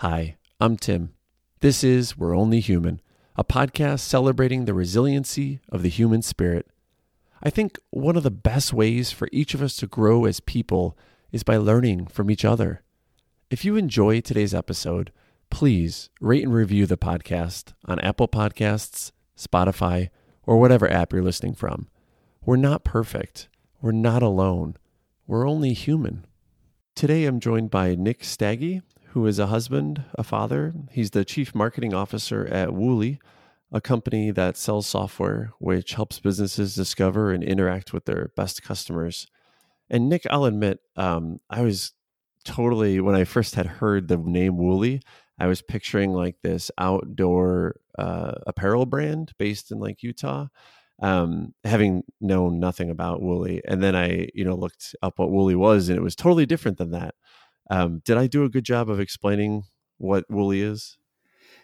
Hi, 0.00 0.38
I'm 0.58 0.78
Tim. 0.78 1.12
This 1.60 1.84
is 1.84 2.16
We're 2.16 2.34
Only 2.34 2.60
Human, 2.60 3.02
a 3.36 3.44
podcast 3.44 4.00
celebrating 4.00 4.64
the 4.64 4.72
resiliency 4.72 5.60
of 5.68 5.82
the 5.82 5.90
human 5.90 6.22
spirit. 6.22 6.66
I 7.42 7.50
think 7.50 7.78
one 7.90 8.16
of 8.16 8.22
the 8.22 8.30
best 8.30 8.72
ways 8.72 9.12
for 9.12 9.28
each 9.30 9.52
of 9.52 9.60
us 9.60 9.76
to 9.76 9.86
grow 9.86 10.24
as 10.24 10.40
people 10.40 10.96
is 11.32 11.42
by 11.42 11.58
learning 11.58 12.06
from 12.06 12.30
each 12.30 12.46
other. 12.46 12.82
If 13.50 13.62
you 13.62 13.76
enjoy 13.76 14.22
today's 14.22 14.54
episode, 14.54 15.12
please 15.50 16.08
rate 16.18 16.44
and 16.44 16.54
review 16.54 16.86
the 16.86 16.96
podcast 16.96 17.74
on 17.84 18.00
Apple 18.00 18.26
Podcasts, 18.26 19.12
Spotify, 19.36 20.08
or 20.44 20.58
whatever 20.58 20.90
app 20.90 21.12
you're 21.12 21.20
listening 21.20 21.52
from. 21.52 21.88
We're 22.46 22.56
not 22.56 22.84
perfect. 22.84 23.50
We're 23.82 23.92
not 23.92 24.22
alone. 24.22 24.78
We're 25.26 25.46
only 25.46 25.74
human. 25.74 26.24
Today 26.94 27.26
I'm 27.26 27.38
joined 27.38 27.70
by 27.70 27.96
Nick 27.96 28.24
Staggy, 28.24 28.80
who 29.10 29.26
is 29.26 29.38
a 29.38 29.48
husband, 29.48 30.04
a 30.14 30.22
father. 30.22 30.72
He's 30.90 31.10
the 31.10 31.24
chief 31.24 31.54
marketing 31.54 31.92
officer 31.92 32.46
at 32.46 32.72
Woolly, 32.72 33.20
a 33.72 33.80
company 33.80 34.30
that 34.30 34.56
sells 34.56 34.86
software 34.86 35.52
which 35.58 35.94
helps 35.94 36.20
businesses 36.20 36.74
discover 36.74 37.32
and 37.32 37.42
interact 37.42 37.92
with 37.92 38.04
their 38.04 38.30
best 38.36 38.62
customers. 38.62 39.26
And 39.88 40.08
Nick, 40.08 40.26
I'll 40.30 40.44
admit, 40.44 40.78
um, 40.96 41.40
I 41.50 41.62
was 41.62 41.92
totally, 42.44 43.00
when 43.00 43.16
I 43.16 43.24
first 43.24 43.56
had 43.56 43.66
heard 43.66 44.06
the 44.06 44.16
name 44.16 44.56
Woolly, 44.56 45.02
I 45.38 45.46
was 45.46 45.62
picturing 45.62 46.12
like 46.12 46.36
this 46.42 46.70
outdoor 46.78 47.80
uh, 47.98 48.34
apparel 48.46 48.86
brand 48.86 49.32
based 49.38 49.72
in 49.72 49.78
like 49.80 50.02
Utah. 50.02 50.46
Um, 51.02 51.54
having 51.64 52.02
known 52.20 52.60
nothing 52.60 52.90
about 52.90 53.22
Woolly, 53.22 53.62
and 53.66 53.82
then 53.82 53.96
I, 53.96 54.28
you 54.34 54.44
know, 54.44 54.54
looked 54.54 54.94
up 55.02 55.18
what 55.18 55.30
Woolly 55.30 55.54
was, 55.54 55.88
and 55.88 55.96
it 55.96 56.02
was 56.02 56.14
totally 56.14 56.44
different 56.44 56.76
than 56.76 56.90
that. 56.90 57.14
Um, 57.70 58.02
did 58.04 58.18
I 58.18 58.26
do 58.26 58.44
a 58.44 58.50
good 58.50 58.64
job 58.64 58.90
of 58.90 58.98
explaining 58.98 59.62
what 59.98 60.28
Woolly 60.28 60.60
is? 60.60 60.98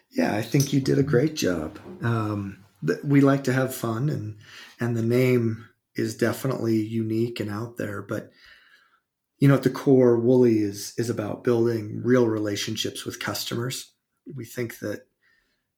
Yeah, 0.09 0.33
I 0.33 0.41
think 0.41 0.71
you 0.71 0.79
did 0.79 0.97
a 0.97 1.03
great 1.03 1.35
job. 1.35 1.79
Um, 2.01 2.63
we 3.03 3.19
like 3.19 3.43
to 3.43 3.53
have 3.53 3.75
fun, 3.75 4.09
and 4.09 4.37
and 4.79 4.95
the 4.95 5.03
name 5.03 5.67
is 5.95 6.15
definitely 6.15 6.77
unique 6.77 7.39
and 7.41 7.51
out 7.51 7.75
there. 7.77 8.01
But 8.01 8.31
you 9.39 9.47
know, 9.47 9.55
at 9.55 9.63
the 9.63 9.69
core, 9.69 10.17
Woolly 10.17 10.59
is 10.59 10.93
is 10.97 11.09
about 11.09 11.43
building 11.43 12.01
real 12.03 12.27
relationships 12.27 13.05
with 13.05 13.19
customers. 13.19 13.91
We 14.33 14.45
think 14.45 14.79
that 14.79 15.07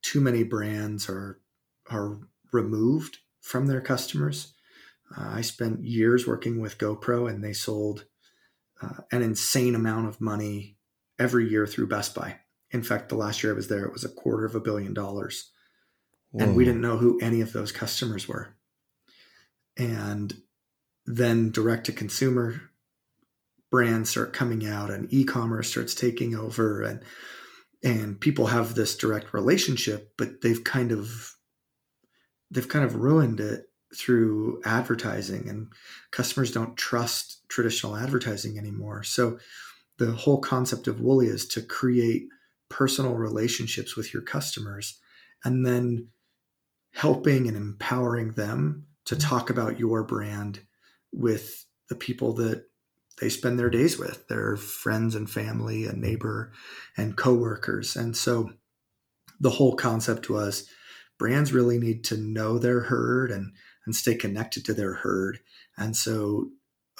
too 0.04 0.22
many 0.22 0.44
brands 0.44 1.10
are 1.10 1.40
are 1.90 2.20
removed 2.52 3.18
from 3.42 3.66
their 3.66 3.82
customers. 3.82 4.54
Uh, 5.18 5.28
I 5.28 5.42
spent 5.42 5.84
years 5.84 6.28
working 6.28 6.62
with 6.62 6.78
GoPro, 6.78 7.28
and 7.28 7.44
they 7.44 7.54
sold 7.54 8.06
uh, 8.82 9.02
an 9.12 9.22
insane 9.22 9.76
amount 9.76 10.08
of 10.08 10.22
money 10.22 10.78
every 11.18 11.50
year 11.50 11.68
through 11.68 11.88
Best 11.88 12.16
Buy. 12.16 12.38
In 12.72 12.84
fact, 12.84 13.10
the 13.10 13.16
last 13.16 13.44
year 13.44 13.54
I 13.54 13.56
was 13.56 13.68
there, 13.68 13.86
it 13.86 13.94
was 13.94 14.04
a 14.04 14.10
quarter 14.10 14.46
of 14.46 14.56
a 14.56 14.60
billion 14.60 14.94
dollars. 14.94 15.52
Whoa. 16.32 16.46
And 16.46 16.56
we 16.56 16.66
didn't 16.66 16.82
know 16.82 16.98
who 16.98 17.20
any 17.20 17.42
of 17.42 17.54
those 17.54 17.72
customers 17.72 18.28
were. 18.28 18.56
And 19.78 20.34
then 21.06 21.52
direct 21.52 21.88
to 21.88 21.92
consumer 21.92 22.62
brands 23.72 24.10
start 24.10 24.34
coming 24.34 24.66
out 24.66 24.90
and 24.90 25.12
e-commerce 25.14 25.70
starts 25.70 25.94
taking 25.94 26.36
over 26.36 26.82
and 26.82 27.02
and 27.84 28.20
people 28.20 28.48
have 28.48 28.76
this 28.76 28.96
direct 28.98 29.34
relationship 29.34 30.14
but 30.18 30.42
they've 30.42 30.64
kind 30.64 30.92
of 30.92 31.36
they've 32.52 32.68
kind 32.68 32.84
of 32.84 32.96
ruined 32.96 33.40
it 33.40 33.69
through 33.96 34.62
advertising 34.66 35.50
and 35.50 35.68
customers 36.12 36.52
don't 36.52 36.78
trust 36.78 37.48
traditional 37.50 37.96
advertising 37.96 38.58
anymore. 38.58 39.04
So 39.04 39.40
the 39.98 40.12
whole 40.12 40.40
concept 40.40 40.88
of 40.88 41.02
woolly 41.02 41.28
is 41.28 41.48
to 41.50 41.62
create 41.62 42.28
personal 42.70 43.16
relationships 43.16 43.96
with 43.96 44.14
your 44.14 44.22
customers 44.22 45.00
and 45.44 45.66
then 45.66 46.08
helping 46.94 47.48
and 47.48 47.58
empowering 47.58 48.32
them 48.34 48.86
to 49.06 49.16
mm-hmm. 49.16 49.28
talk 49.28 49.50
about 49.50 49.80
your 49.80 50.04
brand 50.04 50.62
with 51.12 51.66
the 51.90 51.96
people 51.96 52.34
that 52.34 52.66
they 53.20 53.30
spend 53.30 53.60
their 53.60 53.70
days 53.70 53.98
with 53.98 54.28
their 54.28 54.56
friends 54.56 55.16
and 55.16 55.30
family 55.30 55.86
and 55.86 55.96
mm-hmm. 55.96 56.02
neighbor 56.04 56.52
and 56.96 57.18
coworkers. 57.18 57.96
And 57.96 58.16
so 58.16 58.52
the 59.40 59.50
whole 59.50 59.76
concept 59.76 60.30
was 60.30 60.70
brands 61.18 61.52
really 61.52 61.78
need 61.78 62.04
to 62.06 62.18
know 62.18 62.58
their 62.58 62.82
herd 62.82 63.32
and 63.32 63.54
and 63.90 63.96
stay 63.96 64.14
connected 64.14 64.64
to 64.64 64.74
their 64.76 64.94
herd. 64.94 65.40
And 65.76 65.98
so 65.98 66.50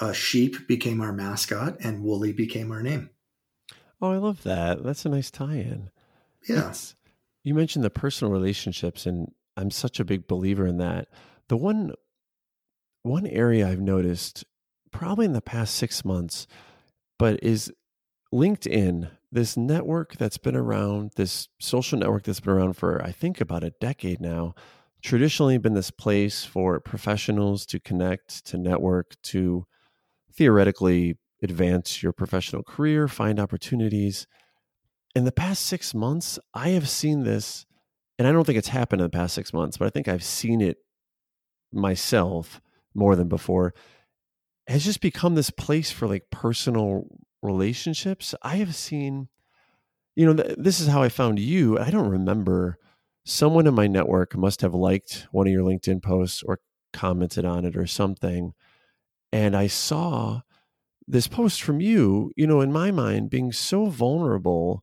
uh, 0.00 0.12
sheep 0.12 0.66
became 0.66 1.00
our 1.00 1.12
mascot 1.12 1.76
and 1.78 2.02
woolly 2.02 2.32
became 2.32 2.72
our 2.72 2.82
name. 2.82 3.10
Oh 4.02 4.10
i 4.10 4.16
love 4.16 4.42
that. 4.42 4.82
That's 4.82 5.04
a 5.04 5.08
nice 5.08 5.30
tie-in. 5.30 5.90
Yeah. 6.48 6.74
You 7.44 7.54
mentioned 7.54 7.84
the 7.84 7.90
personal 7.90 8.32
relationships 8.32 9.06
and 9.06 9.32
i'm 9.56 9.70
such 9.70 10.00
a 10.00 10.04
big 10.04 10.26
believer 10.26 10.66
in 10.66 10.78
that. 10.78 11.06
The 11.48 11.56
one 11.56 11.92
one 13.02 13.26
area 13.28 13.68
i've 13.68 13.80
noticed 13.80 14.44
probably 14.90 15.26
in 15.26 15.32
the 15.32 15.40
past 15.40 15.76
six 15.76 16.04
months, 16.04 16.48
but 17.20 17.38
is 17.40 17.72
LinkedIn, 18.34 19.12
this 19.30 19.56
network 19.56 20.16
that's 20.16 20.38
been 20.38 20.56
around, 20.56 21.12
this 21.14 21.46
social 21.60 22.00
network 22.00 22.24
that's 22.24 22.40
been 22.40 22.54
around 22.54 22.72
for, 22.72 23.00
I 23.00 23.12
think, 23.12 23.40
about 23.40 23.62
a 23.62 23.70
decade 23.70 24.20
now, 24.20 24.56
traditionally 25.02 25.58
been 25.58 25.74
this 25.74 25.90
place 25.90 26.44
for 26.44 26.80
professionals 26.80 27.66
to 27.66 27.80
connect, 27.80 28.44
to 28.46 28.58
network, 28.58 29.20
to 29.22 29.66
theoretically 30.32 31.16
advance 31.42 32.02
your 32.02 32.12
professional 32.12 32.62
career, 32.62 33.08
find 33.08 33.40
opportunities. 33.40 34.26
In 35.14 35.24
the 35.24 35.32
past 35.32 35.66
six 35.66 35.94
months, 35.94 36.38
I 36.54 36.70
have 36.70 36.88
seen 36.88 37.24
this, 37.24 37.66
and 38.18 38.28
I 38.28 38.32
don't 38.32 38.44
think 38.44 38.58
it's 38.58 38.68
happened 38.68 39.00
in 39.00 39.06
the 39.06 39.16
past 39.16 39.34
six 39.34 39.52
months, 39.52 39.76
but 39.76 39.86
I 39.86 39.90
think 39.90 40.06
I've 40.08 40.24
seen 40.24 40.60
it 40.60 40.78
myself 41.72 42.60
more 42.94 43.16
than 43.16 43.28
before 43.28 43.74
has 44.70 44.84
just 44.84 45.00
become 45.00 45.34
this 45.34 45.50
place 45.50 45.90
for 45.90 46.06
like 46.06 46.30
personal 46.30 47.04
relationships. 47.42 48.34
I 48.42 48.56
have 48.56 48.74
seen, 48.74 49.28
you 50.14 50.26
know, 50.26 50.42
th- 50.42 50.56
this 50.58 50.80
is 50.80 50.86
how 50.86 51.02
I 51.02 51.08
found 51.08 51.38
you. 51.38 51.78
I 51.78 51.90
don't 51.90 52.08
remember. 52.08 52.78
Someone 53.30 53.68
in 53.68 53.74
my 53.74 53.86
network 53.86 54.36
must 54.36 54.60
have 54.60 54.74
liked 54.74 55.28
one 55.30 55.46
of 55.46 55.52
your 55.52 55.62
LinkedIn 55.62 56.02
posts 56.02 56.42
or 56.42 56.58
commented 56.92 57.44
on 57.44 57.64
it 57.64 57.76
or 57.76 57.86
something. 57.86 58.54
And 59.30 59.54
I 59.54 59.68
saw 59.68 60.40
this 61.06 61.28
post 61.28 61.62
from 61.62 61.80
you, 61.80 62.32
you 62.34 62.44
know, 62.44 62.60
in 62.60 62.72
my 62.72 62.90
mind, 62.90 63.30
being 63.30 63.52
so 63.52 63.86
vulnerable 63.86 64.82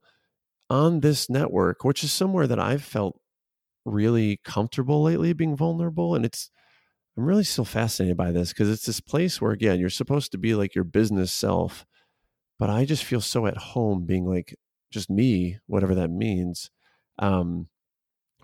on 0.69 1.01
this 1.01 1.29
network, 1.29 1.83
which 1.83 2.05
is 2.05 2.13
somewhere 2.13 2.47
that 2.47 2.57
I've 2.57 2.85
felt 2.85 3.19
really 3.83 4.39
comfortable 4.45 5.03
lately 5.03 5.33
being 5.33 5.57
vulnerable. 5.57 6.15
And 6.15 6.23
it's, 6.23 6.49
I'm 7.17 7.25
really 7.25 7.43
still 7.43 7.65
fascinated 7.65 8.15
by 8.15 8.31
this 8.31 8.53
because 8.53 8.69
it's 8.69 8.85
this 8.85 9.01
place 9.01 9.41
where, 9.41 9.51
again, 9.51 9.77
you're 9.77 9.89
supposed 9.89 10.31
to 10.31 10.37
be 10.37 10.55
like 10.55 10.73
your 10.73 10.85
business 10.85 11.33
self, 11.33 11.85
but 12.57 12.69
I 12.69 12.85
just 12.85 13.03
feel 13.03 13.19
so 13.19 13.45
at 13.45 13.57
home 13.57 14.05
being 14.05 14.25
like 14.25 14.55
just 14.89 15.09
me, 15.09 15.57
whatever 15.65 15.95
that 15.95 16.11
means. 16.11 16.71
Um, 17.19 17.67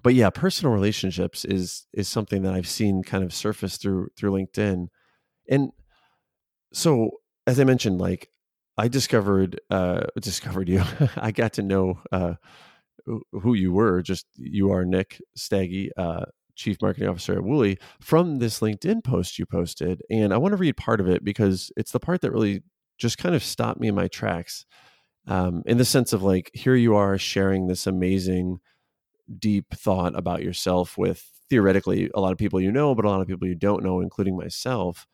but 0.03 0.14
yeah, 0.14 0.30
personal 0.30 0.74
relationships 0.74 1.46
is 1.46 1.88
is 1.94 2.08
something 2.08 2.44
that 2.44 2.53
I've 2.53 2.68
seen 2.68 3.03
kind 3.03 3.24
of 3.24 3.34
surface 3.34 3.78
through 3.78 4.09
through 4.18 4.31
LinkedIn, 4.31 4.88
and 5.50 5.72
so 6.74 7.12
as 7.47 7.59
I 7.59 7.64
mentioned, 7.64 8.00
like 8.00 8.30
I 8.78 8.88
discovered 8.88 9.59
uh, 9.69 10.02
discovered 10.22 10.69
you. 10.69 10.84
I 11.16 11.31
got 11.31 11.53
to 11.53 11.64
know 11.64 12.02
uh, 12.12 12.36
who 13.31 13.53
you 13.53 13.72
were. 13.72 14.02
Just 14.02 14.25
you 14.36 14.72
are 14.72 14.86
Nick 14.86 15.22
Staggy. 15.36 15.91
Uh, 15.97 16.25
chief 16.56 16.78
marketing 16.84 17.09
officer 17.09 17.34
at 17.34 17.44
Woolly, 17.44 17.80
from 18.00 18.38
this 18.38 18.59
LinkedIn 18.59 19.03
post 19.03 19.40
you 19.40 19.46
posted. 19.47 20.03
And 20.12 20.31
I 20.31 20.38
want 20.38 20.52
to 20.52 20.58
read 20.58 20.78
part 20.78 21.00
of 21.00 21.09
it 21.09 21.24
because 21.24 21.72
it's 21.75 21.91
the 21.91 22.00
part 22.00 22.22
that 22.22 22.31
really 22.31 22.62
just 23.00 23.18
kind 23.18 23.34
of 23.34 23.44
stopped 23.44 23.80
me 23.80 23.88
in 23.88 23.96
my 23.96 24.08
tracks 24.08 24.66
um, 25.28 25.64
in 25.66 25.78
the 25.78 25.85
sense 25.85 26.14
of 26.14 26.24
like, 26.24 26.52
here 26.53 26.75
you 26.75 26.96
are 26.96 27.18
sharing 27.18 27.68
this 27.68 27.88
amazing, 27.88 28.59
deep 29.40 29.73
thought 29.73 30.17
about 30.17 30.43
yourself 30.43 30.97
with 30.97 31.29
theoretically 31.49 32.09
a 32.14 32.20
lot 32.22 32.31
of 32.31 32.37
people 32.37 32.59
you 32.59 32.72
know, 32.72 32.96
but 32.96 33.05
a 33.05 33.09
lot 33.09 33.22
of 33.22 33.28
people 33.28 33.47
you 33.47 33.55
don't 33.55 33.84
know, 33.84 33.99
including 34.02 34.35
myself. 34.35 35.05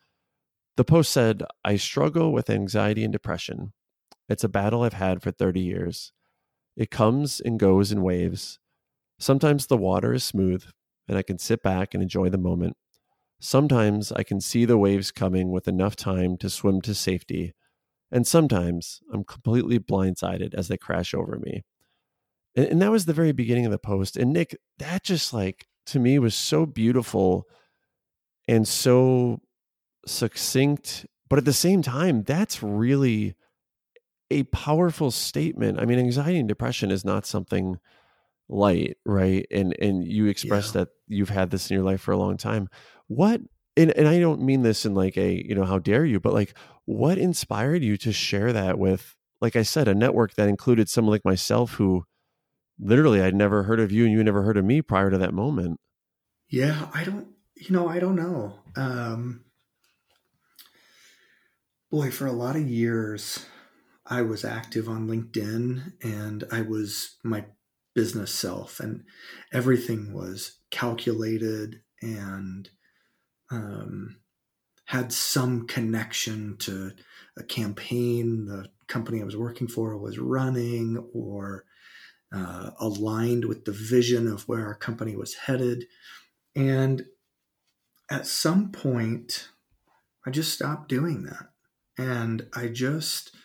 The 0.78 0.86
post 0.86 1.12
said, 1.12 1.44
I 1.66 1.76
struggle 1.76 2.32
with 2.32 2.50
anxiety 2.50 3.04
and 3.04 3.12
depression. 3.12 3.74
It's 4.30 4.44
a 4.44 4.50
battle 4.50 4.84
I've 4.84 4.94
had 4.94 5.22
for 5.22 5.32
30 5.32 5.60
years. 5.60 6.14
It 6.78 6.92
comes 6.92 7.42
and 7.42 7.60
goes 7.60 7.92
in 7.92 8.02
waves. 8.02 8.60
Sometimes 9.20 9.68
the 9.68 9.76
water 9.76 10.14
is 10.14 10.24
smooth, 10.24 10.64
and 11.08 11.18
I 11.18 11.24
can 11.24 11.38
sit 11.38 11.62
back 11.62 11.94
and 11.94 12.02
enjoy 12.02 12.30
the 12.30 12.38
moment. 12.38 12.78
Sometimes 13.42 14.12
I 14.14 14.24
can 14.24 14.40
see 14.40 14.66
the 14.66 14.78
waves 14.78 15.12
coming 15.12 15.52
with 15.52 15.68
enough 15.68 15.96
time 15.96 16.38
to 16.38 16.50
swim 16.50 16.80
to 16.82 16.94
safety, 16.94 17.54
and 18.12 18.26
sometimes 18.26 19.02
I'm 19.12 19.24
completely 19.24 19.80
blindsided 19.80 20.54
as 20.54 20.68
they 20.68 20.78
crash 20.78 21.14
over 21.14 21.38
me. 21.38 21.64
And, 22.56 22.66
and, 22.68 22.82
that 22.82 22.92
was 22.92 23.06
the 23.06 23.14
very 23.14 23.32
beginning 23.32 23.66
of 23.66 23.72
the 23.72 23.80
post. 23.80 24.18
And 24.18 24.34
Nick, 24.34 24.58
that 24.80 25.04
just 25.04 25.34
like 25.34 25.68
to 25.88 26.00
me 26.00 26.20
was 26.20 26.36
so 26.36 26.66
beautiful 26.66 27.46
and 28.48 28.68
so 28.68 29.42
succinct, 30.06 31.06
but 31.30 31.40
at 31.40 31.46
the 31.46 31.54
same 31.54 31.82
time, 31.82 32.24
that's 32.24 32.64
really 32.64 33.36
a 34.32 34.44
powerful 34.44 35.12
statement. 35.12 35.80
I 35.80 35.86
mean, 35.86 36.00
anxiety 36.00 36.40
and 36.40 36.48
depression 36.48 36.92
is 36.92 37.06
not 37.06 37.26
something 37.26 37.78
light, 38.48 38.98
right? 39.06 39.46
And 39.52 39.76
and 39.80 40.04
you 40.04 40.28
express 40.28 40.68
yeah. 40.68 40.82
that 40.82 40.90
you've 41.08 41.30
had 41.30 41.52
this 41.52 41.70
in 41.70 41.76
your 41.76 41.84
life 41.84 42.02
for 42.02 42.12
a 42.12 42.18
long 42.18 42.38
time. 42.38 42.70
What 43.08 43.42
and, 43.78 43.92
and 43.92 44.08
I 44.08 44.20
don't 44.20 44.42
mean 44.42 44.64
this 44.64 44.86
in 44.86 44.94
like 44.94 45.18
a, 45.18 45.46
you 45.48 45.56
know, 45.56 45.64
how 45.64 45.80
dare 45.80 46.06
you, 46.06 46.20
but 46.20 46.34
like 46.34 46.54
what 46.86 47.18
inspired 47.18 47.84
you 47.84 47.96
to 47.98 48.12
share 48.12 48.52
that 48.52 48.78
with, 48.78 49.16
like 49.40 49.56
I 49.56 49.64
said, 49.64 49.88
a 49.88 49.96
network 49.96 50.34
that 50.34 50.50
included 50.50 50.90
someone 50.90 51.14
like 51.14 51.24
myself 51.24 51.74
who 51.74 52.04
literally 52.80 53.22
I'd 53.22 53.36
never 53.36 53.64
heard 53.64 53.80
of 53.80 53.92
you 53.92 54.06
and 54.06 54.14
you 54.14 54.24
never 54.24 54.44
heard 54.44 54.58
of 54.58 54.66
me 54.66 54.82
prior 54.82 55.12
to 55.12 55.18
that 55.18 55.34
moment? 55.34 55.80
Yeah, 56.50 56.88
I 56.94 57.04
don't, 57.04 57.28
you 57.56 57.72
know, 57.72 57.88
I 57.88 58.00
don't 58.00 58.16
know. 58.16 58.60
Um, 58.76 59.46
boy, 61.92 62.12
for 62.12 62.26
a 62.26 62.32
lot 62.32 62.56
of 62.56 62.68
years, 62.68 63.46
I 64.06 64.22
was 64.24 64.44
active 64.44 64.90
on 64.90 65.08
LinkedIn 65.08 65.94
and 66.02 66.44
I 66.52 66.62
was 66.62 67.18
my 67.24 67.46
business 67.94 68.32
self, 68.32 68.80
and 68.80 69.04
everything 69.52 70.14
was 70.14 70.58
calculated 70.72 71.82
and 72.02 72.70
um, 73.52 74.18
had 74.86 75.12
some 75.12 75.68
connection 75.68 76.56
to 76.58 76.92
a 77.38 77.44
campaign 77.44 78.46
the 78.46 78.68
company 78.88 79.22
I 79.22 79.26
was 79.26 79.38
working 79.38 79.68
for 79.68 79.98
was 79.98 80.18
running 80.18 80.98
or 81.14 81.66
uh, 82.34 82.72
aligned 82.80 83.46
with 83.46 83.66
the 83.66 83.72
vision 83.72 84.28
of 84.28 84.48
where 84.48 84.66
our 84.66 84.76
company 84.76 85.16
was 85.16 85.36
headed. 85.36 85.86
And 86.56 87.06
at 88.10 88.28
some 88.28 88.72
point, 88.72 89.50
I 90.26 90.32
just 90.32 90.54
stopped 90.54 90.90
doing 90.90 91.24
that. 91.24 91.50
And 91.98 92.48
I 92.54 92.68
just 92.68 93.36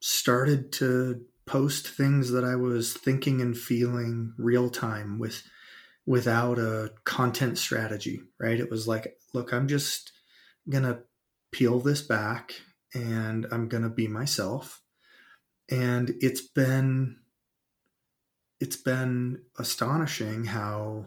started 0.00 0.72
to 0.72 1.22
post 1.46 1.88
things 1.88 2.30
that 2.30 2.44
I 2.44 2.56
was 2.56 2.92
thinking 2.92 3.40
and 3.40 3.56
feeling 3.56 4.34
real 4.38 4.70
time 4.70 5.18
with 5.18 5.42
without 6.06 6.58
a 6.58 6.90
content 7.04 7.58
strategy, 7.58 8.22
right? 8.40 8.60
It 8.60 8.70
was 8.70 8.88
like, 8.88 9.18
look, 9.34 9.52
I'm 9.52 9.68
just 9.68 10.12
going 10.68 10.84
to 10.84 11.00
peel 11.52 11.80
this 11.80 12.00
back 12.00 12.54
and 12.94 13.46
I'm 13.52 13.68
going 13.68 13.82
to 13.82 13.90
be 13.90 14.08
myself. 14.08 14.80
And 15.70 16.14
it's 16.20 16.40
been 16.40 17.16
it's 18.60 18.76
been 18.76 19.42
astonishing 19.58 20.44
how 20.44 21.06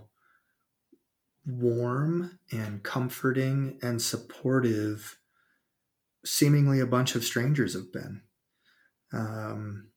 warm 1.45 2.39
and 2.51 2.83
comforting 2.83 3.79
and 3.81 4.01
supportive 4.01 5.17
seemingly 6.23 6.79
a 6.79 6.85
bunch 6.85 7.15
of 7.15 7.23
strangers 7.23 7.73
have 7.73 7.91
been. 7.91 8.21
Um, 9.11 9.91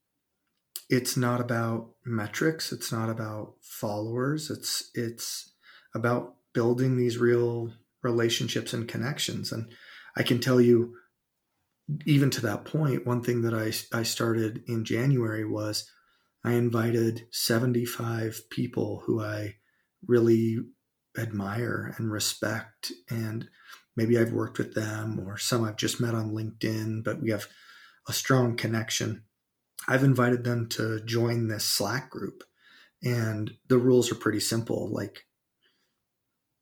it's 0.89 1.17
not 1.17 1.41
about 1.41 1.91
metrics 2.05 2.73
it's 2.73 2.93
not 2.93 3.09
about 3.09 3.55
followers 3.63 4.51
it's 4.51 4.91
it's 4.95 5.53
about 5.95 6.35
building 6.53 6.97
these 6.97 7.19
real 7.19 7.73
relationships 8.03 8.73
and 8.73 8.87
connections 8.87 9.51
and 9.51 9.71
i 10.17 10.23
can 10.23 10.39
tell 10.41 10.61
you 10.61 10.95
even 12.07 12.31
to 12.31 12.41
that 12.41 12.65
point 12.65 13.07
one 13.07 13.23
thing 13.23 13.43
that 13.43 13.55
i 13.55 13.73
i 13.97 14.03
started 14.03 14.63
in 14.67 14.85
january 14.85 15.45
was 15.45 15.91
i 16.45 16.53
invited 16.53 17.27
75 17.31 18.43
people 18.51 19.03
who 19.07 19.23
i 19.23 19.55
really 20.07 20.59
admire 21.19 21.95
and 21.97 22.11
respect 22.11 22.93
and 23.09 23.49
maybe 23.97 24.19
i've 24.19 24.33
worked 24.33 24.59
with 24.59 24.75
them 24.75 25.21
or 25.27 25.39
some 25.39 25.65
i've 25.65 25.77
just 25.77 26.01
met 26.01 26.15
on 26.15 26.33
linkedin 26.33 27.03
but 27.03 27.23
we 27.23 27.31
have 27.31 27.47
a 28.09 28.13
strong 28.13 28.57
connection 28.57 29.23
I've 29.87 30.05
invited 30.05 30.45
them 30.45 30.69
to 30.71 31.01
join 31.05 31.49
this 31.49 31.65
Slack 31.65 32.11
group. 32.11 32.45
And 33.03 33.53
the 33.69 33.79
rules 33.79 34.11
are 34.11 34.17
pretty 34.17 34.41
simple 34.41 34.91
like, 34.91 35.27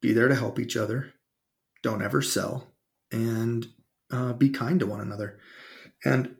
be 0.01 0.13
there 0.13 0.29
to 0.29 0.35
help 0.35 0.59
each 0.59 0.77
other, 0.77 1.13
don't 1.83 2.03
ever 2.03 2.21
sell, 2.21 2.73
and 3.13 3.67
uh, 4.11 4.33
be 4.33 4.51
kind 4.51 4.81
to 4.81 4.87
one 4.87 5.01
another. 5.01 5.39
And 6.05 6.35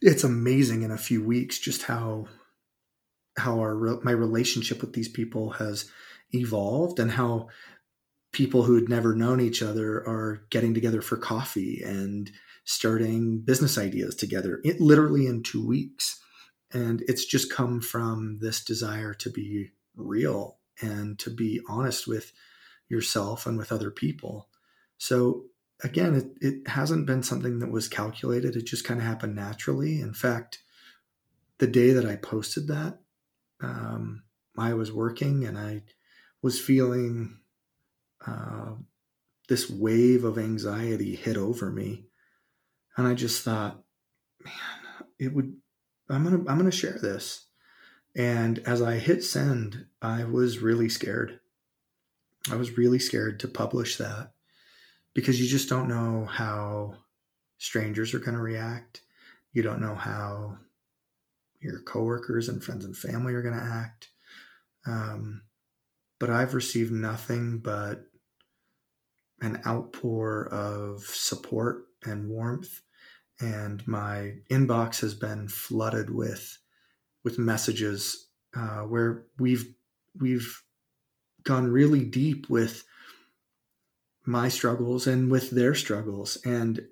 it's 0.00 0.24
amazing 0.24 0.82
in 0.82 0.90
a 0.90 0.98
few 0.98 1.22
weeks 1.22 1.58
just 1.58 1.82
how 1.82 2.26
how 3.36 3.60
our 3.60 4.00
my 4.02 4.10
relationship 4.10 4.80
with 4.80 4.92
these 4.92 5.08
people 5.08 5.50
has 5.50 5.90
evolved 6.32 6.98
and 6.98 7.12
how 7.12 7.48
people 8.32 8.64
who 8.64 8.74
had 8.74 8.88
never 8.88 9.14
known 9.14 9.40
each 9.40 9.62
other 9.62 9.96
are 9.98 10.42
getting 10.50 10.74
together 10.74 11.00
for 11.00 11.16
coffee 11.16 11.82
and 11.84 12.30
starting 12.64 13.40
business 13.40 13.78
ideas 13.78 14.14
together 14.14 14.60
it, 14.64 14.80
literally 14.80 15.26
in 15.26 15.42
two 15.42 15.66
weeks. 15.66 16.20
And 16.70 17.02
it's 17.08 17.24
just 17.24 17.50
come 17.50 17.80
from 17.80 18.38
this 18.40 18.62
desire 18.62 19.14
to 19.14 19.30
be 19.30 19.70
real 19.96 20.58
and 20.82 21.18
to 21.20 21.30
be 21.30 21.60
honest 21.66 22.06
with 22.06 22.32
yourself 22.88 23.46
and 23.46 23.56
with 23.56 23.72
other 23.72 23.90
people. 23.90 24.48
So 24.98 25.44
again 25.82 26.14
it, 26.14 26.26
it 26.40 26.68
hasn't 26.68 27.06
been 27.06 27.22
something 27.22 27.58
that 27.58 27.70
was 27.70 27.88
calculated 27.88 28.56
it 28.56 28.66
just 28.66 28.84
kind 28.84 29.00
of 29.00 29.06
happened 29.06 29.34
naturally 29.34 30.00
in 30.00 30.12
fact 30.12 30.58
the 31.58 31.66
day 31.66 31.92
that 31.92 32.06
i 32.06 32.16
posted 32.16 32.66
that 32.68 32.98
um, 33.60 34.22
i 34.56 34.72
was 34.72 34.92
working 34.92 35.44
and 35.44 35.58
i 35.58 35.82
was 36.42 36.60
feeling 36.60 37.38
uh, 38.26 38.72
this 39.48 39.68
wave 39.70 40.24
of 40.24 40.38
anxiety 40.38 41.14
hit 41.14 41.36
over 41.36 41.70
me 41.70 42.08
and 42.98 43.06
I 43.06 43.14
just 43.14 43.44
thought, 43.44 43.80
man, 44.44 45.06
it 45.18 45.32
would. 45.32 45.54
I'm 46.10 46.24
gonna 46.24 46.38
I'm 46.48 46.58
gonna 46.58 46.70
share 46.72 46.98
this. 47.00 47.46
And 48.16 48.58
as 48.60 48.82
I 48.82 48.96
hit 48.96 49.22
send, 49.22 49.86
I 50.02 50.24
was 50.24 50.58
really 50.58 50.88
scared. 50.88 51.38
I 52.50 52.56
was 52.56 52.76
really 52.76 52.98
scared 52.98 53.38
to 53.40 53.48
publish 53.48 53.96
that 53.98 54.32
because 55.18 55.40
you 55.40 55.48
just 55.48 55.68
don't 55.68 55.88
know 55.88 56.26
how 56.26 56.94
strangers 57.56 58.14
are 58.14 58.20
going 58.20 58.36
to 58.36 58.40
react. 58.40 59.00
You 59.52 59.64
don't 59.64 59.80
know 59.80 59.96
how 59.96 60.58
your 61.58 61.80
coworkers 61.80 62.48
and 62.48 62.62
friends 62.62 62.84
and 62.84 62.96
family 62.96 63.34
are 63.34 63.42
going 63.42 63.58
to 63.58 63.60
act. 63.60 64.10
Um, 64.86 65.42
but 66.20 66.30
I've 66.30 66.54
received 66.54 66.92
nothing 66.92 67.58
but 67.58 68.04
an 69.40 69.60
outpour 69.66 70.50
of 70.52 71.02
support 71.02 71.86
and 72.04 72.28
warmth 72.28 72.82
and 73.40 73.84
my 73.88 74.34
inbox 74.52 75.00
has 75.00 75.14
been 75.14 75.48
flooded 75.48 76.10
with 76.10 76.58
with 77.24 77.40
messages 77.40 78.28
uh, 78.56 78.82
where 78.82 79.24
we've 79.36 79.74
we've 80.16 80.62
gone 81.42 81.66
really 81.66 82.04
deep 82.04 82.48
with 82.48 82.84
my 84.28 84.48
struggles 84.48 85.06
and 85.06 85.30
with 85.30 85.50
their 85.50 85.74
struggles 85.74 86.36
and 86.44 86.86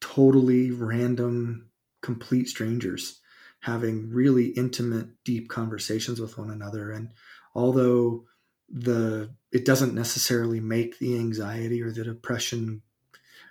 totally 0.00 0.70
random 0.70 1.68
complete 2.00 2.48
strangers 2.48 3.20
having 3.60 4.10
really 4.10 4.46
intimate 4.50 5.08
deep 5.24 5.48
conversations 5.48 6.20
with 6.20 6.38
one 6.38 6.50
another 6.50 6.92
and 6.92 7.10
although 7.54 8.24
the 8.68 9.30
it 9.52 9.64
doesn't 9.64 9.94
necessarily 9.94 10.60
make 10.60 10.98
the 10.98 11.16
anxiety 11.16 11.82
or 11.82 11.90
the 11.90 12.04
depression 12.04 12.82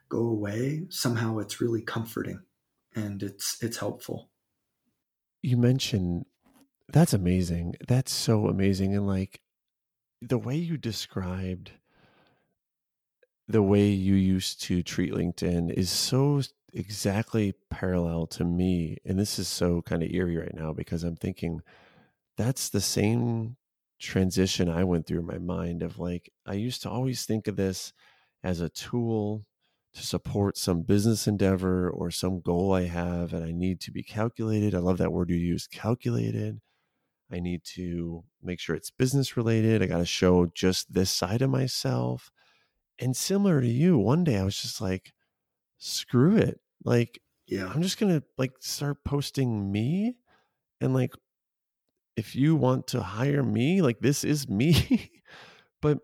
go 0.10 0.20
away, 0.20 0.86
somehow 0.90 1.40
it's 1.40 1.62
really 1.62 1.82
comforting 1.82 2.42
and 2.96 3.24
it's 3.24 3.58
it's 3.62 3.78
helpful. 3.78 4.30
You 5.42 5.58
mentioned 5.58 6.26
that's 6.90 7.14
amazing. 7.14 7.76
That's 7.88 8.14
so 8.14 8.48
amazing 8.48 8.96
and 8.96 9.08
like 9.08 9.42
the 10.22 10.38
way 10.38 10.56
you 10.56 10.78
described 10.78 11.72
the 13.48 13.62
way 13.62 13.88
you 13.88 14.16
used 14.16 14.62
to 14.64 14.82
treat 14.82 15.14
LinkedIn 15.14 15.72
is 15.74 15.90
so 15.90 16.42
exactly 16.74 17.54
parallel 17.70 18.28
to 18.28 18.44
me. 18.44 18.98
And 19.06 19.20
this 19.20 19.40
is 19.40 19.48
so 19.48 19.82
kind 19.82 20.04
of 20.04 20.12
eerie 20.12 20.38
right 20.38 20.54
now 20.54 20.74
because 20.74 21.04
I'm 21.04 21.16
thinking 21.16 21.62
that's 22.38 22.70
the 22.70 22.82
same 22.82 23.56
transition 24.00 24.70
I 24.70 24.84
went 24.84 25.08
through 25.08 25.20
in 25.20 25.26
my 25.26 25.38
mind 25.38 25.84
of 25.84 26.00
like, 26.00 26.32
I 26.46 26.54
used 26.54 26.82
to 26.84 26.90
always 26.90 27.26
think 27.26 27.48
of 27.48 27.56
this 27.56 27.94
as 28.44 28.62
a 28.62 28.70
tool 28.70 29.46
to 29.94 30.06
support 30.06 30.58
some 30.58 30.82
business 30.82 31.28
endeavor 31.28 31.90
or 31.90 32.12
some 32.12 32.42
goal 32.42 32.74
I 32.74 32.84
have, 32.84 33.34
and 33.34 33.46
I 33.46 33.52
need 33.52 33.80
to 33.82 33.92
be 33.92 34.04
calculated. 34.04 34.76
I 34.76 34.80
love 34.80 34.98
that 34.98 35.14
word 35.14 35.30
you 35.30 35.38
use, 35.38 35.68
calculated. 35.68 36.60
I 37.32 37.40
need 37.40 37.64
to 37.76 38.24
make 38.44 38.60
sure 38.60 38.76
it's 38.76 38.92
business 38.92 39.38
related. 39.38 39.82
I 39.82 39.88
got 39.88 40.00
to 40.00 40.06
show 40.06 40.48
just 40.54 40.94
this 40.94 41.10
side 41.10 41.42
of 41.42 41.50
myself. 41.50 42.30
And 43.00 43.16
similar 43.16 43.62
to 43.62 43.68
you, 43.68 43.98
one 43.98 44.24
day 44.24 44.38
I 44.38 44.44
was 44.44 44.60
just 44.60 44.80
like, 44.80 45.14
screw 45.78 46.38
it. 46.38 46.60
Like, 46.84 47.22
yeah, 47.48 47.72
I'm 47.74 47.82
just 47.82 48.00
going 48.00 48.20
to 48.20 48.26
like 48.38 48.54
start 48.60 49.04
posting 49.04 49.72
me. 49.72 50.16
And 50.82 50.94
like, 50.94 51.14
if 52.16 52.36
you 52.36 52.56
want 52.56 52.88
to 52.88 53.02
hire 53.02 53.44
me, 53.44 53.82
like, 53.82 54.00
this 54.00 54.24
is 54.24 54.48
me. 54.48 55.12
but 55.82 56.00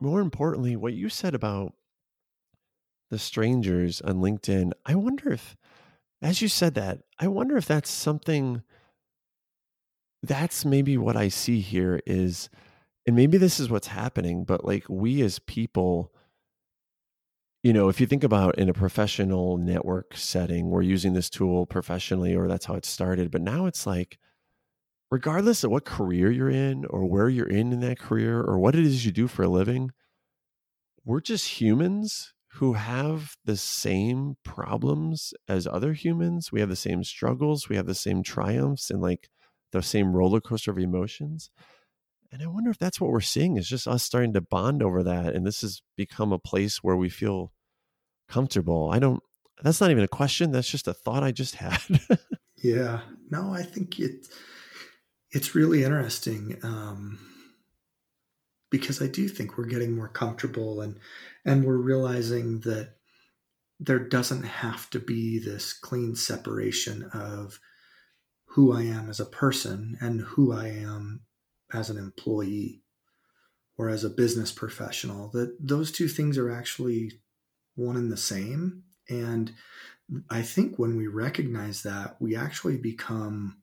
more 0.00 0.20
importantly, 0.20 0.76
what 0.76 0.94
you 0.94 1.08
said 1.08 1.34
about 1.34 1.74
the 3.10 3.18
strangers 3.18 4.00
on 4.00 4.16
LinkedIn, 4.16 4.72
I 4.86 4.94
wonder 4.94 5.32
if 5.32 5.56
as 6.22 6.42
you 6.42 6.48
said 6.48 6.74
that, 6.74 7.00
I 7.18 7.28
wonder 7.28 7.56
if 7.56 7.66
that's 7.66 7.90
something 7.90 8.62
that's 10.22 10.64
maybe 10.64 10.98
what 10.98 11.16
I 11.16 11.28
see 11.28 11.60
here 11.60 12.00
is 12.06 12.50
and 13.06 13.16
maybe 13.16 13.38
this 13.38 13.58
is 13.58 13.70
what's 13.70 13.86
happening, 13.86 14.44
but 14.44 14.64
like 14.64 14.84
we 14.88 15.22
as 15.22 15.38
people 15.38 16.12
you 17.62 17.72
know, 17.72 17.88
if 17.88 18.00
you 18.00 18.06
think 18.06 18.24
about 18.24 18.58
in 18.58 18.68
a 18.68 18.74
professional 18.74 19.58
network 19.58 20.16
setting, 20.16 20.70
we're 20.70 20.82
using 20.82 21.12
this 21.12 21.28
tool 21.28 21.66
professionally 21.66 22.34
or 22.34 22.48
that's 22.48 22.64
how 22.66 22.74
it 22.74 22.86
started, 22.86 23.30
but 23.30 23.42
now 23.42 23.66
it's 23.66 23.86
like 23.86 24.18
regardless 25.10 25.62
of 25.62 25.70
what 25.70 25.84
career 25.84 26.30
you're 26.30 26.50
in 26.50 26.84
or 26.86 27.04
where 27.04 27.28
you're 27.28 27.48
in 27.48 27.72
in 27.72 27.80
that 27.80 27.98
career 27.98 28.40
or 28.40 28.58
what 28.58 28.74
it 28.74 28.84
is 28.84 29.04
you 29.04 29.12
do 29.12 29.28
for 29.28 29.42
a 29.42 29.48
living, 29.48 29.90
we're 31.04 31.20
just 31.20 31.60
humans 31.60 32.32
who 32.54 32.72
have 32.72 33.36
the 33.44 33.56
same 33.56 34.36
problems 34.42 35.34
as 35.48 35.66
other 35.66 35.92
humans. 35.92 36.50
We 36.50 36.60
have 36.60 36.68
the 36.68 36.76
same 36.76 37.04
struggles, 37.04 37.68
we 37.68 37.76
have 37.76 37.86
the 37.86 37.94
same 37.94 38.22
triumphs 38.22 38.90
and 38.90 39.00
like 39.00 39.28
the 39.72 39.82
same 39.82 40.16
roller 40.16 40.40
coaster 40.40 40.70
of 40.70 40.78
emotions. 40.78 41.50
And 42.32 42.42
I 42.42 42.46
wonder 42.46 42.70
if 42.70 42.78
that's 42.78 43.00
what 43.00 43.10
we're 43.10 43.20
seeing 43.20 43.56
is 43.56 43.68
just 43.68 43.88
us 43.88 44.02
starting 44.02 44.32
to 44.34 44.40
bond 44.40 44.82
over 44.82 45.02
that. 45.02 45.34
And 45.34 45.46
this 45.46 45.62
has 45.62 45.82
become 45.96 46.32
a 46.32 46.38
place 46.38 46.82
where 46.82 46.96
we 46.96 47.08
feel 47.08 47.52
comfortable. 48.28 48.90
I 48.92 48.98
don't, 48.98 49.22
that's 49.62 49.80
not 49.80 49.90
even 49.90 50.04
a 50.04 50.08
question. 50.08 50.52
That's 50.52 50.70
just 50.70 50.88
a 50.88 50.94
thought 50.94 51.24
I 51.24 51.32
just 51.32 51.54
had. 51.56 51.80
yeah. 52.62 53.00
No, 53.30 53.52
I 53.52 53.62
think 53.62 53.98
it, 53.98 54.28
it's 55.32 55.54
really 55.54 55.82
interesting. 55.82 56.58
Um, 56.62 57.18
because 58.70 59.02
I 59.02 59.08
do 59.08 59.28
think 59.28 59.58
we're 59.58 59.66
getting 59.66 59.94
more 59.94 60.08
comfortable 60.08 60.80
and 60.80 60.96
and 61.44 61.64
we're 61.64 61.76
realizing 61.76 62.60
that 62.60 62.94
there 63.78 63.98
doesn't 63.98 64.44
have 64.44 64.88
to 64.90 64.98
be 64.98 65.38
this 65.38 65.72
clean 65.72 66.14
separation 66.14 67.10
of 67.12 67.58
who 68.46 68.72
I 68.72 68.82
am 68.82 69.08
as 69.08 69.20
a 69.20 69.26
person 69.26 69.96
and 70.00 70.20
who 70.20 70.52
I 70.52 70.68
am 70.68 71.22
as 71.72 71.90
an 71.90 71.96
employee 71.96 72.82
or 73.76 73.88
as 73.88 74.04
a 74.04 74.10
business 74.10 74.52
professional 74.52 75.28
that 75.28 75.56
those 75.60 75.90
two 75.90 76.08
things 76.08 76.36
are 76.36 76.50
actually 76.50 77.12
one 77.74 77.96
and 77.96 78.10
the 78.10 78.16
same 78.16 78.82
and 79.08 79.52
I 80.28 80.42
think 80.42 80.78
when 80.78 80.96
we 80.96 81.06
recognize 81.06 81.82
that 81.82 82.16
we 82.20 82.34
actually 82.34 82.76
become 82.76 83.58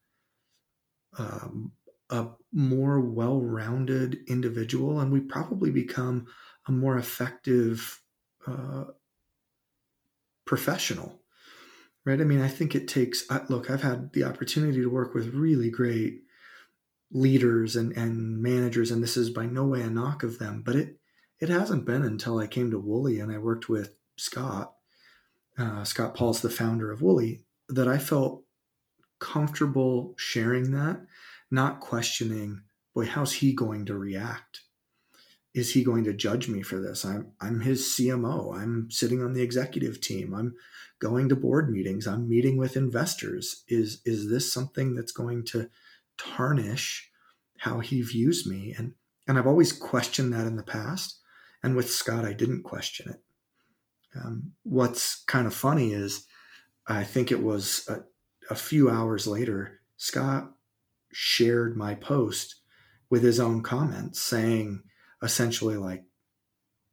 um, 1.17 1.73
a 2.09 2.27
more 2.53 2.99
well 2.99 3.41
rounded 3.41 4.19
individual 4.27 4.99
and 4.99 5.11
we 5.11 5.19
probably 5.19 5.71
become 5.71 6.27
a 6.67 6.71
more 6.71 6.97
effective 6.97 8.01
uh, 8.45 8.85
professional. 10.45 11.21
Right. 12.05 12.21
I 12.21 12.23
mean, 12.23 12.41
I 12.41 12.47
think 12.47 12.73
it 12.73 12.87
takes, 12.87 13.29
look, 13.49 13.69
I've 13.69 13.81
had 13.81 14.13
the 14.13 14.23
opportunity 14.23 14.79
to 14.79 14.89
work 14.89 15.13
with 15.13 15.33
really 15.33 15.69
great 15.69 16.21
leaders 17.11 17.75
and, 17.75 17.95
and 17.95 18.41
managers, 18.41 18.91
and 18.91 19.01
this 19.01 19.17
is 19.17 19.29
by 19.29 19.45
no 19.45 19.65
way 19.65 19.81
a 19.81 19.89
knock 19.89 20.23
of 20.23 20.39
them, 20.39 20.61
but 20.65 20.75
it, 20.75 20.99
it 21.39 21.49
hasn't 21.49 21.85
been 21.85 22.03
until 22.03 22.39
I 22.39 22.47
came 22.47 22.71
to 22.71 22.79
Woolly 22.79 23.19
and 23.19 23.31
I 23.31 23.37
worked 23.37 23.69
with 23.69 23.93
Scott. 24.17 24.73
Uh, 25.57 25.83
Scott 25.83 26.13
Paul's 26.13 26.41
the 26.41 26.49
founder 26.49 26.91
of 26.91 27.01
Woolly, 27.01 27.43
that 27.69 27.87
I 27.87 27.97
felt 27.97 28.43
comfortable 29.19 30.13
sharing 30.17 30.71
that 30.71 31.01
not 31.51 31.79
questioning, 31.79 32.61
boy, 32.93 33.05
how's 33.05 33.33
he 33.33 33.53
going 33.53 33.85
to 33.85 33.97
react? 33.97 34.61
Is 35.53 35.73
he 35.73 35.83
going 35.83 36.03
to 36.03 36.13
judge 36.13 36.47
me 36.49 36.61
for 36.61 36.79
this? 36.79 37.03
I'm 37.03 37.31
I'm 37.41 37.61
his 37.61 37.81
CMO. 37.83 38.55
I'm 38.55 38.91
sitting 38.91 39.23
on 39.23 39.33
the 39.33 39.41
executive 39.41 40.01
team. 40.01 40.33
I'm 40.33 40.55
going 40.99 41.29
to 41.29 41.35
board 41.35 41.71
meetings. 41.71 42.05
I'm 42.05 42.29
meeting 42.29 42.57
with 42.57 42.77
investors. 42.77 43.63
Is 43.67 44.01
is 44.05 44.29
this 44.29 44.51
something 44.53 44.93
that's 44.93 45.11
going 45.11 45.45
to 45.45 45.69
tarnish 46.17 47.09
how 47.59 47.79
he 47.79 48.01
views 48.01 48.47
me? 48.47 48.73
And 48.77 48.93
and 49.27 49.37
I've 49.37 49.47
always 49.47 49.73
questioned 49.73 50.33
that 50.33 50.47
in 50.47 50.55
the 50.55 50.63
past. 50.63 51.19
And 51.61 51.75
with 51.75 51.89
Scott, 51.89 52.23
I 52.23 52.33
didn't 52.33 52.63
question 52.63 53.11
it. 53.11 53.21
Um, 54.15 54.53
what's 54.63 55.23
kind 55.25 55.45
of 55.45 55.53
funny 55.53 55.91
is 55.91 56.25
I 56.87 57.03
think 57.03 57.31
it 57.31 57.43
was 57.43 57.85
a, 57.89 58.03
a 58.49 58.55
few 58.55 58.89
hours 58.89 59.27
later, 59.27 59.81
Scott 59.97 60.51
shared 61.11 61.75
my 61.75 61.95
post 61.95 62.61
with 63.09 63.23
his 63.23 63.39
own 63.39 63.63
comments 63.63 64.21
saying 64.21 64.83
essentially 65.21 65.77
like 65.77 66.03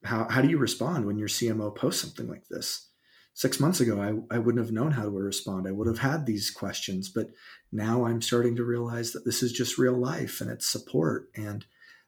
how, 0.04 0.26
how 0.28 0.40
do 0.40 0.49
you 0.49 0.59
respond 0.59 1.04
when 1.04 1.19
your 1.19 1.28
cmo 1.28 1.75
posts 1.75 2.02
something 2.02 2.28
like 2.28 2.47
this 2.49 2.90
six 3.34 3.58
months 3.58 3.80
ago 3.80 4.00
I, 4.00 4.34
I 4.34 4.38
wouldn't 4.38 4.64
have 4.64 4.72
known 4.72 4.92
how 4.92 5.02
to 5.02 5.10
respond. 5.10 5.66
I 5.66 5.72
would 5.72 5.88
have 5.88 5.98
had 5.98 6.24
these 6.24 6.50
questions 6.50 7.08
but 7.08 7.30
now 7.70 8.06
i'm 8.06 8.22
starting 8.22 8.56
to 8.56 8.64
realize 8.64 9.12
that 9.12 9.24
this 9.24 9.42
is 9.42 9.52
just 9.52 9.76
real 9.78 9.98
life 9.98 10.40
and 10.40 10.50
it's 10.50 10.66
support. 10.66 11.28
And 11.36 11.66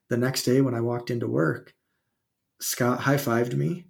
the 0.09 0.16
next 0.16 0.45
day 0.45 0.61
when 0.61 0.75
i 0.75 0.80
walked 0.80 1.11
into 1.11 1.26
work 1.26 1.75
scott 2.61 3.00
high-fived 3.00 3.54
me. 3.54 3.87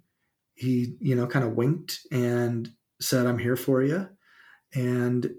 He 0.55 0.95
you 0.99 1.15
know 1.15 1.27
kind 1.27 1.45
of 1.45 1.53
winked 1.53 1.99
and 2.11 2.69
said 2.99 3.27
i'm 3.27 3.37
here 3.37 3.55
for 3.55 3.83
you 3.83 4.09
and 4.73 5.31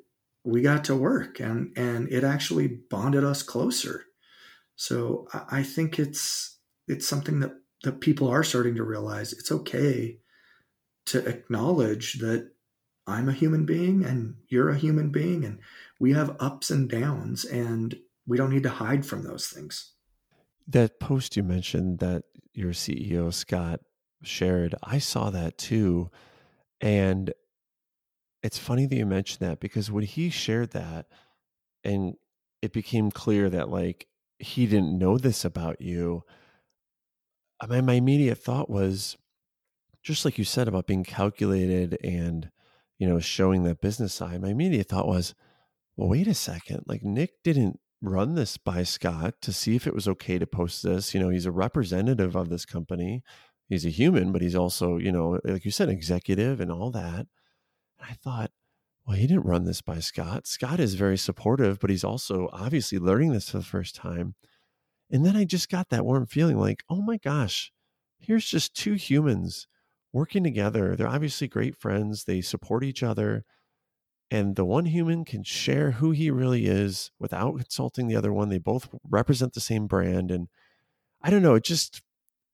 we 0.45 0.63
got 0.63 0.85
to 0.85 0.97
work 0.97 1.41
and 1.41 1.77
and 1.77 2.09
it 2.11 2.25
actually 2.25 2.69
bonded 2.69 3.25
us 3.25 3.43
closer. 3.43 4.05
So 4.77 5.27
i 5.51 5.65
think 5.65 5.99
it's 5.99 6.59
it's 6.87 7.09
something 7.09 7.41
that 7.41 7.55
that 7.83 8.01
people 8.01 8.29
are 8.29 8.45
starting 8.45 8.77
to 8.77 8.85
realize. 8.85 9.33
It's 9.33 9.53
okay 9.53 10.19
to 11.09 11.25
acknowledge 11.27 12.15
that 12.15 12.51
i'm 13.07 13.29
a 13.29 13.33
human 13.33 13.65
being 13.65 14.05
and 14.05 14.35
you're 14.49 14.71
a 14.71 14.79
human 14.79 15.11
being 15.11 15.45
and 15.45 15.59
we 16.01 16.13
have 16.13 16.37
ups 16.41 16.71
and 16.71 16.89
downs 16.89 17.45
and 17.45 17.99
we 18.27 18.37
don't 18.37 18.51
need 18.51 18.63
to 18.63 18.69
hide 18.69 19.07
from 19.07 19.23
those 19.23 19.49
things. 19.49 19.95
That 20.67 21.01
post 21.01 21.37
you 21.37 21.43
mentioned 21.43 21.99
that 22.01 22.25
your 22.53 22.73
ceo 22.73 23.33
scott 23.33 23.81
shared 24.23 24.75
i 24.83 24.99
saw 24.99 25.31
that 25.31 25.59
too. 25.59 26.11
And 26.81 27.33
it's 28.43 28.59
funny 28.59 28.87
that 28.87 28.97
you 28.97 29.07
mentioned 29.07 29.49
that 29.49 29.61
because 29.61 29.91
when 29.91 30.05
he 30.05 30.31
shared 30.31 30.71
that 30.73 31.07
and 31.83 32.15
it 32.63 32.73
became 32.73 33.11
clear 33.11 33.49
that 33.51 33.69
like 33.69 34.07
he 34.39 34.67
didn't 34.67 34.97
know 34.97 35.19
this 35.19 35.45
about 35.45 35.81
you 35.81 36.23
mean, 37.67 37.87
my 37.87 37.95
immediate 37.95 38.39
thought 38.39 38.71
was 38.71 39.17
just 40.09 40.25
like 40.25 40.39
you 40.39 40.45
said 40.45 40.69
about 40.69 40.87
being 40.87 41.05
calculated 41.05 41.99
and 42.03 42.51
you 42.99 43.07
know 43.07 43.21
showing 43.21 43.63
that 43.65 43.81
business 43.81 44.15
side 44.15 44.41
my 44.41 44.49
immediate 44.49 44.89
thought 44.89 45.07
was 45.07 45.35
well 45.97 46.09
wait 46.09 46.27
a 46.27 46.35
second 46.35 46.83
like 46.87 47.03
nick 47.03 47.43
didn't 47.45 47.79
run 48.01 48.35
this 48.35 48.57
by 48.57 48.83
scott 48.83 49.35
to 49.43 49.53
see 49.53 49.77
if 49.77 49.87
it 49.87 49.95
was 49.95 50.09
okay 50.09 50.39
to 50.39 50.47
post 50.47 50.83
this 50.83 51.15
you 51.15 51.21
know 51.21 51.29
he's 51.29 51.47
a 51.47 51.53
representative 51.53 52.35
of 52.35 52.49
this 52.49 52.65
company 52.65 53.23
he's 53.69 53.85
a 53.85 53.91
human 53.91 54.33
but 54.33 54.41
he's 54.41 54.57
also 54.57 54.97
you 54.97 55.13
know 55.13 55.39
like 55.45 55.65
you 55.65 55.71
said 55.71 55.89
executive 55.89 56.61
and 56.61 56.73
all 56.73 56.91
that 56.91 57.27
and 57.99 58.11
I 58.11 58.15
thought, 58.15 58.51
well, 59.07 59.17
he 59.17 59.27
didn't 59.27 59.47
run 59.47 59.65
this 59.65 59.81
by 59.81 60.01
Scott. 60.01 60.47
Scott 60.47 60.81
is 60.81 60.95
very 60.95 61.19
supportive, 61.19 61.81
but 61.81 61.91
he's 61.91 62.05
also 62.05 62.49
obviously 62.53 62.99
learning 62.99 63.33
this 63.33 63.51
for 63.51 63.59
the 63.59 63.65
first 63.65 63.95
time. 63.95 64.35
And 65.11 65.25
then 65.25 65.37
I 65.37 65.45
just 65.45 65.71
got 65.71 65.89
that 65.89 66.05
warm 66.05 66.27
feeling 66.27 66.59
like, 66.59 66.85
oh 66.91 67.01
my 67.01 67.17
gosh, 67.17 67.73
here's 68.19 68.45
just 68.47 68.75
two 68.75 68.95
humans 68.95 69.67
working 70.13 70.45
together. 70.45 70.97
They're 70.97 71.09
obviously 71.09 71.49
great 71.49 71.77
friends, 71.77 72.25
they 72.25 72.41
support 72.41 72.85
each 72.85 73.03
other. 73.03 73.45
And 74.31 74.57
the 74.57 74.65
one 74.65 74.85
human 74.87 75.25
can 75.25 75.43
share 75.43 75.93
who 75.93 76.11
he 76.11 76.31
really 76.31 76.67
is 76.67 77.11
without 77.19 77.57
consulting 77.57 78.09
the 78.09 78.17
other 78.17 78.33
one. 78.33 78.51
They 78.51 78.59
both 78.59 78.89
represent 79.09 79.55
the 79.55 79.61
same 79.61 79.87
brand. 79.87 80.31
And 80.31 80.49
I 81.23 81.31
don't 81.31 81.43
know, 81.43 81.55
it 81.55 81.65
just, 81.65 82.03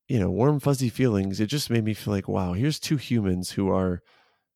you 0.09 0.21
know, 0.21 0.31
warm, 0.31 0.61
fuzzy 0.61 0.89
feelings. 0.89 1.41
It 1.41 1.47
just 1.47 1.71
made 1.71 1.85
me 1.85 1.95
feel 1.95 2.15
like, 2.15 2.29
wow, 2.29 2.53
here's 2.53 2.79
two 2.79 2.97
humans 2.97 3.53
who 3.53 3.71
are 3.71 4.03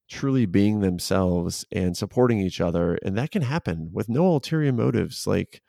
truly 0.09 0.47
being 0.47 0.81
themselves 0.81 1.67
and 1.71 1.97
supporting 1.97 2.41
each 2.41 2.61
other 2.61 2.99
and 3.03 3.17
that 3.17 3.31
can 3.31 3.43
happen 3.43 3.91
with 3.93 4.09
no 4.09 4.27
ulterior 4.27 4.73
motives 4.73 5.27
like 5.27 5.61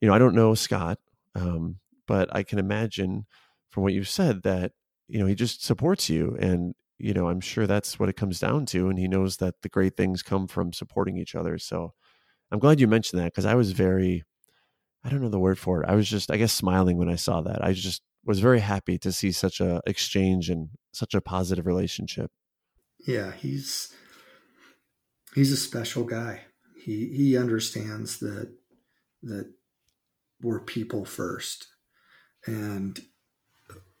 you 0.00 0.08
know 0.08 0.14
i 0.14 0.18
don't 0.18 0.34
know 0.34 0.54
scott 0.54 0.98
um, 1.36 1.76
but 2.06 2.28
i 2.34 2.42
can 2.42 2.58
imagine 2.58 3.24
from 3.70 3.84
what 3.84 3.92
you've 3.92 4.08
said 4.08 4.42
that 4.42 4.72
you 5.08 5.18
know 5.18 5.26
he 5.26 5.34
just 5.34 5.64
supports 5.64 6.08
you 6.08 6.36
and 6.40 6.74
you 6.98 7.12
know 7.12 7.28
i'm 7.28 7.40
sure 7.40 7.66
that's 7.66 7.98
what 7.98 8.08
it 8.08 8.16
comes 8.16 8.38
down 8.38 8.66
to 8.66 8.88
and 8.88 8.98
he 8.98 9.08
knows 9.08 9.38
that 9.38 9.54
the 9.62 9.68
great 9.68 9.96
things 9.96 10.22
come 10.22 10.46
from 10.46 10.72
supporting 10.72 11.16
each 11.16 11.34
other 11.34 11.58
so 11.58 11.92
i'm 12.50 12.58
glad 12.58 12.80
you 12.80 12.86
mentioned 12.86 13.20
that 13.20 13.32
because 13.32 13.46
i 13.46 13.54
was 13.54 13.72
very 13.72 14.22
i 15.04 15.08
don't 15.08 15.20
know 15.20 15.28
the 15.28 15.38
word 15.38 15.58
for 15.58 15.82
it 15.82 15.88
i 15.88 15.94
was 15.94 16.08
just 16.08 16.30
i 16.30 16.36
guess 16.36 16.52
smiling 16.52 16.96
when 16.96 17.08
i 17.08 17.16
saw 17.16 17.40
that 17.40 17.64
i 17.64 17.72
just 17.72 18.02
was 18.24 18.40
very 18.40 18.60
happy 18.60 18.98
to 18.98 19.10
see 19.10 19.32
such 19.32 19.60
a 19.60 19.80
exchange 19.86 20.50
and 20.50 20.68
such 20.92 21.14
a 21.14 21.20
positive 21.20 21.66
relationship 21.66 22.30
yeah, 23.06 23.32
he's 23.32 23.94
he's 25.34 25.52
a 25.52 25.56
special 25.56 26.04
guy. 26.04 26.42
He 26.76 27.08
he 27.14 27.36
understands 27.36 28.18
that 28.18 28.52
that 29.22 29.52
we're 30.40 30.60
people 30.60 31.04
first, 31.04 31.68
and 32.46 33.00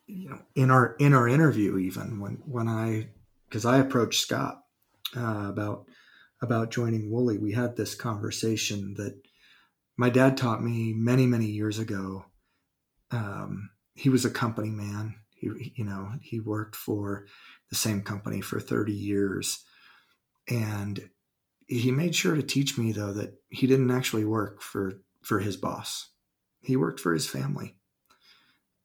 you 0.08 0.30
know 0.30 0.40
in 0.54 0.70
our 0.70 0.96
in 0.98 1.14
our 1.14 1.28
interview 1.28 1.78
even 1.78 2.18
when 2.18 2.42
when 2.46 2.66
I 2.66 3.10
because 3.48 3.64
I 3.64 3.78
approached 3.78 4.20
Scott 4.20 4.62
uh, 5.16 5.46
about 5.48 5.86
about 6.40 6.70
joining 6.70 7.10
Woolly, 7.10 7.38
we 7.38 7.52
had 7.52 7.76
this 7.76 7.94
conversation 7.94 8.94
that 8.94 9.20
my 9.96 10.10
dad 10.10 10.36
taught 10.36 10.62
me 10.62 10.92
many, 10.92 11.26
many 11.26 11.46
years 11.46 11.78
ago. 11.78 12.24
Um, 13.10 13.70
he 13.94 14.08
was 14.08 14.24
a 14.24 14.30
company 14.30 14.70
man. 14.70 15.16
He, 15.34 15.72
you 15.74 15.84
know, 15.84 16.12
he 16.20 16.40
worked 16.40 16.76
for 16.76 17.26
the 17.70 17.76
same 17.76 18.02
company 18.02 18.40
for 18.40 18.60
30 18.60 18.92
years. 18.92 19.64
And 20.48 21.10
he 21.66 21.90
made 21.90 22.14
sure 22.14 22.36
to 22.36 22.42
teach 22.42 22.78
me 22.78 22.92
though 22.92 23.12
that 23.12 23.34
he 23.50 23.66
didn't 23.66 23.90
actually 23.90 24.24
work 24.24 24.62
for 24.62 25.00
for 25.22 25.40
his 25.40 25.56
boss. 25.56 26.10
He 26.62 26.76
worked 26.76 27.00
for 27.00 27.12
his 27.12 27.26
family. 27.26 27.76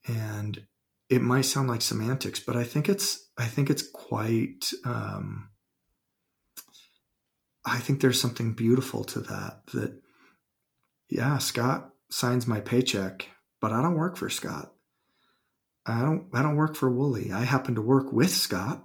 And 0.07 0.65
it 1.09 1.21
might 1.21 1.45
sound 1.45 1.67
like 1.67 1.81
semantics, 1.81 2.39
but 2.39 2.55
I 2.55 2.63
think 2.63 2.89
it's 2.89 3.29
I 3.37 3.45
think 3.45 3.69
it's 3.69 3.83
quite 3.87 4.71
um, 4.85 5.49
I 7.65 7.79
think 7.79 8.01
there's 8.01 8.19
something 8.19 8.53
beautiful 8.53 9.03
to 9.05 9.21
that. 9.21 9.61
That 9.73 10.01
yeah, 11.09 11.37
Scott 11.37 11.89
signs 12.09 12.47
my 12.47 12.59
paycheck, 12.59 13.27
but 13.61 13.71
I 13.71 13.81
don't 13.81 13.97
work 13.97 14.17
for 14.17 14.29
Scott. 14.29 14.73
I 15.85 16.01
don't 16.01 16.27
I 16.33 16.41
don't 16.41 16.55
work 16.55 16.75
for 16.75 16.89
Woolly. 16.89 17.31
I 17.31 17.43
happen 17.43 17.75
to 17.75 17.81
work 17.81 18.11
with 18.11 18.31
Scott 18.31 18.83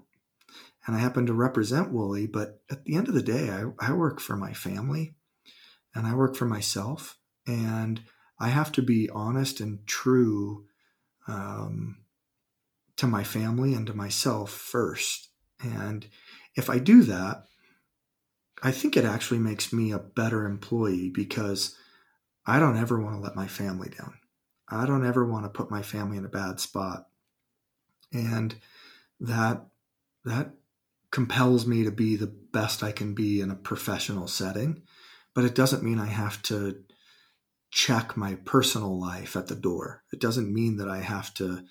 and 0.89 0.97
I 0.97 1.01
happen 1.01 1.27
to 1.27 1.35
represent 1.35 1.93
Woolly, 1.93 2.27
but 2.27 2.63
at 2.71 2.85
the 2.85 2.97
end 2.97 3.09
of 3.09 3.15
the 3.15 3.23
day, 3.23 3.51
I, 3.51 3.65
I 3.79 3.93
work 3.93 4.21
for 4.21 4.37
my 4.37 4.55
family 4.55 5.15
and 5.95 6.07
I 6.07 6.15
work 6.15 6.35
for 6.35 6.47
myself. 6.47 7.19
And 7.47 8.01
I 8.41 8.49
have 8.49 8.73
to 8.73 8.83
be 8.83 9.11
honest 9.11 9.61
and 9.61 9.87
true 9.87 10.65
um, 11.27 11.99
to 12.99 13.07
my 13.07 13.25
family 13.25 13.75
and 13.75 13.87
to 13.87 13.95
myself 13.95 14.51
first. 14.51 15.29
And 15.61 16.07
if 16.55 16.69
I 16.69 16.79
do 16.79 17.03
that, 17.05 17.45
I 18.63 18.73
think 18.73 18.97
it 18.97 19.05
actually 19.05 19.39
makes 19.39 19.73
me 19.73 19.93
a 19.93 19.99
better 19.99 20.45
employee 20.45 21.09
because 21.09 21.77
I 22.45 22.59
don't 22.59 22.77
ever 22.77 23.01
want 23.01 23.17
to 23.17 23.21
let 23.21 23.37
my 23.37 23.47
family 23.47 23.89
down. 23.89 24.15
I 24.69 24.85
don't 24.85 25.07
ever 25.07 25.25
want 25.25 25.45
to 25.45 25.51
put 25.51 25.71
my 25.71 25.83
family 25.83 26.17
in 26.17 26.25
a 26.25 26.29
bad 26.29 26.61
spot. 26.61 27.07
And 28.13 28.55
that 29.21 29.67
that 30.25 30.51
compels 31.11 31.67
me 31.67 31.85
to 31.85 31.91
be 31.91 32.17
the 32.17 32.27
best 32.27 32.83
I 32.83 32.93
can 32.93 33.15
be 33.15 33.41
in 33.41 33.51
a 33.51 33.57
professional 33.57 34.27
setting, 34.27 34.83
but 35.35 35.45
it 35.45 35.55
doesn't 35.55 35.83
mean 35.83 35.99
I 35.99 36.07
have 36.07 36.43
to 36.45 36.83
check 37.71 38.17
my 38.17 38.35
personal 38.35 38.99
life 38.99 39.37
at 39.37 39.47
the 39.47 39.55
door. 39.55 40.03
It 40.13 40.21
doesn't 40.21 40.53
mean 40.53 40.79
that 40.79 40.89
I 40.89 40.99
have 40.99 41.33
to 41.35 41.65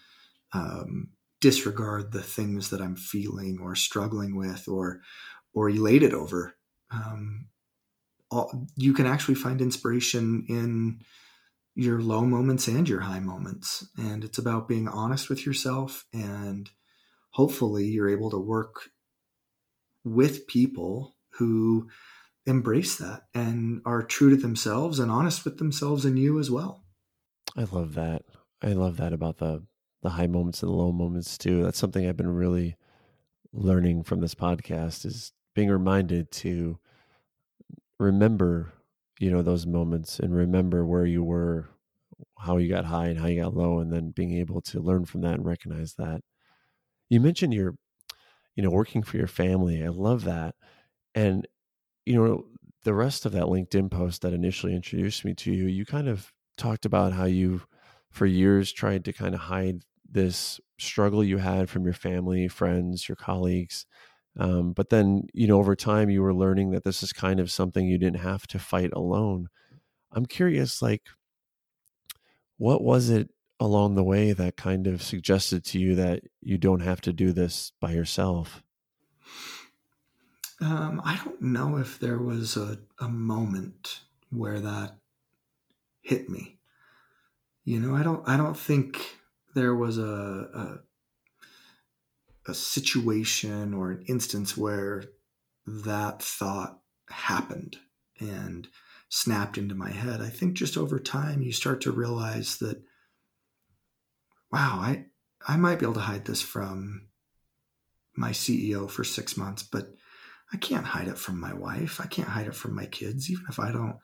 um, 0.54 1.10
disregard 1.42 2.12
the 2.12 2.24
things 2.24 2.70
that 2.70 2.82
I'm 2.82 2.96
feeling 2.96 3.60
or 3.62 3.76
struggling 3.76 4.36
with 4.36 4.68
or 4.68 5.02
or 5.54 5.70
elated 5.70 6.14
over. 6.14 6.56
Um, 6.92 7.48
all, 8.30 8.68
you 8.76 8.94
can 8.94 9.06
actually 9.06 9.36
find 9.36 9.62
inspiration 9.62 10.46
in 10.50 11.02
your 11.76 12.02
low 12.02 12.22
moments 12.22 12.68
and 12.68 12.88
your 12.88 13.02
high 13.02 13.20
moments, 13.20 13.88
and 13.98 14.24
it's 14.24 14.38
about 14.38 14.68
being 14.68 14.88
honest 14.88 15.30
with 15.30 15.46
yourself. 15.46 16.06
And 16.14 16.70
hopefully, 17.32 17.86
you're 17.86 18.10
able 18.10 18.32
to 18.32 18.38
work 18.38 18.90
with 20.04 20.48
people 20.48 21.16
who 21.38 21.90
embrace 22.46 22.98
that 22.98 23.24
and 23.34 23.82
are 23.86 24.02
true 24.02 24.30
to 24.30 24.38
themselves 24.38 25.00
and 25.00 25.12
honest 25.12 25.44
with 25.44 25.58
themselves 25.58 26.06
and 26.06 26.18
you 26.18 26.40
as 26.40 26.50
well. 26.50 26.84
I 27.56 27.64
love 27.64 27.94
that. 27.96 28.24
I 28.62 28.74
love 28.74 28.98
that 28.98 29.14
about 29.14 29.38
the 29.38 29.64
the 30.04 30.10
high 30.10 30.28
moments 30.28 30.62
and 30.62 30.72
the 30.72 30.76
low 30.76 30.92
moments 30.92 31.38
too. 31.38 31.64
That's 31.64 31.78
something 31.78 32.08
I've 32.08 32.18
been 32.18 32.34
really 32.34 32.78
learning 33.54 34.04
from 34.04 34.22
this 34.22 34.36
podcast 34.36 35.06
is 35.06 35.32
being 35.56 35.70
reminded 35.70 36.32
to 36.32 36.78
remember, 38.00 38.74
you 39.20 39.32
know, 39.32 39.42
those 39.42 39.66
moments 39.66 40.20
and 40.20 40.36
remember 40.36 40.86
where 40.86 41.06
you 41.06 41.24
were, 41.24 41.70
how 42.38 42.58
you 42.58 42.70
got 42.70 42.86
high 42.86 43.08
and 43.08 43.20
how 43.20 43.28
you 43.28 43.42
got 43.42 43.56
low 43.56 43.80
and 43.80 43.92
then 43.92 44.12
being 44.12 44.34
able 44.34 44.62
to 44.62 44.80
learn 44.80 45.06
from 45.06 45.22
that 45.22 45.36
and 45.36 45.46
recognize 45.46 45.96
that. 45.96 46.22
You 47.10 47.20
mentioned 47.22 47.54
your 47.54 47.76
you 48.58 48.64
know, 48.64 48.72
working 48.72 49.04
for 49.04 49.18
your 49.18 49.28
family. 49.28 49.84
I 49.84 49.90
love 49.90 50.24
that. 50.24 50.56
And, 51.14 51.48
you 52.06 52.16
know, 52.16 52.46
the 52.84 52.94
rest 52.94 53.26
of 53.26 53.32
that 53.34 53.44
LinkedIn 53.44 53.92
post 53.92 54.24
that 54.24 54.34
initially 54.34 54.76
introduced 54.76 55.24
me 55.24 55.36
to 55.36 55.54
you, 55.54 55.68
you 55.68 55.86
kind 55.86 56.10
of 56.10 56.34
talked 56.58 56.86
about 56.86 57.14
how 57.14 57.26
you, 57.26 57.62
for 58.10 58.26
years, 58.26 58.74
tried 58.74 59.06
to 59.06 59.14
kind 59.14 59.36
of 59.36 59.42
hide 59.42 59.84
this 60.10 60.60
struggle 60.80 61.24
you 61.24 61.38
had 61.38 61.70
from 61.70 61.84
your 61.84 61.94
family, 61.94 62.48
friends, 62.48 63.08
your 63.10 63.16
colleagues. 63.16 63.86
Um, 64.40 64.74
but 64.74 64.90
then, 64.90 65.24
you 65.34 65.48
know, 65.48 65.58
over 65.58 65.76
time, 65.76 66.10
you 66.10 66.22
were 66.22 66.34
learning 66.34 66.72
that 66.72 66.84
this 66.84 67.02
is 67.02 67.12
kind 67.12 67.40
of 67.40 67.52
something 67.52 67.88
you 67.88 67.98
didn't 67.98 68.20
have 68.20 68.46
to 68.48 68.60
fight 68.60 68.92
alone. 68.94 69.50
I'm 70.12 70.26
curious, 70.26 70.82
like, 70.82 71.04
what 72.58 72.84
was 72.84 73.10
it 73.10 73.30
along 73.60 73.96
the 73.96 74.04
way 74.04 74.34
that 74.34 74.56
kind 74.56 74.86
of 74.86 75.02
suggested 75.02 75.66
to 75.66 75.80
you 75.80 75.96
that 75.96 76.22
you 76.42 76.58
don't 76.58 76.82
have 76.82 77.02
to 77.02 77.14
do 77.14 77.32
this 77.32 77.72
by 77.80 77.92
yourself? 77.92 78.62
Um, 80.62 81.02
I 81.04 81.20
don't 81.24 81.42
know 81.42 81.78
if 81.78 82.00
there 82.00 82.18
was 82.18 82.58
a, 82.58 82.80
a 83.00 83.10
moment 83.10 84.02
where 84.30 84.60
that 84.60 84.98
hit 86.02 86.30
me. 86.30 86.58
You 87.64 87.80
know, 87.80 87.96
I 87.96 88.02
don't. 88.02 88.28
I 88.28 88.38
don't 88.38 88.58
think 88.58 89.17
there 89.58 89.76
was 89.76 89.98
a, 89.98 90.80
a, 92.48 92.52
a 92.52 92.54
situation 92.54 93.74
or 93.74 93.90
an 93.90 94.04
instance 94.08 94.56
where 94.56 95.04
that 95.66 96.22
thought 96.22 96.80
happened 97.10 97.78
and 98.20 98.68
snapped 99.10 99.58
into 99.58 99.74
my 99.74 99.90
head. 99.90 100.22
I 100.22 100.30
think 100.30 100.54
just 100.54 100.78
over 100.78 101.00
time 101.00 101.42
you 101.42 101.52
start 101.52 101.82
to 101.82 101.92
realize 101.92 102.58
that 102.58 102.84
wow, 104.52 104.78
I, 104.80 105.06
I 105.46 105.58
might 105.58 105.80
be 105.80 105.86
able 105.86 105.96
to 105.96 106.02
hide 106.02 106.26
this 106.26 106.42
from 106.42 107.08
my 108.16 108.32
CEO 108.32 108.90
for 108.90 109.04
six 109.04 109.36
months, 109.38 109.64
but 109.64 109.88
I 110.54 110.58
can't 110.58 110.86
hide 110.86 111.08
it 111.08 111.18
from 111.18 111.40
my 111.40 111.54
wife. 111.54 112.00
I 112.00 112.06
can't 112.06 112.30
hide 112.30 112.48
it 112.48 112.56
from 112.56 112.76
my 112.76 112.86
kids, 112.86 113.30
even 113.30 113.46
if 113.50 113.60
I 113.60 113.72
don't 113.72 113.98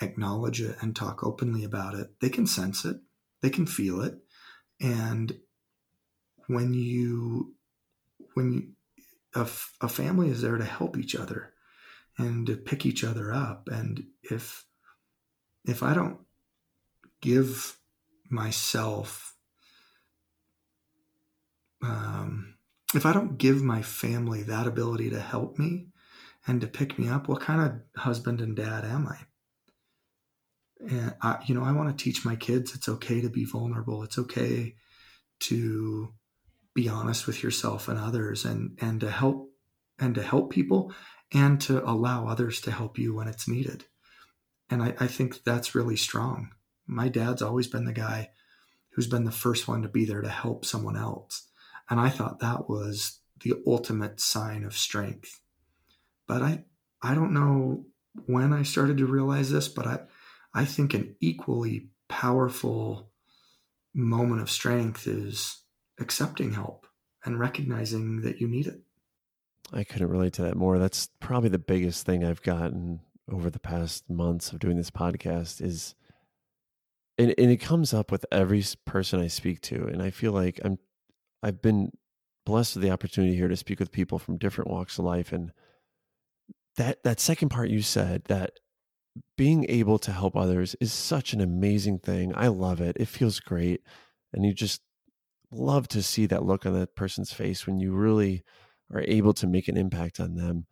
acknowledge 0.00 0.60
it 0.60 0.76
and 0.80 0.94
talk 0.94 1.24
openly 1.24 1.64
about 1.64 1.94
it. 1.94 2.20
They 2.20 2.28
can 2.28 2.46
sense 2.46 2.84
it, 2.84 2.98
they 3.40 3.50
can 3.50 3.64
feel 3.64 4.02
it. 4.02 4.18
And 4.80 5.38
when 6.46 6.74
you, 6.74 7.54
when 8.34 8.52
you, 8.52 8.68
a, 9.34 9.46
a 9.80 9.88
family 9.88 10.28
is 10.30 10.42
there 10.42 10.56
to 10.56 10.64
help 10.64 10.96
each 10.96 11.14
other 11.14 11.52
and 12.18 12.46
to 12.46 12.56
pick 12.56 12.84
each 12.84 13.04
other 13.04 13.32
up. 13.32 13.68
And 13.70 14.04
if, 14.22 14.64
if 15.64 15.82
I 15.82 15.94
don't 15.94 16.18
give 17.20 17.76
myself 18.28 19.30
um, 21.82 22.54
if 22.94 23.06
I 23.06 23.12
don't 23.12 23.38
give 23.38 23.62
my 23.62 23.82
family 23.82 24.42
that 24.42 24.66
ability 24.66 25.10
to 25.10 25.20
help 25.20 25.58
me 25.58 25.88
and 26.46 26.60
to 26.60 26.66
pick 26.66 26.98
me 26.98 27.08
up, 27.08 27.28
what 27.28 27.40
kind 27.40 27.60
of 27.60 28.02
husband 28.02 28.40
and 28.40 28.56
dad 28.56 28.84
am 28.84 29.06
I? 29.06 29.18
And 30.88 31.14
I, 31.20 31.42
you 31.46 31.54
know, 31.54 31.62
I 31.62 31.72
want 31.72 31.96
to 31.96 32.04
teach 32.04 32.24
my 32.24 32.36
kids 32.36 32.74
it's 32.74 32.88
okay 32.88 33.20
to 33.20 33.28
be 33.28 33.44
vulnerable. 33.44 34.02
It's 34.02 34.18
okay 34.18 34.76
to 35.40 36.12
be 36.74 36.88
honest 36.88 37.26
with 37.26 37.42
yourself 37.42 37.88
and 37.88 37.98
others, 37.98 38.44
and 38.44 38.78
and 38.80 39.00
to 39.00 39.10
help 39.10 39.50
and 39.98 40.14
to 40.14 40.22
help 40.22 40.50
people, 40.50 40.92
and 41.32 41.60
to 41.62 41.84
allow 41.88 42.26
others 42.26 42.60
to 42.62 42.70
help 42.70 42.98
you 42.98 43.14
when 43.14 43.28
it's 43.28 43.48
needed. 43.48 43.84
And 44.70 44.82
I, 44.82 44.94
I 45.00 45.06
think 45.06 45.42
that's 45.42 45.74
really 45.74 45.96
strong. 45.96 46.50
My 46.86 47.08
dad's 47.08 47.42
always 47.42 47.66
been 47.66 47.84
the 47.84 47.92
guy 47.92 48.30
who's 48.90 49.06
been 49.06 49.24
the 49.24 49.32
first 49.32 49.68
one 49.68 49.82
to 49.82 49.88
be 49.88 50.04
there 50.04 50.22
to 50.22 50.28
help 50.28 50.64
someone 50.64 50.96
else 50.96 51.50
and 51.90 51.98
I 51.98 52.08
thought 52.08 52.38
that 52.38 52.68
was 52.68 53.18
the 53.42 53.54
ultimate 53.66 54.20
sign 54.20 54.62
of 54.62 54.76
strength. 54.76 55.40
But 56.28 56.42
I, 56.42 56.64
I 57.02 57.14
don't 57.14 57.34
know 57.34 57.84
when 58.26 58.52
I 58.52 58.62
started 58.62 58.98
to 58.98 59.06
realize 59.06 59.50
this, 59.50 59.68
but 59.68 59.86
I, 59.86 59.98
I 60.54 60.64
think 60.64 60.94
an 60.94 61.16
equally 61.20 61.88
powerful 62.08 63.10
moment 63.94 64.40
of 64.40 64.50
strength 64.50 65.06
is 65.06 65.62
accepting 65.98 66.52
help 66.52 66.86
and 67.24 67.38
recognizing 67.38 68.22
that 68.22 68.40
you 68.40 68.48
need 68.48 68.66
it. 68.66 68.80
I 69.72 69.84
couldn't 69.84 70.08
relate 70.08 70.32
to 70.34 70.42
that 70.42 70.56
more. 70.56 70.78
That's 70.78 71.08
probably 71.20 71.50
the 71.50 71.58
biggest 71.58 72.04
thing 72.04 72.24
I've 72.24 72.42
gotten 72.42 73.00
over 73.30 73.50
the 73.50 73.60
past 73.60 74.08
months 74.10 74.50
of 74.52 74.58
doing 74.58 74.76
this 74.76 74.90
podcast 74.90 75.60
is 75.62 75.94
and, 77.18 77.34
and 77.36 77.50
it 77.50 77.58
comes 77.58 77.92
up 77.92 78.10
with 78.10 78.24
every 78.32 78.64
person 78.86 79.20
I 79.20 79.26
speak 79.26 79.60
to. 79.62 79.84
And 79.84 80.02
I 80.02 80.10
feel 80.10 80.32
like 80.32 80.58
I'm 80.64 80.78
I've 81.42 81.60
been 81.60 81.92
blessed 82.46 82.76
with 82.76 82.82
the 82.82 82.90
opportunity 82.90 83.36
here 83.36 83.48
to 83.48 83.56
speak 83.56 83.78
with 83.78 83.92
people 83.92 84.18
from 84.18 84.38
different 84.38 84.70
walks 84.70 84.98
of 84.98 85.04
life 85.04 85.32
and 85.32 85.52
that 86.76 87.02
that 87.04 87.20
second 87.20 87.50
part 87.50 87.68
you 87.68 87.82
said 87.82 88.24
that 88.24 88.52
being 89.36 89.66
able 89.68 89.98
to 89.98 90.12
help 90.12 90.36
others 90.36 90.76
is 90.80 90.92
such 90.92 91.32
an 91.32 91.40
amazing 91.40 91.98
thing. 91.98 92.32
I 92.34 92.48
love 92.48 92.80
it. 92.80 92.96
It 92.98 93.08
feels 93.08 93.40
great. 93.40 93.82
And 94.32 94.44
you 94.44 94.52
just 94.54 94.80
love 95.50 95.88
to 95.88 96.02
see 96.02 96.26
that 96.26 96.44
look 96.44 96.64
on 96.64 96.74
that 96.78 96.94
person's 96.94 97.32
face 97.32 97.66
when 97.66 97.80
you 97.80 97.92
really 97.92 98.44
are 98.92 99.02
able 99.06 99.32
to 99.34 99.46
make 99.46 99.68
an 99.68 99.76
impact 99.76 100.20
on 100.20 100.34
them. 100.34 100.66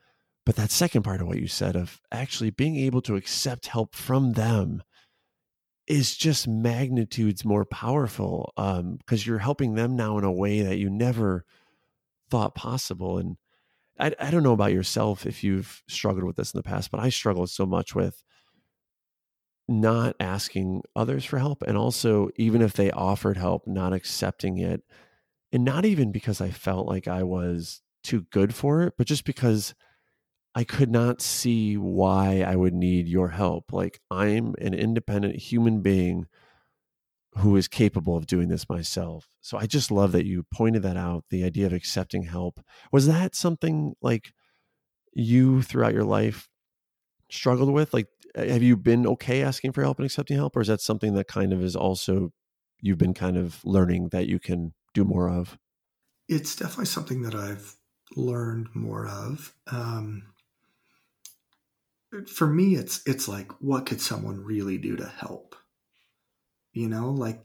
but 0.46 0.57
that 0.57 0.70
second 0.70 1.03
part 1.03 1.20
of 1.20 1.27
what 1.27 1.38
you 1.38 1.46
said 1.46 1.77
of 1.77 2.01
actually 2.11 2.48
being 2.51 2.77
able 2.77 3.03
to 3.03 3.16
accept 3.16 3.66
help 3.66 3.94
from 3.94 4.33
them 4.33 4.83
is 5.87 6.16
just 6.16 6.46
magnitudes 6.46 7.44
more 7.44 7.64
powerful 7.64 8.53
because 8.57 8.81
um, 8.81 8.98
you're 9.24 9.38
helping 9.38 9.74
them 9.74 9.96
now 9.96 10.18
in 10.18 10.24
a 10.24 10.33
way 10.33 10.62
that 10.62 10.79
you 10.79 10.88
never 10.90 11.44
thought 12.31 12.55
possible. 12.55 13.18
And 13.18 13.37
I, 13.99 14.15
I 14.19 14.31
don't 14.31 14.43
know 14.43 14.53
about 14.53 14.73
yourself 14.73 15.27
if 15.27 15.43
you've 15.43 15.83
struggled 15.89 16.25
with 16.25 16.37
this 16.37 16.53
in 16.53 16.59
the 16.59 16.63
past, 16.63 16.91
but 16.91 17.01
I 17.01 17.09
struggled 17.09 17.51
so 17.51 17.67
much 17.67 17.95
with 17.95 18.23
not 19.69 20.17
asking 20.19 20.83
others 20.97 21.25
for 21.25 21.39
help. 21.39 21.63
And 21.63 21.77
also, 21.77 22.31
even 22.37 22.63
if 22.63 22.73
they 22.73 22.91
offered 22.91 23.37
help, 23.37 23.67
not 23.67 23.93
accepting 23.93 24.59
it. 24.59 24.83
And 25.53 25.65
not 25.65 25.85
even 25.85 26.13
because 26.13 26.41
I 26.41 26.51
felt 26.51 26.87
like 26.87 27.09
I 27.09 27.23
was 27.23 27.83
too 28.03 28.27
good 28.31 28.55
for 28.55 28.83
it, 28.83 28.95
but 28.97 29.07
just 29.07 29.25
because 29.25 29.75
I 30.55 30.65
could 30.65 30.91
not 30.91 31.21
see 31.21 31.77
why 31.77 32.43
I 32.43 32.57
would 32.57 32.75
need 32.75 33.09
your 33.09 33.29
help. 33.29 33.73
Like 33.73 34.01
I'm 34.11 34.55
an 34.61 34.75
independent 34.75 35.37
human 35.37 35.81
being 35.81 36.27
who 37.38 37.57
is 37.57 37.68
capable 37.68 38.16
of 38.16 38.27
doing 38.27 38.48
this 38.48 38.68
myself. 38.68 39.29
So 39.40 39.59
I 39.59 39.66
just 39.66 39.90
love 39.90 40.12
that 40.12 40.27
you 40.27 40.44
pointed 40.53 40.83
that 40.83 40.96
out, 40.96 41.24
the 41.31 41.44
idea 41.44 41.66
of 41.66 41.72
accepting 41.72 42.24
help. 42.24 42.61
Was 42.92 43.07
that 43.07 43.35
something 43.35 43.94
like 44.03 44.33
you 45.12 45.62
throughout 45.62 45.94
your 45.94 46.05
life 46.05 46.48
struggled 47.31 47.72
with? 47.72 47.94
Like 47.94 48.09
have 48.35 48.62
you 48.62 48.77
been 48.77 49.07
okay 49.07 49.42
asking 49.42 49.72
for 49.72 49.83
help 49.83 49.98
and 49.98 50.07
accepting 50.07 50.37
help 50.37 50.57
or 50.57 50.61
is 50.61 50.68
that 50.68 50.81
something 50.81 51.14
that 51.14 51.29
kind 51.29 51.53
of 51.53 51.62
is 51.62 51.74
also 51.74 52.33
you've 52.81 52.98
been 52.98 53.14
kind 53.14 53.37
of 53.37 53.64
learning 53.64 54.09
that 54.11 54.27
you 54.27 54.38
can 54.38 54.74
do 54.94 55.05
more 55.05 55.29
of? 55.29 55.59
It's 56.29 56.55
definitely 56.57 56.87
something 56.87 57.22
that 57.22 57.35
I've 57.35 57.74
learned 58.16 58.68
more 58.74 59.07
of. 59.07 59.55
Um, 59.70 60.35
for 62.27 62.46
me 62.46 62.74
it's 62.74 63.03
it's 63.07 63.29
like 63.29 63.53
what 63.61 63.85
could 63.85 64.01
someone 64.01 64.42
really 64.42 64.79
do 64.79 64.96
to 64.96 65.07
help 65.07 65.55
you 66.72 66.88
know 66.88 67.11
like 67.11 67.44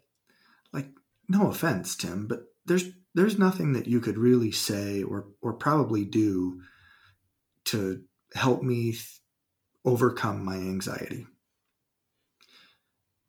like 0.72 0.88
no 1.28 1.48
offense 1.48 1.96
tim 1.96 2.28
but 2.28 2.44
there's 2.66 2.86
there's 3.16 3.38
nothing 3.38 3.74
that 3.74 3.88
you 3.88 4.00
could 4.00 4.18
really 4.18 4.52
say 4.52 5.04
or 5.04 5.28
or 5.42 5.54
probably 5.54 6.06
do 6.06 6.62
to 7.66 8.04
help 8.34 8.64
me 8.64 8.92
th- 8.92 9.20
overcome 9.86 10.44
my 10.44 10.56
anxiety 10.56 11.26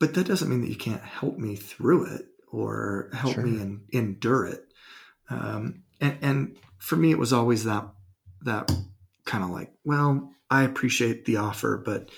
but 0.01 0.15
that 0.15 0.27
doesn't 0.27 0.49
mean 0.49 0.61
that 0.61 0.71
you 0.71 0.77
can't 0.77 1.03
help 1.03 1.39
me 1.39 1.57
through 1.57 2.05
it 2.05 2.27
or 2.51 3.11
help 3.13 3.35
sure. 3.35 3.45
me 3.45 3.61
in, 3.61 3.83
endure 3.93 4.47
it 4.47 4.65
um, 5.31 5.83
and, 6.01 6.19
and 6.23 6.57
for 6.79 6.97
me 6.97 7.11
it 7.11 7.19
was 7.19 7.33
always 7.33 7.65
that 7.65 7.87
that 8.43 8.71
kind 9.25 9.43
of 9.43 9.51
like 9.51 9.73
well 9.85 10.35
I 10.51 10.63
appreciate 10.63 11.25
the 11.25 11.39
offer, 11.39 11.83
but 11.85 12.11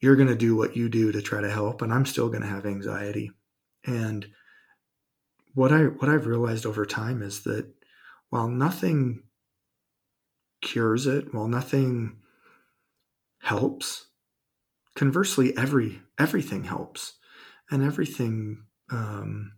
you're 0.00 0.16
going 0.16 0.28
to 0.28 0.36
do 0.36 0.56
what 0.56 0.76
you 0.76 0.88
do 0.88 1.12
to 1.12 1.22
try 1.22 1.40
to 1.40 1.50
help, 1.50 1.82
and 1.82 1.92
I'm 1.92 2.06
still 2.06 2.28
going 2.28 2.42
to 2.42 2.48
have 2.48 2.66
anxiety. 2.66 3.30
And 3.84 4.26
what 5.54 5.72
I 5.72 5.84
what 5.84 6.10
I've 6.10 6.26
realized 6.26 6.66
over 6.66 6.84
time 6.84 7.22
is 7.22 7.42
that 7.44 7.66
while 8.28 8.48
nothing 8.48 9.22
cures 10.60 11.06
it, 11.06 11.32
while 11.32 11.48
nothing 11.48 12.18
helps, 13.40 14.06
conversely, 14.94 15.56
every 15.56 16.02
everything 16.18 16.64
helps, 16.64 17.14
and 17.70 17.82
everything 17.82 18.64
um, 18.90 19.52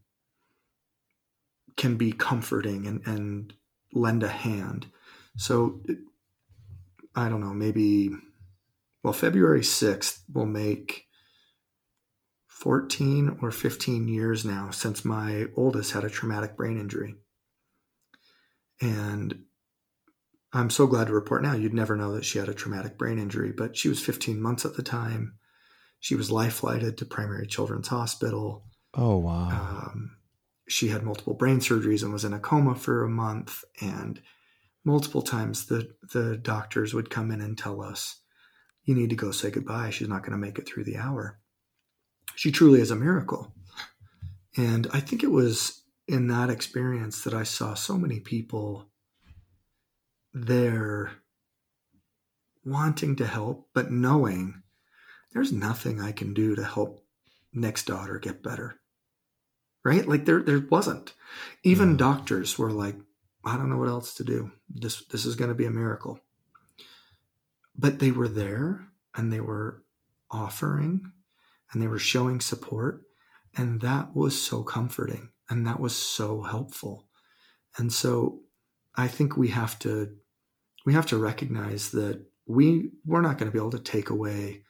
can 1.77 1.97
be 1.97 2.13
comforting 2.13 2.87
and, 2.87 3.07
and 3.07 3.55
lend 3.93 4.23
a 4.23 4.29
hand. 4.29 4.87
So 5.37 5.81
I 7.15 7.29
don't 7.29 7.41
know, 7.41 7.55
maybe, 7.55 8.11
well, 9.03 9.13
February 9.13 9.61
6th 9.61 10.21
will 10.33 10.47
make 10.47 11.05
14 12.47 13.39
or 13.41 13.51
15 13.51 14.09
years 14.09 14.45
now 14.45 14.71
since 14.71 15.05
my 15.05 15.47
oldest 15.57 15.93
had 15.93 16.05
a 16.05 16.11
traumatic 16.11 16.57
brain 16.57 16.79
injury. 16.79 17.15
And 18.81 19.45
I'm 20.53 20.71
so 20.71 20.87
glad 20.87 21.09
to 21.09 21.13
report 21.13 21.43
now 21.43 21.55
you'd 21.55 21.75
never 21.75 21.97
know 21.97 22.15
that 22.15 22.25
she 22.25 22.39
had 22.39 22.49
a 22.49 22.55
traumatic 22.55 22.99
brain 22.99 23.19
injury, 23.19 23.53
but 23.53 23.77
she 23.77 23.89
was 23.89 24.01
15 24.01 24.41
months 24.41 24.65
at 24.65 24.75
the 24.75 24.83
time. 24.83 25.35
She 26.01 26.15
was 26.15 26.31
life 26.31 26.55
flighted 26.55 26.99
to 26.99 27.05
Primary 27.05 27.47
Children's 27.47 27.89
Hospital. 27.89 28.65
Oh, 28.95 29.19
wow. 29.19 29.49
Um, 29.51 30.17
she 30.69 30.89
had 30.89 31.03
multiple 31.03 31.35
brain 31.35 31.59
surgeries 31.59 32.03
and 32.03 32.13
was 32.13 32.25
in 32.25 32.33
a 32.33 32.39
coma 32.39 32.75
for 32.75 33.05
a 33.05 33.09
month. 33.09 33.63
And 33.81 34.21
multiple 34.85 35.23
times 35.23 35.67
the 35.67 35.95
the 36.13 36.37
doctors 36.37 36.95
would 36.95 37.11
come 37.11 37.31
in 37.31 37.41
and 37.41 37.59
tell 37.59 37.83
us 37.83 38.21
you 38.89 38.95
need 38.95 39.11
to 39.11 39.17
go 39.17 39.31
say 39.31 39.51
goodbye 39.51 39.91
she's 39.91 40.09
not 40.09 40.23
going 40.23 40.33
to 40.33 40.39
make 40.39 40.59
it 40.59 40.67
through 40.67 40.85
the 40.85 40.97
hour 40.97 41.39
she 42.35 42.51
truly 42.51 42.81
is 42.81 42.91
a 42.91 42.97
miracle 42.97 43.53
and 44.57 44.87
i 44.93 45.01
think 45.01 45.23
it 45.23 45.31
was 45.31 45.83
in 46.07 46.27
that 46.29 46.51
experience 46.51 47.23
that 47.23 47.35
i 47.35 47.43
saw 47.43 47.75
so 47.75 47.97
many 47.99 48.19
people 48.19 48.87
there 50.33 51.13
wanting 52.65 53.15
to 53.15 53.27
help 53.27 53.69
but 53.75 53.91
knowing 53.91 54.63
there's 55.33 55.53
nothing 55.53 56.01
i 56.01 56.11
can 56.11 56.33
do 56.33 56.57
to 56.57 56.65
help 56.65 57.05
Nick's 57.53 57.85
daughter 57.85 58.19
get 58.19 58.43
better 58.43 58.79
right 59.85 60.07
like 60.07 60.25
there 60.25 60.43
there 60.43 60.61
wasn't 60.71 61.13
even 61.63 61.93
yeah. 61.93 61.97
doctors 61.99 62.59
were 62.59 62.71
like 62.71 62.97
I 63.45 63.57
don't 63.57 63.71
know 63.71 63.79
what 63.79 63.89
else 63.89 64.15
to 64.15 64.25
do. 64.25 64.51
This 64.69 65.05
this 65.07 65.25
is 65.25 65.37
going 65.37 65.49
to 65.49 65.55
be 65.55 65.65
a 65.65 65.71
miracle. 65.71 66.21
But 67.79 68.01
they 68.01 68.11
were 68.11 68.29
there 68.29 68.89
and 69.15 69.33
they 69.33 69.41
were 69.41 69.85
offering 70.31 71.13
and 71.73 71.81
they 71.81 71.87
were 71.87 71.99
showing 71.99 72.41
support 72.41 73.03
and 73.57 73.81
that 73.81 74.15
was 74.15 74.41
so 74.41 74.63
comforting 74.63 75.31
and 75.49 75.67
that 75.67 75.81
was 75.81 75.97
so 75.97 76.43
helpful. 76.43 77.09
And 77.77 77.93
so 77.93 78.41
I 78.97 79.09
think 79.09 79.37
we 79.37 79.49
have 79.49 79.79
to 79.81 80.09
we 80.85 80.95
have 80.95 81.07
to 81.07 81.19
recognize 81.19 81.91
that 81.91 82.25
we 82.47 82.91
we're 83.05 83.21
not 83.21 83.39
going 83.39 83.51
to 83.51 83.53
be 83.53 83.61
able 83.61 83.71
to 83.71 83.79
take 83.79 84.11
away 84.11 84.63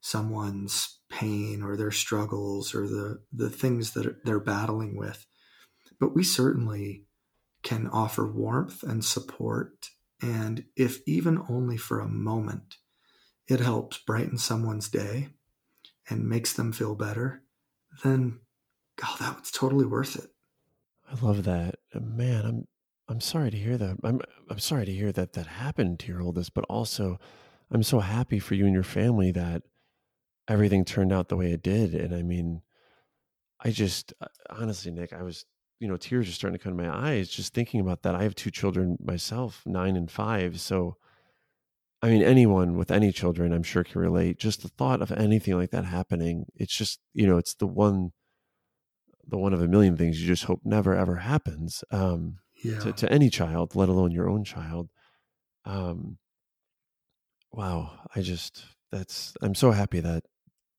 someone's 0.00 1.00
pain 1.10 1.62
or 1.62 1.76
their 1.76 1.90
struggles 1.90 2.74
or 2.74 2.86
the 2.86 3.22
the 3.32 3.50
things 3.50 3.92
that 3.92 4.24
they're 4.24 4.40
battling 4.40 4.96
with. 4.96 5.26
But 6.00 6.14
we 6.14 6.24
certainly 6.24 7.04
can 7.62 7.88
offer 7.88 8.30
warmth 8.30 8.82
and 8.82 9.04
support. 9.04 9.88
And 10.22 10.64
if 10.76 11.00
even 11.06 11.42
only 11.48 11.76
for 11.76 12.00
a 12.00 12.08
moment, 12.08 12.76
it 13.46 13.60
helps 13.60 13.98
brighten 13.98 14.38
someone's 14.38 14.88
day 14.88 15.28
and 16.08 16.28
makes 16.28 16.52
them 16.52 16.72
feel 16.72 16.94
better, 16.94 17.42
then 18.02 18.40
God, 18.96 19.18
that 19.18 19.40
was 19.40 19.50
totally 19.50 19.86
worth 19.86 20.16
it. 20.16 20.30
I 21.10 21.24
love 21.24 21.44
that. 21.44 21.76
Man, 21.94 22.44
I'm 22.44 22.68
I'm 23.08 23.20
sorry 23.20 23.50
to 23.50 23.56
hear 23.56 23.76
that. 23.76 23.96
I'm 24.02 24.20
I'm 24.48 24.58
sorry 24.58 24.86
to 24.86 24.92
hear 24.92 25.12
that 25.12 25.34
that 25.34 25.46
happened 25.46 26.00
to 26.00 26.08
your 26.08 26.22
oldest, 26.22 26.54
but 26.54 26.64
also 26.64 27.18
I'm 27.70 27.82
so 27.82 28.00
happy 28.00 28.38
for 28.38 28.54
you 28.54 28.64
and 28.64 28.74
your 28.74 28.82
family 28.82 29.30
that 29.32 29.62
everything 30.48 30.84
turned 30.84 31.12
out 31.12 31.28
the 31.28 31.36
way 31.36 31.52
it 31.52 31.62
did. 31.62 31.94
And 31.94 32.14
I 32.14 32.22
mean, 32.22 32.62
I 33.60 33.70
just 33.70 34.14
uh, 34.20 34.26
honestly, 34.50 34.90
Nick, 34.90 35.12
I 35.12 35.22
was 35.22 35.44
you 35.80 35.88
know, 35.88 35.96
tears 35.96 36.28
are 36.28 36.32
starting 36.32 36.58
to 36.58 36.62
come 36.62 36.76
to 36.76 36.82
my 36.82 37.10
eyes 37.10 37.28
just 37.28 37.52
thinking 37.52 37.80
about 37.80 38.02
that. 38.02 38.14
I 38.14 38.22
have 38.22 38.34
two 38.34 38.50
children 38.50 38.96
myself, 39.02 39.62
nine 39.66 39.96
and 39.96 40.10
five. 40.10 40.60
So, 40.60 40.96
I 42.00 42.08
mean, 42.08 42.22
anyone 42.22 42.76
with 42.76 42.90
any 42.90 43.12
children, 43.12 43.52
I'm 43.52 43.62
sure 43.62 43.84
can 43.84 44.00
relate. 44.00 44.38
Just 44.38 44.62
the 44.62 44.68
thought 44.68 45.02
of 45.02 45.10
anything 45.12 45.56
like 45.56 45.70
that 45.70 45.84
happening, 45.84 46.46
it's 46.54 46.76
just, 46.76 47.00
you 47.12 47.26
know, 47.26 47.38
it's 47.38 47.54
the 47.54 47.66
one, 47.66 48.12
the 49.26 49.38
one 49.38 49.54
of 49.54 49.62
a 49.62 49.68
million 49.68 49.96
things 49.96 50.20
you 50.20 50.26
just 50.26 50.44
hope 50.44 50.60
never 50.64 50.94
ever 50.94 51.16
happens 51.16 51.82
um, 51.90 52.36
yeah. 52.62 52.78
to, 52.80 52.92
to 52.92 53.10
any 53.10 53.30
child, 53.30 53.74
let 53.74 53.88
alone 53.88 54.12
your 54.12 54.28
own 54.28 54.44
child. 54.44 54.90
Um, 55.64 56.18
wow. 57.50 58.00
I 58.14 58.20
just, 58.20 58.64
that's, 58.92 59.34
I'm 59.40 59.54
so 59.54 59.70
happy 59.70 60.00
that 60.00 60.24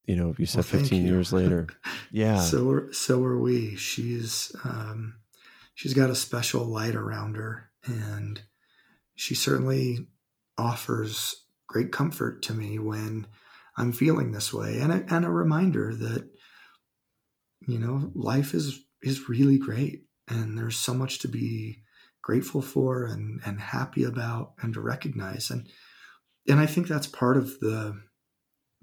you 0.05 0.15
know, 0.15 0.35
you 0.37 0.45
said 0.45 0.65
well, 0.71 0.81
15 0.81 1.05
you. 1.05 1.11
years 1.11 1.33
later. 1.33 1.67
Yeah. 2.11 2.39
so 2.39 2.69
are, 2.69 2.93
so 2.93 3.21
are 3.25 3.37
we. 3.37 3.75
She's, 3.75 4.55
um, 4.63 5.15
she's 5.73 5.93
got 5.93 6.09
a 6.09 6.15
special 6.15 6.63
light 6.63 6.95
around 6.95 7.35
her 7.35 7.69
and 7.85 8.41
she 9.15 9.35
certainly 9.35 10.07
offers 10.57 11.45
great 11.67 11.91
comfort 11.91 12.41
to 12.43 12.53
me 12.53 12.79
when 12.79 13.27
I'm 13.75 13.91
feeling 13.91 14.31
this 14.31 14.53
way 14.53 14.79
and 14.79 14.93
a, 14.93 15.13
and 15.13 15.25
a 15.25 15.29
reminder 15.29 15.93
that, 15.93 16.29
you 17.67 17.79
know, 17.79 18.11
life 18.15 18.53
is, 18.53 18.79
is 19.01 19.27
really 19.27 19.57
great 19.57 20.05
and 20.29 20.57
there's 20.57 20.77
so 20.77 20.93
much 20.93 21.19
to 21.19 21.27
be 21.27 21.83
grateful 22.21 22.61
for 22.61 23.05
and, 23.05 23.41
and 23.45 23.59
happy 23.59 24.05
about 24.05 24.53
and 24.61 24.73
to 24.75 24.79
recognize. 24.79 25.49
And, 25.49 25.67
and 26.47 26.61
I 26.61 26.65
think 26.65 26.87
that's 26.87 27.07
part 27.07 27.35
of 27.35 27.59
the, 27.59 27.99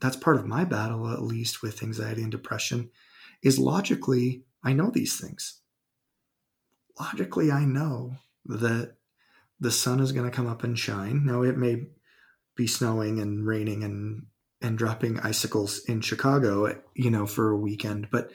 that's 0.03 0.17
part 0.17 0.37
of 0.37 0.47
my 0.47 0.65
battle, 0.65 1.09
at 1.13 1.23
least 1.23 1.63
with 1.63 1.81
anxiety 1.81 2.23
and 2.23 2.33
depression, 2.33 2.91
is 3.41 3.57
logically, 3.57 4.43
I 4.65 4.73
know 4.73 4.91
these 4.91 5.19
things. 5.19 5.61
Logically, 6.99 7.53
I 7.53 7.65
know 7.65 8.17
that 8.47 8.97
the 9.61 9.71
sun 9.71 10.01
is 10.01 10.11
going 10.11 10.29
to 10.29 10.37
come 10.37 10.49
up 10.49 10.65
and 10.65 10.77
shine. 10.77 11.25
Now, 11.25 11.43
it 11.43 11.57
may 11.57 11.87
be 12.57 12.67
snowing 12.67 13.21
and 13.21 13.47
raining 13.47 13.85
and 13.85 14.27
and 14.61 14.79
dropping 14.79 15.19
icicles 15.21 15.81
in 15.87 16.01
Chicago, 16.01 16.81
you 16.95 17.11
know, 17.11 17.27
for 17.27 17.51
a 17.51 17.57
weekend. 17.57 18.09
But 18.13 18.31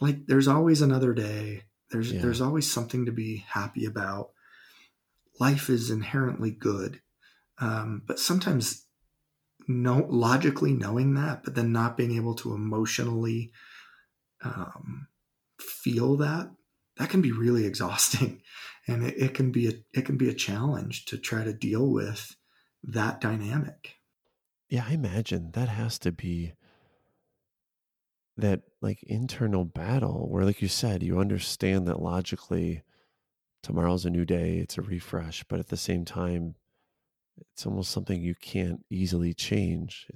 like, 0.00 0.26
there's 0.26 0.48
always 0.48 0.80
another 0.80 1.12
day. 1.12 1.64
There's 1.90 2.12
yeah. 2.12 2.20
there's 2.20 2.42
always 2.42 2.70
something 2.70 3.06
to 3.06 3.12
be 3.12 3.44
happy 3.48 3.86
about. 3.86 4.30
Life 5.40 5.70
is 5.70 5.90
inherently 5.90 6.50
good, 6.50 7.00
um, 7.60 8.02
but 8.06 8.18
sometimes 8.18 8.84
no 9.68 10.06
logically 10.08 10.72
knowing 10.72 11.14
that, 11.14 11.44
but 11.44 11.54
then 11.54 11.72
not 11.72 11.96
being 11.96 12.16
able 12.16 12.34
to 12.36 12.54
emotionally 12.54 13.52
um, 14.42 15.08
feel 15.60 16.16
that 16.16 16.50
that 16.96 17.10
can 17.10 17.20
be 17.20 17.32
really 17.32 17.64
exhausting, 17.64 18.42
and 18.88 19.04
it, 19.04 19.14
it 19.16 19.34
can 19.34 19.52
be 19.52 19.68
a 19.68 19.72
it 19.92 20.04
can 20.06 20.16
be 20.16 20.28
a 20.28 20.34
challenge 20.34 21.04
to 21.06 21.18
try 21.18 21.44
to 21.44 21.52
deal 21.52 21.86
with 21.90 22.34
that 22.82 23.20
dynamic. 23.20 23.94
Yeah, 24.68 24.84
I 24.88 24.94
imagine 24.94 25.52
that 25.52 25.68
has 25.68 25.98
to 26.00 26.12
be 26.12 26.54
that 28.38 28.62
like 28.80 29.02
internal 29.02 29.64
battle 29.64 30.28
where 30.30 30.44
like 30.44 30.62
you 30.62 30.68
said 30.68 31.02
you 31.02 31.18
understand 31.18 31.88
that 31.88 32.00
logically 32.00 32.82
tomorrow's 33.64 34.06
a 34.06 34.10
new 34.10 34.24
day 34.24 34.58
it's 34.58 34.78
a 34.78 34.82
refresh 34.82 35.42
but 35.48 35.58
at 35.58 35.68
the 35.68 35.76
same 35.76 36.04
time 36.04 36.54
it's 37.52 37.66
almost 37.66 37.90
something 37.90 38.20
you 38.20 38.34
can't 38.34 38.84
easily 38.90 39.34
change. 39.34 40.06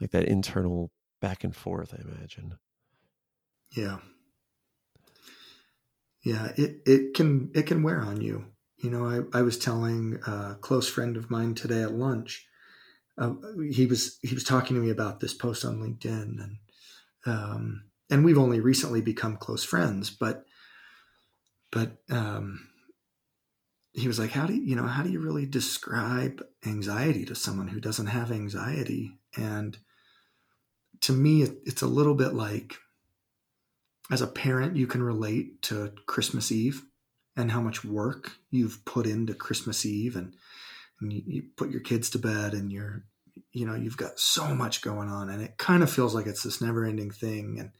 Like 0.00 0.10
that 0.10 0.24
internal 0.24 0.90
back 1.20 1.44
and 1.44 1.54
forth 1.54 1.94
i 1.94 2.02
imagine. 2.02 2.58
Yeah. 3.76 3.98
Yeah 6.24 6.52
it, 6.56 6.80
it 6.84 7.14
can 7.14 7.50
it 7.54 7.66
can 7.66 7.82
wear 7.82 8.00
on 8.00 8.20
you. 8.20 8.46
You 8.78 8.90
know 8.90 9.06
i, 9.06 9.38
I 9.38 9.42
was 9.42 9.58
telling 9.58 10.18
a 10.26 10.56
close 10.60 10.88
friend 10.88 11.16
of 11.16 11.30
mine 11.30 11.54
today 11.54 11.82
at 11.82 11.92
lunch 11.94 12.48
uh, 13.18 13.34
he 13.70 13.86
was 13.86 14.18
he 14.22 14.34
was 14.34 14.44
talking 14.44 14.74
to 14.76 14.82
me 14.82 14.90
about 14.90 15.20
this 15.20 15.34
post 15.34 15.64
on 15.64 15.78
LinkedIn, 15.78 16.42
and 16.42 16.56
um, 17.26 17.84
and 18.10 18.24
we've 18.24 18.38
only 18.38 18.60
recently 18.60 19.00
become 19.00 19.36
close 19.36 19.64
friends, 19.64 20.10
but 20.10 20.44
but 21.70 21.98
um, 22.10 22.68
he 23.92 24.06
was 24.06 24.18
like, 24.18 24.30
how 24.30 24.46
do 24.46 24.54
you, 24.54 24.62
you 24.62 24.76
know 24.76 24.86
how 24.86 25.02
do 25.02 25.10
you 25.10 25.20
really 25.20 25.46
describe 25.46 26.42
anxiety 26.64 27.24
to 27.26 27.34
someone 27.34 27.68
who 27.68 27.80
doesn't 27.80 28.06
have 28.06 28.32
anxiety? 28.32 29.18
And 29.36 29.76
to 31.02 31.12
me, 31.12 31.42
it, 31.42 31.58
it's 31.64 31.82
a 31.82 31.86
little 31.86 32.14
bit 32.14 32.34
like 32.34 32.76
as 34.10 34.22
a 34.22 34.26
parent, 34.26 34.76
you 34.76 34.86
can 34.86 35.02
relate 35.02 35.62
to 35.62 35.92
Christmas 36.06 36.50
Eve 36.50 36.82
and 37.36 37.50
how 37.50 37.60
much 37.60 37.84
work 37.84 38.32
you've 38.50 38.84
put 38.84 39.06
into 39.06 39.34
Christmas 39.34 39.86
Eve 39.86 40.16
and 40.16 40.34
and 41.00 41.12
you, 41.12 41.22
you 41.26 41.42
put 41.56 41.70
your 41.70 41.80
kids 41.80 42.10
to 42.10 42.18
bed 42.18 42.54
and 42.54 42.70
you're 42.70 43.04
you 43.52 43.66
know 43.66 43.74
you've 43.74 43.96
got 43.96 44.18
so 44.18 44.54
much 44.54 44.82
going 44.82 45.08
on 45.08 45.30
and 45.30 45.42
it 45.42 45.56
kind 45.58 45.82
of 45.82 45.90
feels 45.90 46.14
like 46.14 46.26
it's 46.26 46.42
this 46.42 46.60
never 46.60 46.84
ending 46.84 47.10
thing 47.10 47.56
and 47.58 47.70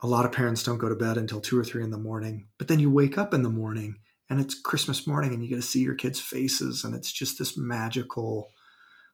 a 0.00 0.06
lot 0.06 0.24
of 0.24 0.32
parents 0.32 0.62
don't 0.62 0.78
go 0.78 0.88
to 0.88 0.94
bed 0.94 1.16
until 1.16 1.40
two 1.40 1.58
or 1.58 1.64
three 1.64 1.82
in 1.82 1.90
the 1.90 1.98
morning 1.98 2.46
but 2.58 2.68
then 2.68 2.78
you 2.78 2.90
wake 2.90 3.18
up 3.18 3.34
in 3.34 3.42
the 3.42 3.50
morning 3.50 3.96
and 4.28 4.40
it's 4.40 4.58
christmas 4.58 5.06
morning 5.06 5.32
and 5.32 5.42
you 5.42 5.48
get 5.48 5.56
to 5.56 5.62
see 5.62 5.80
your 5.80 5.94
kids 5.94 6.20
faces 6.20 6.84
and 6.84 6.94
it's 6.94 7.12
just 7.12 7.38
this 7.38 7.56
magical 7.56 8.50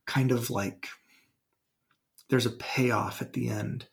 kind 0.07 0.31
of 0.31 0.51
like 0.51 0.89
there's 2.29 2.47
a 2.47 2.51
payoff 2.51 3.23
at 3.23 3.33
the 3.33 3.49
end 3.49 3.87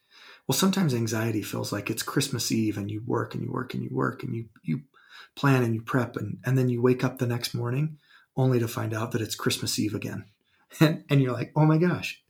well 0.47 0.57
sometimes 0.57 0.93
anxiety 0.93 1.41
feels 1.41 1.71
like 1.71 1.89
it's 1.89 2.03
christmas 2.03 2.51
eve 2.51 2.77
and 2.77 2.89
you 2.89 3.01
work 3.05 3.35
and 3.35 3.43
you 3.43 3.51
work 3.51 3.73
and 3.73 3.83
you 3.83 3.89
work 3.91 4.23
and 4.23 4.35
you 4.35 4.45
you 4.63 4.81
plan 5.35 5.63
and 5.63 5.73
you 5.73 5.81
prep 5.81 6.15
and, 6.15 6.37
and 6.45 6.57
then 6.57 6.69
you 6.69 6.81
wake 6.81 7.03
up 7.03 7.17
the 7.17 7.27
next 7.27 7.53
morning 7.53 7.97
only 8.35 8.59
to 8.59 8.67
find 8.67 8.93
out 8.93 9.11
that 9.11 9.21
it's 9.21 9.35
Christmas 9.35 9.77
Eve 9.79 9.93
again. 9.93 10.25
And, 10.79 11.03
and 11.09 11.19
you're 11.19 11.33
like, 11.33 11.51
oh 11.55 11.65
my 11.65 11.79
gosh, 11.79 12.21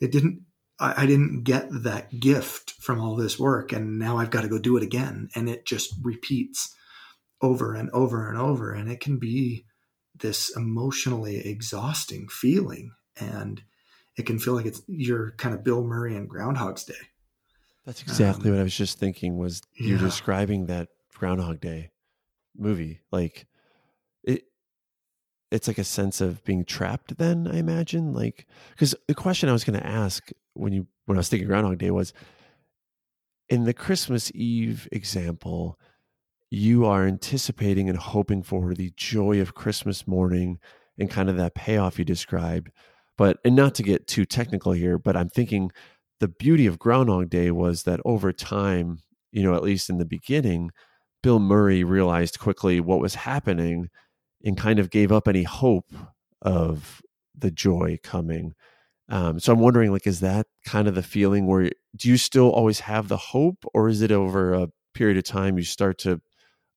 it 0.00 0.12
didn't, 0.12 0.42
I, 0.78 1.02
I 1.02 1.06
didn't 1.06 1.42
get 1.42 1.66
that 1.82 2.20
gift 2.20 2.70
from 2.78 3.00
all 3.00 3.16
this 3.16 3.36
work. 3.36 3.72
And 3.72 3.98
now 3.98 4.16
I've 4.16 4.30
got 4.30 4.42
to 4.42 4.48
go 4.48 4.60
do 4.60 4.76
it 4.76 4.84
again. 4.84 5.28
And 5.34 5.48
it 5.48 5.66
just 5.66 5.94
repeats 6.00 6.76
over 7.42 7.74
and 7.74 7.90
over 7.90 8.28
and 8.28 8.38
over. 8.38 8.72
And 8.72 8.90
it 8.90 9.00
can 9.00 9.18
be 9.18 9.64
this 10.14 10.54
emotionally 10.56 11.38
exhausting 11.38 12.28
feeling. 12.28 12.92
And 13.18 13.62
it 14.16 14.26
can 14.26 14.38
feel 14.38 14.54
like 14.54 14.66
it's 14.66 14.82
you're 14.86 15.32
kind 15.32 15.54
of 15.54 15.64
Bill 15.64 15.82
Murray 15.82 16.14
in 16.16 16.26
Groundhog's 16.26 16.84
Day. 16.84 16.94
That's 17.86 18.02
exactly 18.02 18.50
um, 18.50 18.56
what 18.56 18.60
I 18.60 18.64
was 18.64 18.76
just 18.76 18.98
thinking 18.98 19.38
was 19.38 19.62
you're 19.74 19.98
yeah. 19.98 20.04
describing 20.04 20.66
that 20.66 20.88
Groundhog 21.14 21.60
Day 21.60 21.90
movie. 22.56 23.00
Like 23.10 23.46
it 24.22 24.44
it's 25.50 25.66
like 25.66 25.78
a 25.78 25.84
sense 25.84 26.20
of 26.20 26.44
being 26.44 26.64
trapped 26.64 27.16
then 27.18 27.48
i 27.48 27.56
imagine 27.56 28.12
like 28.12 28.46
because 28.70 28.94
the 29.08 29.14
question 29.14 29.48
i 29.48 29.52
was 29.52 29.64
going 29.64 29.78
to 29.78 29.86
ask 29.86 30.30
when 30.54 30.72
you 30.72 30.86
when 31.06 31.16
i 31.16 31.20
was 31.20 31.28
thinking 31.28 31.48
groundhog 31.48 31.78
day 31.78 31.90
was 31.90 32.12
in 33.48 33.64
the 33.64 33.74
christmas 33.74 34.30
eve 34.34 34.88
example 34.92 35.78
you 36.50 36.84
are 36.84 37.06
anticipating 37.06 37.88
and 37.88 37.98
hoping 37.98 38.42
for 38.42 38.74
the 38.74 38.92
joy 38.96 39.40
of 39.40 39.54
christmas 39.54 40.06
morning 40.06 40.58
and 40.98 41.10
kind 41.10 41.28
of 41.28 41.36
that 41.36 41.54
payoff 41.54 41.98
you 41.98 42.04
described 42.04 42.70
but 43.16 43.38
and 43.44 43.56
not 43.56 43.74
to 43.74 43.82
get 43.82 44.06
too 44.06 44.24
technical 44.24 44.72
here 44.72 44.98
but 44.98 45.16
i'm 45.16 45.28
thinking 45.28 45.70
the 46.18 46.28
beauty 46.28 46.66
of 46.66 46.78
groundhog 46.78 47.30
day 47.30 47.50
was 47.50 47.84
that 47.84 48.00
over 48.04 48.32
time 48.32 48.98
you 49.32 49.42
know 49.42 49.54
at 49.54 49.62
least 49.62 49.88
in 49.88 49.98
the 49.98 50.04
beginning 50.04 50.70
bill 51.22 51.38
murray 51.38 51.84
realized 51.84 52.38
quickly 52.38 52.80
what 52.80 53.00
was 53.00 53.14
happening 53.14 53.88
and 54.44 54.56
kind 54.56 54.78
of 54.78 54.90
gave 54.90 55.12
up 55.12 55.28
any 55.28 55.42
hope 55.42 55.92
of 56.42 57.02
the 57.36 57.50
joy 57.50 57.98
coming. 58.02 58.54
Um, 59.08 59.40
so 59.40 59.52
I'm 59.52 59.58
wondering, 59.58 59.90
like, 59.90 60.06
is 60.06 60.20
that 60.20 60.46
kind 60.64 60.86
of 60.88 60.94
the 60.94 61.02
feeling 61.02 61.46
where 61.46 61.70
do 61.96 62.08
you 62.08 62.16
still 62.16 62.50
always 62.50 62.80
have 62.80 63.08
the 63.08 63.16
hope, 63.16 63.64
or 63.74 63.88
is 63.88 64.02
it 64.02 64.12
over 64.12 64.54
a 64.54 64.68
period 64.94 65.16
of 65.16 65.24
time 65.24 65.58
you 65.58 65.64
start 65.64 65.98
to 65.98 66.20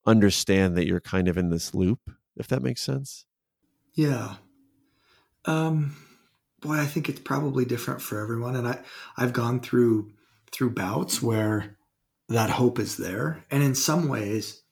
understand 0.05 0.75
that 0.77 0.85
you're 0.85 0.99
kind 0.99 1.27
of 1.27 1.37
in 1.37 1.49
this 1.49 1.73
loop? 1.73 1.99
If 2.35 2.47
that 2.47 2.63
makes 2.63 2.81
sense. 2.81 3.25
Yeah. 3.93 4.35
Um, 5.45 5.95
boy, 6.61 6.75
I 6.75 6.85
think 6.85 7.09
it's 7.09 7.19
probably 7.19 7.65
different 7.65 8.01
for 8.01 8.19
everyone, 8.19 8.55
and 8.55 8.67
I 8.67 8.79
I've 9.17 9.33
gone 9.33 9.59
through 9.59 10.11
through 10.51 10.71
bouts 10.71 11.21
where 11.21 11.77
that 12.29 12.49
hope 12.49 12.79
is 12.79 12.97
there, 12.97 13.45
and 13.51 13.61
in 13.61 13.75
some 13.75 14.07
ways 14.07 14.63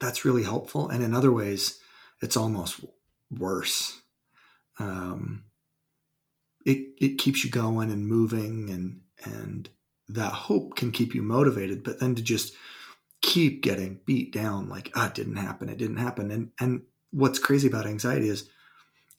that's 0.00 0.24
really 0.24 0.42
helpful. 0.42 0.88
And 0.88 1.02
in 1.02 1.14
other 1.14 1.32
ways, 1.32 1.78
it's 2.22 2.36
almost 2.36 2.80
worse. 3.30 4.00
Um, 4.78 5.44
it, 6.64 6.94
it 6.98 7.18
keeps 7.18 7.44
you 7.44 7.50
going 7.50 7.90
and 7.90 8.06
moving 8.06 8.68
and, 8.70 9.00
and 9.24 9.68
that 10.08 10.32
hope 10.32 10.76
can 10.76 10.90
keep 10.90 11.14
you 11.14 11.22
motivated, 11.22 11.82
but 11.82 12.00
then 12.00 12.14
to 12.14 12.22
just 12.22 12.54
keep 13.22 13.62
getting 13.62 14.00
beat 14.06 14.32
down, 14.32 14.68
like, 14.68 14.90
ah, 14.94 15.08
it 15.08 15.14
didn't 15.14 15.36
happen. 15.36 15.68
It 15.68 15.78
didn't 15.78 15.98
happen. 15.98 16.30
And, 16.30 16.50
and 16.60 16.82
what's 17.10 17.38
crazy 17.38 17.68
about 17.68 17.86
anxiety 17.86 18.28
is 18.28 18.48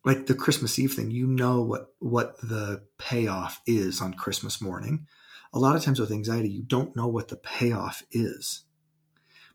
like 0.06 0.28
the 0.28 0.36
Christmas 0.36 0.78
Eve 0.80 0.94
thing, 0.94 1.12
you 1.12 1.28
know 1.28 1.62
what, 1.62 1.88
what 2.00 2.38
the 2.42 2.84
payoff 2.98 3.62
is 3.66 4.02
on 4.02 4.14
Christmas 4.14 4.62
morning. 4.62 5.08
A 5.54 5.60
lot 5.60 5.76
of 5.76 5.84
times 5.84 6.00
with 6.00 6.12
anxiety, 6.12 6.50
you 6.50 6.64
don't 6.64 6.96
know 6.96 7.08
what 7.08 7.28
the 7.30 7.38
payoff 7.38 8.04
is 8.12 8.64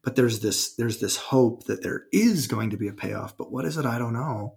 but 0.03 0.17
there's 0.17 0.41
this 0.41 0.75
there's 0.75 0.99
this 0.99 1.17
hope 1.17 1.65
that 1.65 1.83
there 1.83 2.05
is 2.13 2.47
going 2.47 2.71
to 2.71 2.77
be 2.77 2.89
a 2.89 2.93
payoff 2.93 3.37
but 3.37 3.51
what 3.51 3.65
is 3.65 3.77
it 3.77 3.87
i 3.87 3.99
don't 3.99 4.13
know 4.13 4.57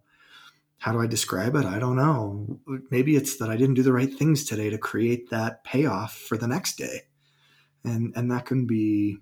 how 0.80 0.92
do 0.92 1.02
i 1.02 1.08
describe 1.08 1.56
it 1.56 1.66
i 1.66 1.80
don't 1.80 1.96
know 1.96 2.60
maybe 2.90 3.16
it's 3.16 3.38
that 3.38 3.50
i 3.50 3.56
didn't 3.56 3.76
do 3.76 3.84
the 3.84 3.94
right 3.94 4.14
things 4.14 4.44
today 4.44 4.70
to 4.70 4.78
create 4.78 5.30
that 5.30 5.64
payoff 5.64 6.14
for 6.14 6.38
the 6.38 6.48
next 6.48 6.78
day 6.78 7.02
and 7.84 8.14
and 8.16 8.32
that 8.32 8.46
can 8.46 8.66
be 8.66 9.18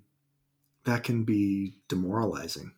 that 0.85 1.03
can 1.03 1.23
be 1.23 1.75
demoralizing 1.87 2.71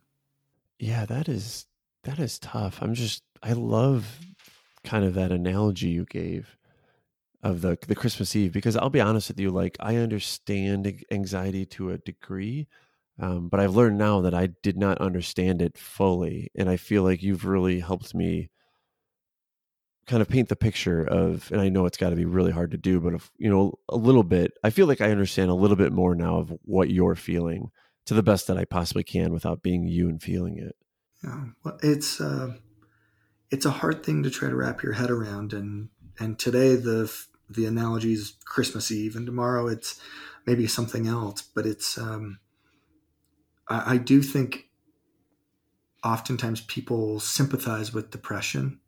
yeah 0.80 1.06
that 1.06 1.28
is 1.28 1.66
that 2.04 2.20
is 2.20 2.40
tough 2.40 2.80
i'm 2.82 2.94
just 2.94 3.24
i 3.44 3.54
love 3.54 4.20
kind 4.84 5.06
of 5.06 5.14
that 5.14 5.32
analogy 5.32 5.90
you 5.90 6.06
gave 6.06 6.58
of 7.42 7.62
the 7.62 7.78
the 7.88 7.96
Christmas 7.96 8.36
Eve 8.36 8.52
because 8.52 8.76
I'll 8.76 8.90
be 8.90 9.02
honest 9.02 9.30
with 9.30 9.40
you 9.40 9.52
like 9.52 9.78
I 9.80 9.98
understand 9.98 11.04
anxiety 11.12 11.64
to 11.68 11.92
a 11.92 12.00
degree 12.00 12.68
um, 13.20 13.48
but 13.48 13.60
I've 13.60 13.76
learned 13.76 13.98
now 13.98 14.22
that 14.22 14.34
I 14.34 14.48
did 14.62 14.78
not 14.78 15.00
understand 15.00 15.62
it 15.62 15.78
fully. 15.78 16.52
And 16.56 16.70
I 16.70 16.78
feel 16.78 17.04
like 17.04 17.24
you've 17.24 17.46
really 17.46 17.80
helped 17.80 18.14
me 18.14 18.50
kind 20.06 20.22
of 20.22 20.30
paint 20.30 20.50
the 20.50 20.56
picture 20.56 21.02
of, 21.02 21.52
and 21.52 21.62
I 21.62 21.70
know 21.70 21.86
it's 21.86 21.98
got 21.98 22.10
to 22.10 22.16
be 22.16 22.26
really 22.26 22.52
hard 22.52 22.72
to 22.72 22.78
do, 22.78 23.00
but 23.00 23.14
if, 23.14 23.32
you 23.38 23.50
know, 23.50 23.80
a 23.90 23.96
little 23.96 24.24
bit, 24.24 24.52
I 24.64 24.70
feel 24.70 24.86
like 24.86 25.02
I 25.02 25.12
understand 25.12 25.50
a 25.50 25.56
little 25.56 25.78
bit 25.78 25.94
more 25.94 26.14
now 26.14 26.38
of 26.38 26.54
what 26.64 26.90
you're 26.90 27.16
feeling 27.16 27.72
to 28.06 28.14
the 28.14 28.24
best 28.24 28.48
that 28.48 28.58
I 28.58 28.66
possibly 28.66 29.04
can 29.04 29.34
without 29.34 29.64
being 29.64 29.88
you 29.88 30.10
and 30.10 30.22
feeling 30.22 30.58
it. 30.58 30.76
Yeah. 31.24 31.46
Well, 31.64 31.80
it's, 31.82 32.22
uh, 32.22 32.56
it's 33.52 33.66
a 33.66 33.72
hard 33.72 34.04
thing 34.04 34.24
to 34.24 34.30
try 34.30 34.50
to 34.50 34.56
wrap 34.56 34.84
your 34.84 34.94
head 34.94 35.10
around. 35.10 35.54
And, 35.54 35.90
and 36.20 36.38
today 36.38 36.76
the, 36.76 37.12
the 37.50 37.66
analogy 37.66 38.14
is 38.14 38.34
Christmas 38.46 38.92
Eve 38.92 39.16
and 39.16 39.26
tomorrow 39.26 39.68
it's 39.68 40.00
maybe 40.46 40.68
something 40.68 41.08
else, 41.08 41.42
but 41.42 41.66
it's, 41.66 41.98
um, 41.98 42.40
I, 43.68 43.94
I 43.94 43.98
do 43.98 44.22
think 44.22 44.70
oftentimes 46.04 46.62
people 46.62 47.20
sympathize 47.20 47.92
with 47.92 48.12
depression 48.12 48.80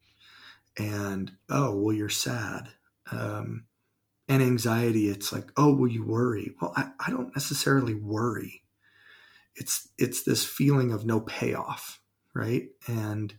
and 0.77 1.31
oh 1.49 1.75
well 1.75 1.95
you're 1.95 2.09
sad 2.09 2.69
um, 3.11 3.65
and 4.27 4.43
anxiety 4.43 5.09
it's 5.09 5.33
like 5.33 5.51
oh 5.57 5.73
well 5.73 5.89
you 5.89 6.05
worry 6.05 6.53
well 6.61 6.73
I, 6.75 6.91
I 7.05 7.09
don't 7.09 7.35
necessarily 7.35 7.95
worry 7.95 8.61
it's 9.57 9.89
it's 9.97 10.23
this 10.23 10.45
feeling 10.45 10.91
of 10.91 11.05
no 11.05 11.19
payoff 11.19 11.99
right? 12.37 12.69
And 12.87 13.33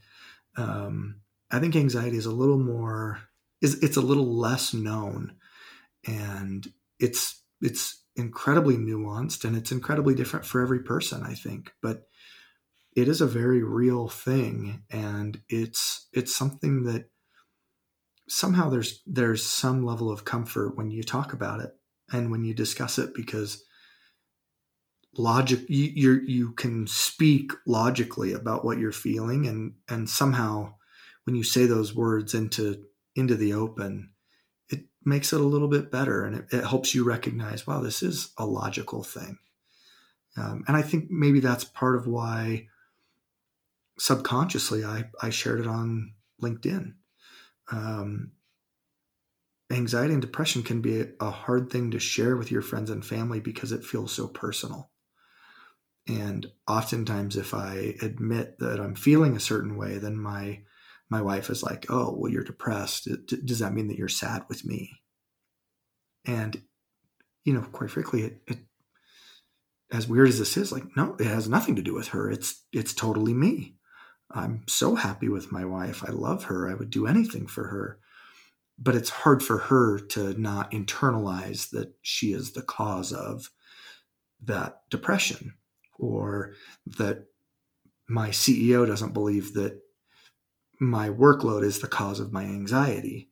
um, 0.56 1.20
i 1.50 1.58
think 1.58 1.76
anxiety 1.76 2.16
is 2.16 2.26
a 2.26 2.32
little 2.32 2.58
more 2.58 3.20
is 3.62 3.82
it's 3.82 3.96
a 3.96 4.02
little 4.02 4.36
less 4.36 4.74
known 4.74 5.36
and 6.06 6.66
it's 6.98 7.42
it's 7.62 8.02
incredibly 8.16 8.76
nuanced 8.76 9.44
and 9.44 9.56
it's 9.56 9.72
incredibly 9.72 10.14
different 10.14 10.44
for 10.44 10.60
every 10.60 10.80
person 10.80 11.22
i 11.22 11.34
think. 11.34 11.72
But 11.80 12.02
it 12.96 13.06
is 13.08 13.20
a 13.20 13.26
very 13.26 13.62
real 13.62 14.08
thing 14.08 14.82
and 14.90 15.40
it's 15.48 16.08
it's 16.12 16.34
something 16.34 16.82
that 16.84 17.08
somehow 18.28 18.68
there's 18.68 19.02
there's 19.06 19.44
some 19.44 19.84
level 19.84 20.10
of 20.10 20.24
comfort 20.24 20.76
when 20.76 20.90
you 20.90 21.02
talk 21.02 21.32
about 21.32 21.60
it 21.60 21.70
and 22.12 22.30
when 22.30 22.44
you 22.44 22.52
discuss 22.54 22.98
it 22.98 23.14
because 23.14 23.64
logic 25.18 25.60
you 25.68 26.20
you 26.26 26.52
can 26.52 26.86
speak 26.86 27.52
logically 27.66 28.32
about 28.32 28.64
what 28.64 28.78
you're 28.78 28.92
feeling 28.92 29.46
and 29.46 29.74
and 29.88 30.08
somehow 30.08 30.72
when 31.24 31.34
you 31.34 31.42
say 31.42 31.66
those 31.66 31.94
words 31.94 32.34
into 32.34 32.84
into 33.16 33.34
the 33.34 33.52
open 33.52 34.10
it 34.68 34.84
makes 35.04 35.32
it 35.32 35.40
a 35.40 35.44
little 35.44 35.68
bit 35.68 35.90
better 35.90 36.24
and 36.24 36.36
it, 36.36 36.46
it 36.52 36.64
helps 36.64 36.94
you 36.94 37.04
recognize 37.04 37.66
wow 37.66 37.80
this 37.80 38.02
is 38.02 38.30
a 38.38 38.46
logical 38.46 39.02
thing 39.02 39.38
um, 40.36 40.62
and 40.68 40.76
i 40.76 40.82
think 40.82 41.10
maybe 41.10 41.40
that's 41.40 41.64
part 41.64 41.96
of 41.96 42.06
why 42.06 42.66
subconsciously 43.98 44.84
i 44.84 45.04
i 45.20 45.30
shared 45.30 45.60
it 45.60 45.66
on 45.66 46.12
linkedin 46.40 46.94
um, 47.72 48.30
anxiety 49.70 50.12
and 50.12 50.22
depression 50.22 50.62
can 50.62 50.80
be 50.80 51.04
a 51.20 51.30
hard 51.30 51.70
thing 51.70 51.90
to 51.90 51.98
share 51.98 52.36
with 52.36 52.50
your 52.50 52.62
friends 52.62 52.90
and 52.90 53.04
family 53.04 53.40
because 53.40 53.72
it 53.72 53.84
feels 53.84 54.12
so 54.12 54.26
personal. 54.26 54.90
And 56.08 56.46
oftentimes, 56.66 57.36
if 57.36 57.52
I 57.52 57.94
admit 58.00 58.58
that 58.60 58.80
I'm 58.80 58.94
feeling 58.94 59.36
a 59.36 59.40
certain 59.40 59.76
way, 59.76 59.98
then 59.98 60.16
my 60.16 60.62
my 61.10 61.20
wife 61.22 61.50
is 61.50 61.62
like, 61.62 61.86
"Oh, 61.90 62.14
well, 62.16 62.32
you're 62.32 62.44
depressed. 62.44 63.08
Does 63.26 63.58
that 63.58 63.74
mean 63.74 63.88
that 63.88 63.98
you're 63.98 64.08
sad 64.08 64.44
with 64.48 64.64
me?" 64.64 65.02
And 66.24 66.62
you 67.44 67.52
know, 67.52 67.62
quite 67.72 67.90
frankly, 67.90 68.22
it, 68.24 68.42
it 68.46 68.58
as 69.90 70.08
weird 70.08 70.28
as 70.28 70.38
this 70.38 70.56
is, 70.56 70.70
like, 70.70 70.84
no, 70.96 71.16
it 71.18 71.26
has 71.26 71.48
nothing 71.48 71.76
to 71.76 71.82
do 71.82 71.94
with 71.94 72.08
her. 72.08 72.30
It's 72.30 72.64
it's 72.72 72.94
totally 72.94 73.34
me. 73.34 73.76
I'm 74.30 74.62
so 74.66 74.94
happy 74.94 75.28
with 75.28 75.52
my 75.52 75.64
wife. 75.64 76.04
I 76.06 76.10
love 76.10 76.44
her. 76.44 76.68
I 76.70 76.74
would 76.74 76.90
do 76.90 77.06
anything 77.06 77.46
for 77.46 77.68
her. 77.68 77.98
But 78.78 78.94
it's 78.94 79.10
hard 79.10 79.42
for 79.42 79.58
her 79.58 79.98
to 79.98 80.38
not 80.40 80.70
internalize 80.70 81.70
that 81.70 81.94
she 82.02 82.32
is 82.32 82.52
the 82.52 82.62
cause 82.62 83.12
of 83.12 83.50
that 84.42 84.82
depression 84.90 85.54
or 85.98 86.54
that 86.98 87.24
my 88.08 88.30
CEO 88.30 88.86
doesn't 88.86 89.12
believe 89.12 89.54
that 89.54 89.80
my 90.80 91.08
workload 91.08 91.64
is 91.64 91.80
the 91.80 91.88
cause 91.88 92.20
of 92.20 92.32
my 92.32 92.44
anxiety. 92.44 93.30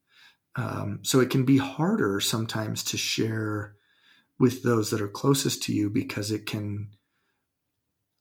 Um, 0.57 1.00
so 1.02 1.20
it 1.20 1.31
can 1.31 1.44
be 1.44 1.59
harder 1.59 2.20
sometimes 2.20 2.83
to 2.85 2.96
share 2.96 3.76
with 4.38 4.62
those 4.62 4.90
that 4.90 5.00
are 5.00 5.09
closest 5.09 5.62
to 5.64 5.72
you 5.72 5.90
because 5.90 6.31
it 6.31 6.46
can 6.46 6.88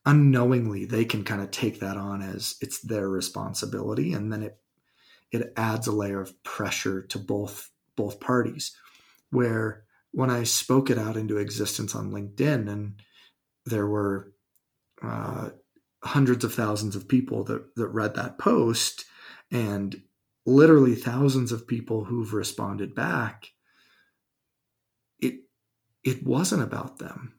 unknowingly 0.06 0.86
they 0.86 1.04
can 1.04 1.24
kind 1.24 1.42
of 1.42 1.50
take 1.50 1.80
that 1.80 1.98
on 1.98 2.22
as 2.22 2.56
it's 2.62 2.80
their 2.82 3.10
responsibility 3.10 4.14
and 4.14 4.32
then 4.32 4.44
it 4.44 4.58
it 5.32 5.52
adds 5.58 5.88
a 5.88 5.92
layer 5.92 6.22
of 6.22 6.44
pressure 6.44 7.02
to 7.02 7.18
both 7.18 7.72
both 7.96 8.20
parties 8.20 8.76
where 9.32 9.84
when 10.12 10.30
i 10.30 10.44
spoke 10.44 10.92
it 10.92 11.00
out 11.00 11.18
into 11.18 11.38
existence 11.38 11.96
on 11.96 12.12
linkedin 12.12 12.70
and 12.70 13.02
there 13.66 13.88
were 13.88 14.32
uh, 15.06 15.50
hundreds 16.04 16.44
of 16.44 16.54
thousands 16.54 16.96
of 16.96 17.08
people 17.08 17.44
that, 17.46 17.76
that 17.76 17.88
read 17.88 18.16
that 18.16 18.38
post 18.38 19.06
and 19.52 20.02
literally 20.46 20.96
thousands 20.96 21.52
of 21.52 21.68
people 21.68 22.06
who've 22.06 22.34
responded 22.34 22.94
back 22.94 23.48
it 25.20 25.40
it 26.04 26.24
wasn't 26.24 26.62
about 26.62 27.00
them 27.00 27.34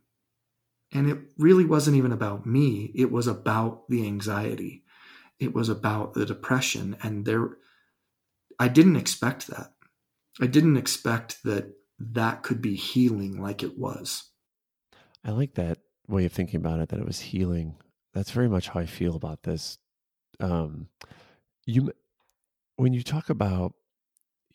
and 0.92 1.10
it 1.10 1.18
really 1.36 1.64
wasn't 1.64 1.96
even 1.96 2.12
about 2.12 2.46
me. 2.46 2.92
It 2.94 3.10
was 3.10 3.26
about 3.26 3.88
the 3.88 4.06
anxiety. 4.06 4.84
It 5.38 5.52
was 5.52 5.68
about 5.68 6.14
the 6.14 6.24
depression. 6.24 6.96
And 7.02 7.24
there, 7.24 7.58
I 8.58 8.68
didn't 8.68 8.96
expect 8.96 9.48
that. 9.48 9.72
I 10.40 10.46
didn't 10.46 10.76
expect 10.76 11.42
that 11.44 11.72
that 11.98 12.42
could 12.42 12.62
be 12.62 12.76
healing 12.76 13.40
like 13.40 13.62
it 13.62 13.78
was. 13.78 14.30
I 15.24 15.30
like 15.32 15.54
that 15.54 15.78
way 16.08 16.24
of 16.24 16.32
thinking 16.32 16.60
about 16.60 16.80
it, 16.80 16.88
that 16.90 17.00
it 17.00 17.06
was 17.06 17.20
healing. 17.20 17.76
That's 18.14 18.30
very 18.30 18.48
much 18.48 18.68
how 18.68 18.80
I 18.80 18.86
feel 18.86 19.16
about 19.16 19.42
this. 19.42 19.78
Um, 20.40 20.88
you, 21.64 21.92
when 22.76 22.92
you 22.92 23.02
talk 23.02 23.30
about, 23.30 23.74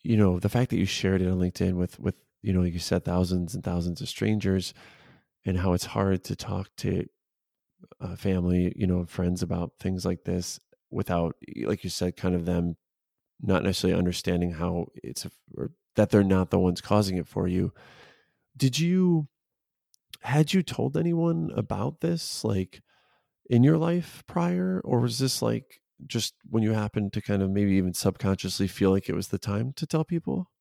you 0.03 0.17
know, 0.17 0.39
the 0.39 0.49
fact 0.49 0.69
that 0.69 0.77
you 0.77 0.85
shared 0.85 1.21
it 1.21 1.27
on 1.27 1.39
LinkedIn 1.39 1.73
with, 1.73 1.99
with, 1.99 2.15
you 2.41 2.53
know, 2.53 2.63
you 2.63 2.79
said, 2.79 3.05
thousands 3.05 3.53
and 3.53 3.63
thousands 3.63 4.01
of 4.01 4.09
strangers, 4.09 4.73
and 5.45 5.57
how 5.57 5.73
it's 5.73 5.85
hard 5.85 6.23
to 6.23 6.35
talk 6.35 6.69
to 6.77 7.05
uh, 7.99 8.15
family, 8.15 8.73
you 8.75 8.87
know, 8.87 9.05
friends 9.05 9.41
about 9.41 9.73
things 9.79 10.05
like 10.05 10.23
this 10.23 10.59
without, 10.89 11.35
like 11.63 11.83
you 11.83 11.89
said, 11.89 12.15
kind 12.15 12.35
of 12.35 12.45
them 12.45 12.77
not 13.41 13.63
necessarily 13.63 13.97
understanding 13.97 14.51
how 14.51 14.87
it's 15.03 15.25
a, 15.25 15.31
that 15.95 16.09
they're 16.09 16.23
not 16.23 16.51
the 16.51 16.59
ones 16.59 16.79
causing 16.79 17.17
it 17.17 17.27
for 17.27 17.47
you. 17.47 17.73
Did 18.55 18.79
you 18.79 19.27
had 20.21 20.53
you 20.53 20.63
told 20.63 20.97
anyone 20.97 21.51
about 21.55 22.01
this 22.01 22.43
like 22.43 22.81
in 23.49 23.63
your 23.63 23.77
life 23.77 24.23
prior 24.27 24.81
or 24.85 25.01
was 25.01 25.19
this 25.19 25.41
like 25.41 25.81
just 26.07 26.35
when 26.49 26.63
you 26.63 26.73
happened 26.73 27.13
to 27.13 27.21
kind 27.21 27.43
of 27.43 27.51
maybe 27.51 27.73
even 27.73 27.93
subconsciously 27.93 28.67
feel 28.67 28.91
like 28.91 29.09
it 29.09 29.15
was 29.15 29.29
the 29.29 29.39
time 29.39 29.73
to 29.73 29.87
tell 29.87 30.05
people? 30.05 30.51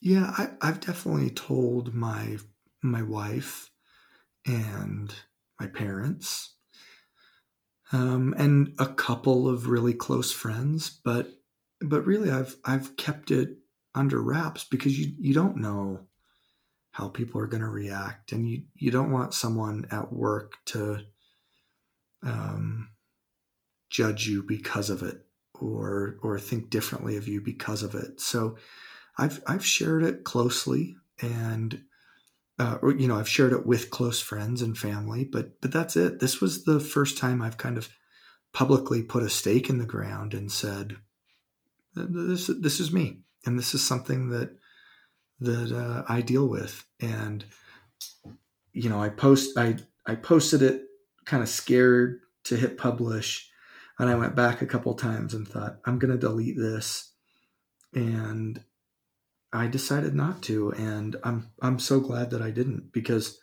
Yeah, 0.00 0.32
I, 0.36 0.56
I've 0.60 0.80
definitely 0.80 1.30
told 1.30 1.94
my 1.94 2.38
my 2.82 3.02
wife 3.02 3.70
and 4.46 5.14
my 5.60 5.68
parents, 5.68 6.56
um, 7.92 8.34
and 8.36 8.74
a 8.78 8.86
couple 8.86 9.48
of 9.48 9.68
really 9.68 9.94
close 9.94 10.32
friends. 10.32 10.90
But 11.04 11.30
but 11.80 12.04
really, 12.04 12.30
I've 12.30 12.56
I've 12.64 12.96
kept 12.96 13.30
it 13.30 13.58
under 13.94 14.20
wraps 14.22 14.64
because 14.64 14.98
you 14.98 15.14
you 15.18 15.34
don't 15.34 15.56
know 15.56 16.07
how 16.98 17.08
people 17.08 17.40
are 17.40 17.46
going 17.46 17.62
to 17.62 17.68
react, 17.68 18.32
and 18.32 18.48
you 18.48 18.62
you 18.74 18.90
don't 18.90 19.12
want 19.12 19.32
someone 19.32 19.86
at 19.92 20.12
work 20.12 20.54
to 20.66 20.98
um, 22.24 22.88
judge 23.88 24.26
you 24.26 24.42
because 24.42 24.90
of 24.90 25.04
it 25.04 25.24
or 25.54 26.18
or 26.24 26.40
think 26.40 26.70
differently 26.70 27.16
of 27.16 27.28
you 27.28 27.40
because 27.40 27.84
of 27.84 27.94
it. 27.94 28.20
So 28.20 28.56
I've 29.16 29.40
I've 29.46 29.64
shared 29.64 30.02
it 30.02 30.24
closely 30.24 30.96
and 31.22 31.80
uh, 32.58 32.78
or, 32.82 32.92
you 32.92 33.06
know, 33.06 33.16
I've 33.16 33.28
shared 33.28 33.52
it 33.52 33.64
with 33.64 33.90
close 33.90 34.20
friends 34.20 34.60
and 34.60 34.76
family, 34.76 35.24
but 35.24 35.60
but 35.60 35.70
that's 35.70 35.96
it. 35.96 36.18
This 36.18 36.40
was 36.40 36.64
the 36.64 36.80
first 36.80 37.16
time 37.16 37.40
I've 37.40 37.58
kind 37.58 37.78
of 37.78 37.88
publicly 38.52 39.04
put 39.04 39.22
a 39.22 39.30
stake 39.30 39.70
in 39.70 39.78
the 39.78 39.86
ground 39.86 40.34
and 40.34 40.50
said, 40.50 40.96
"This 41.94 42.50
this 42.60 42.80
is 42.80 42.92
me, 42.92 43.20
and 43.46 43.56
this 43.56 43.72
is 43.72 43.84
something 43.84 44.30
that 44.30 44.58
that 45.40 45.72
uh, 45.72 46.04
I 46.08 46.20
deal 46.20 46.48
with." 46.48 46.84
And 47.00 47.44
you 48.72 48.88
know, 48.88 49.02
I 49.02 49.08
post 49.08 49.56
I 49.56 49.76
I 50.06 50.14
posted 50.14 50.62
it 50.62 50.84
kind 51.24 51.42
of 51.42 51.48
scared 51.48 52.20
to 52.44 52.56
hit 52.56 52.78
publish, 52.78 53.50
and 53.98 54.08
I 54.08 54.14
went 54.14 54.36
back 54.36 54.62
a 54.62 54.66
couple 54.66 54.94
times 54.94 55.34
and 55.34 55.46
thought, 55.46 55.78
"I'm 55.84 55.98
going 55.98 56.12
to 56.12 56.18
delete 56.18 56.56
this," 56.56 57.12
and 57.94 58.62
I 59.52 59.66
decided 59.66 60.14
not 60.14 60.42
to, 60.42 60.72
and 60.72 61.16
I'm 61.24 61.50
I'm 61.62 61.78
so 61.78 62.00
glad 62.00 62.30
that 62.30 62.42
I 62.42 62.50
didn't 62.50 62.92
because 62.92 63.38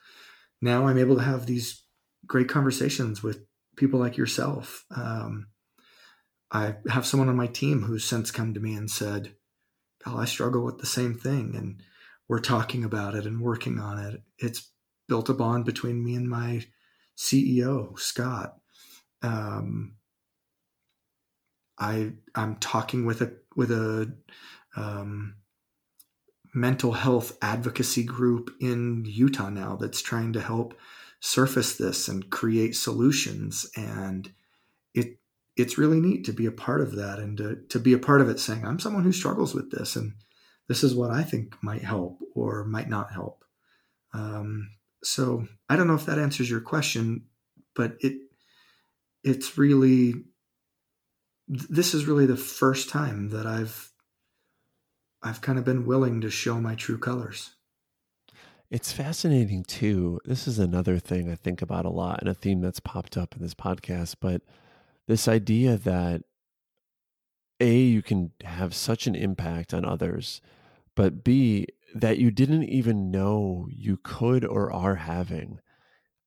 now 0.61 0.87
I'm 0.87 0.97
able 0.97 1.15
to 1.15 1.23
have 1.23 1.45
these 1.45 1.83
great 2.27 2.47
conversations 2.47 3.23
with 3.23 3.45
people 3.75 3.99
like 3.99 4.17
yourself. 4.17 4.85
Um, 4.95 5.47
I 6.51 6.75
have 6.89 7.05
someone 7.05 7.29
on 7.29 7.35
my 7.35 7.47
team 7.47 7.83
who's 7.83 8.05
since 8.05 8.31
come 8.31 8.53
to 8.53 8.59
me 8.59 8.75
and 8.75 8.89
said, 8.89 9.35
"Val, 10.05 10.19
I 10.19 10.25
struggle 10.25 10.63
with 10.63 10.79
the 10.79 10.85
same 10.85 11.15
thing," 11.15 11.55
and 11.55 11.81
we're 12.27 12.39
talking 12.39 12.83
about 12.83 13.15
it 13.15 13.25
and 13.25 13.41
working 13.41 13.79
on 13.79 13.99
it. 13.99 14.21
It's 14.37 14.71
built 15.07 15.29
a 15.29 15.33
bond 15.33 15.65
between 15.65 16.03
me 16.03 16.15
and 16.15 16.29
my 16.29 16.65
CEO, 17.17 17.97
Scott. 17.99 18.57
Um, 19.21 19.95
I 21.77 22.13
I'm 22.33 22.57
talking 22.57 23.05
with 23.05 23.21
a 23.21 23.33
with 23.55 23.71
a 23.71 24.13
um, 24.75 25.35
mental 26.53 26.93
health 26.93 27.37
advocacy 27.41 28.03
group 28.03 28.51
in 28.61 29.03
Utah 29.05 29.49
now 29.49 29.75
that's 29.75 30.01
trying 30.01 30.33
to 30.33 30.41
help 30.41 30.77
surface 31.19 31.75
this 31.75 32.07
and 32.07 32.29
create 32.29 32.75
solutions 32.75 33.69
and 33.75 34.31
it 34.93 35.17
it's 35.55 35.77
really 35.77 35.99
neat 35.99 36.25
to 36.25 36.33
be 36.33 36.45
a 36.45 36.51
part 36.51 36.81
of 36.81 36.95
that 36.95 37.19
and 37.19 37.37
to, 37.37 37.55
to 37.69 37.79
be 37.79 37.93
a 37.93 37.99
part 37.99 38.21
of 38.21 38.29
it 38.29 38.39
saying, 38.39 38.65
I'm 38.65 38.79
someone 38.79 39.03
who 39.03 39.11
struggles 39.11 39.53
with 39.53 39.71
this 39.71 39.95
and 39.95 40.13
this 40.67 40.83
is 40.83 40.95
what 40.95 41.11
I 41.11 41.23
think 41.23 41.55
might 41.61 41.83
help 41.83 42.19
or 42.33 42.65
might 42.65 42.89
not 42.89 43.11
help. 43.11 43.45
Um, 44.13 44.71
so 45.03 45.47
I 45.69 45.75
don't 45.75 45.87
know 45.87 45.95
if 45.95 46.05
that 46.07 46.19
answers 46.19 46.49
your 46.49 46.61
question, 46.61 47.25
but 47.75 47.95
it 47.99 48.13
it's 49.23 49.57
really 49.57 50.13
this 51.47 51.93
is 51.93 52.05
really 52.05 52.25
the 52.25 52.37
first 52.37 52.89
time 52.89 53.29
that 53.29 53.45
I've 53.45 53.91
I've 55.21 55.41
kind 55.41 55.59
of 55.59 55.65
been 55.65 55.85
willing 55.85 56.21
to 56.21 56.29
show 56.29 56.59
my 56.59 56.75
true 56.75 56.97
colors. 56.97 57.51
It's 58.71 58.91
fascinating 58.91 59.63
too. 59.63 60.19
This 60.25 60.47
is 60.47 60.57
another 60.57 60.97
thing 60.97 61.31
I 61.31 61.35
think 61.35 61.61
about 61.61 61.85
a 61.85 61.89
lot 61.89 62.19
and 62.19 62.29
a 62.29 62.33
theme 62.33 62.61
that's 62.61 62.79
popped 62.79 63.15
up 63.15 63.35
in 63.35 63.41
this 63.41 63.53
podcast, 63.53 64.15
but 64.19 64.41
this 65.07 65.27
idea 65.27 65.77
that 65.77 66.21
a 67.59 67.77
you 67.77 68.01
can 68.01 68.31
have 68.43 68.73
such 68.75 69.07
an 69.07 69.15
impact 69.15 69.73
on 69.73 69.85
others, 69.85 70.41
but 70.95 71.23
b 71.23 71.67
that 71.93 72.17
you 72.17 72.29
didn't 72.29 72.63
even 72.63 73.11
know 73.11 73.67
you 73.69 73.97
could 74.03 74.43
or 74.43 74.71
are 74.71 74.95
having. 74.95 75.59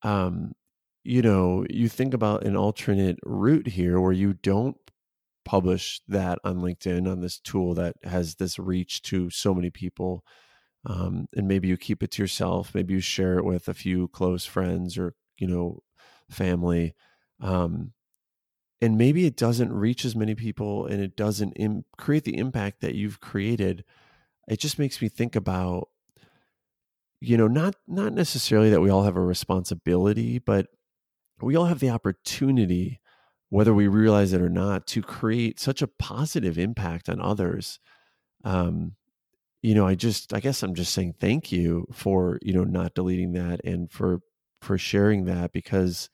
Um, 0.02 0.52
you 1.04 1.22
know, 1.22 1.66
you 1.68 1.88
think 1.88 2.14
about 2.14 2.44
an 2.44 2.56
alternate 2.56 3.18
route 3.24 3.68
here 3.68 4.00
where 4.00 4.12
you 4.12 4.34
don't 4.34 4.76
publish 5.44 6.00
that 6.08 6.38
on 6.44 6.60
LinkedIn 6.60 7.10
on 7.10 7.20
this 7.20 7.38
tool 7.38 7.74
that 7.74 7.96
has 8.04 8.34
this 8.34 8.58
reach 8.58 9.02
to 9.02 9.30
so 9.30 9.54
many 9.54 9.70
people. 9.70 10.24
Um, 10.86 11.26
and 11.34 11.48
maybe 11.48 11.68
you 11.68 11.76
keep 11.76 12.02
it 12.02 12.10
to 12.12 12.22
yourself. 12.22 12.74
Maybe 12.74 12.94
you 12.94 13.00
share 13.00 13.38
it 13.38 13.44
with 13.44 13.68
a 13.68 13.74
few 13.74 14.08
close 14.08 14.44
friends 14.44 14.96
or, 14.98 15.14
you 15.38 15.46
know, 15.46 15.82
family. 16.30 16.94
Um, 17.40 17.92
and 18.80 18.96
maybe 18.96 19.26
it 19.26 19.36
doesn't 19.36 19.72
reach 19.72 20.04
as 20.04 20.14
many 20.14 20.34
people 20.34 20.86
and 20.86 21.00
it 21.02 21.16
doesn't 21.16 21.52
Im- 21.52 21.84
create 21.96 22.24
the 22.24 22.36
impact 22.38 22.80
that 22.80 22.94
you've 22.94 23.20
created 23.20 23.84
it 24.48 24.58
just 24.58 24.78
makes 24.78 25.00
me 25.02 25.08
think 25.08 25.36
about 25.36 25.88
you 27.20 27.36
know 27.36 27.48
not 27.48 27.74
not 27.86 28.12
necessarily 28.12 28.70
that 28.70 28.80
we 28.80 28.90
all 28.90 29.02
have 29.02 29.16
a 29.16 29.20
responsibility 29.20 30.38
but 30.38 30.66
we 31.40 31.56
all 31.56 31.66
have 31.66 31.80
the 31.80 31.90
opportunity 31.90 33.00
whether 33.50 33.72
we 33.72 33.88
realize 33.88 34.32
it 34.32 34.42
or 34.42 34.50
not 34.50 34.86
to 34.86 35.00
create 35.00 35.58
such 35.58 35.80
a 35.80 35.86
positive 35.86 36.58
impact 36.58 37.08
on 37.08 37.18
others. 37.18 37.80
Um 38.44 38.96
you 39.62 39.74
know 39.74 39.86
i 39.86 39.94
just 39.94 40.32
i 40.32 40.40
guess 40.40 40.62
i'm 40.62 40.74
just 40.74 40.92
saying 40.92 41.14
thank 41.18 41.50
you 41.50 41.86
for 41.92 42.38
you 42.42 42.52
know 42.52 42.64
not 42.64 42.94
deleting 42.94 43.32
that 43.32 43.60
and 43.64 43.90
for 43.90 44.20
for 44.60 44.78
sharing 44.78 45.24
that 45.24 45.52
because 45.52 46.08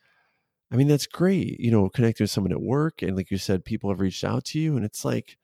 i 0.72 0.76
mean 0.76 0.88
that's 0.88 1.06
great 1.06 1.58
you 1.60 1.70
know 1.70 1.88
connecting 1.88 2.24
with 2.24 2.30
someone 2.30 2.52
at 2.52 2.62
work 2.62 3.02
and 3.02 3.16
like 3.16 3.30
you 3.30 3.38
said 3.38 3.64
people 3.64 3.90
have 3.90 4.00
reached 4.00 4.24
out 4.24 4.44
to 4.44 4.58
you 4.58 4.76
and 4.76 4.84
it's 4.84 5.04
like 5.04 5.36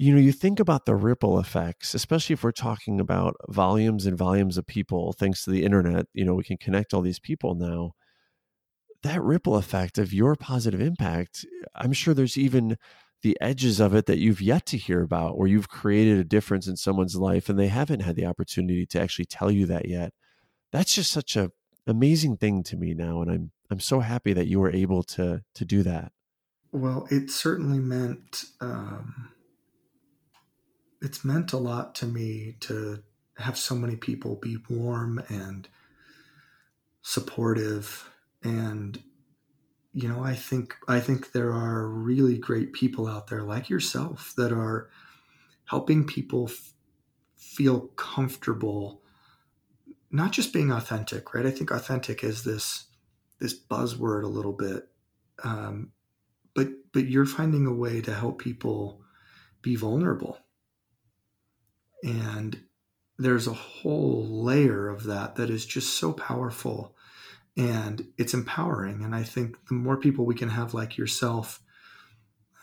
you 0.00 0.14
know, 0.14 0.20
you 0.20 0.32
think 0.32 0.60
about 0.60 0.86
the 0.86 0.94
ripple 0.94 1.38
effects, 1.38 1.92
especially 1.92 2.32
if 2.32 2.42
we're 2.42 2.52
talking 2.52 3.00
about 3.00 3.36
volumes 3.50 4.06
and 4.06 4.16
volumes 4.16 4.56
of 4.56 4.66
people, 4.66 5.12
thanks 5.12 5.44
to 5.44 5.50
the 5.50 5.62
internet, 5.62 6.06
you 6.14 6.24
know, 6.24 6.32
we 6.32 6.42
can 6.42 6.56
connect 6.56 6.94
all 6.94 7.02
these 7.02 7.18
people 7.18 7.54
now. 7.54 7.92
That 9.02 9.22
ripple 9.22 9.56
effect 9.56 9.98
of 9.98 10.14
your 10.14 10.36
positive 10.36 10.80
impact, 10.80 11.44
I'm 11.74 11.92
sure 11.92 12.14
there's 12.14 12.38
even 12.38 12.78
the 13.22 13.36
edges 13.42 13.78
of 13.78 13.94
it 13.94 14.06
that 14.06 14.18
you've 14.18 14.40
yet 14.40 14.64
to 14.66 14.78
hear 14.78 15.02
about 15.02 15.36
where 15.36 15.48
you've 15.48 15.68
created 15.68 16.18
a 16.18 16.24
difference 16.24 16.66
in 16.66 16.76
someone's 16.76 17.16
life 17.16 17.50
and 17.50 17.58
they 17.58 17.68
haven't 17.68 18.00
had 18.00 18.16
the 18.16 18.24
opportunity 18.24 18.86
to 18.86 19.00
actually 19.02 19.26
tell 19.26 19.50
you 19.50 19.66
that 19.66 19.86
yet. 19.86 20.14
That's 20.72 20.94
just 20.94 21.12
such 21.12 21.36
a 21.36 21.50
amazing 21.86 22.38
thing 22.38 22.62
to 22.62 22.76
me 22.78 22.94
now 22.94 23.20
and 23.20 23.30
I'm 23.30 23.50
I'm 23.70 23.80
so 23.80 24.00
happy 24.00 24.32
that 24.32 24.46
you 24.46 24.60
were 24.60 24.70
able 24.70 25.02
to 25.04 25.42
to 25.54 25.64
do 25.64 25.82
that. 25.82 26.12
Well, 26.72 27.06
it 27.10 27.30
certainly 27.30 27.78
meant 27.78 28.44
um 28.60 29.32
it's 31.02 31.24
meant 31.24 31.52
a 31.52 31.58
lot 31.58 31.94
to 31.96 32.06
me 32.06 32.56
to 32.60 33.02
have 33.38 33.56
so 33.56 33.74
many 33.74 33.96
people 33.96 34.36
be 34.36 34.58
warm 34.68 35.22
and 35.28 35.68
supportive 37.02 38.10
and 38.42 39.02
you 39.94 40.06
know 40.06 40.22
i 40.22 40.34
think 40.34 40.76
i 40.86 41.00
think 41.00 41.32
there 41.32 41.50
are 41.50 41.88
really 41.88 42.36
great 42.36 42.72
people 42.74 43.08
out 43.08 43.28
there 43.28 43.42
like 43.42 43.70
yourself 43.70 44.34
that 44.36 44.52
are 44.52 44.90
helping 45.64 46.06
people 46.06 46.48
f- 46.50 46.74
feel 47.38 47.88
comfortable 47.96 49.00
not 50.10 50.32
just 50.32 50.52
being 50.52 50.70
authentic 50.70 51.32
right 51.32 51.46
i 51.46 51.50
think 51.50 51.70
authentic 51.70 52.22
is 52.22 52.44
this 52.44 52.84
this 53.40 53.58
buzzword 53.58 54.24
a 54.24 54.28
little 54.28 54.52
bit 54.52 54.88
um, 55.44 55.92
but 56.54 56.68
but 56.92 57.06
you're 57.06 57.26
finding 57.26 57.66
a 57.66 57.72
way 57.72 58.00
to 58.00 58.14
help 58.14 58.38
people 58.38 59.00
be 59.62 59.76
vulnerable 59.76 60.38
and 62.02 62.62
there's 63.18 63.46
a 63.46 63.52
whole 63.52 64.26
layer 64.44 64.88
of 64.88 65.04
that 65.04 65.36
that 65.36 65.50
is 65.50 65.66
just 65.66 65.94
so 65.94 66.12
powerful 66.12 66.96
and 67.56 68.06
it's 68.16 68.32
empowering. 68.32 69.04
And 69.04 69.14
I 69.14 69.22
think 69.22 69.56
the 69.68 69.74
more 69.74 69.98
people 69.98 70.24
we 70.24 70.34
can 70.34 70.48
have 70.48 70.72
like 70.72 70.96
yourself 70.96 71.60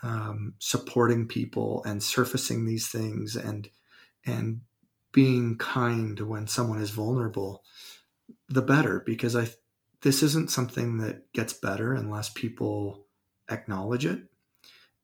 um, 0.02 0.54
supporting 0.58 1.28
people 1.28 1.82
and 1.84 2.02
surfacing 2.02 2.66
these 2.66 2.88
things 2.88 3.36
and 3.36 3.68
and 4.26 4.60
being 5.12 5.56
kind 5.56 6.18
when 6.20 6.46
someone 6.46 6.80
is 6.80 6.90
vulnerable, 6.90 7.62
the 8.48 8.62
better. 8.62 9.02
Because 9.06 9.36
I 9.36 9.48
this 10.02 10.22
isn't 10.22 10.50
something 10.50 10.98
that 10.98 11.32
gets 11.32 11.52
better 11.52 11.92
unless 11.92 12.28
people 12.28 13.06
acknowledge 13.50 14.06
it. 14.06 14.22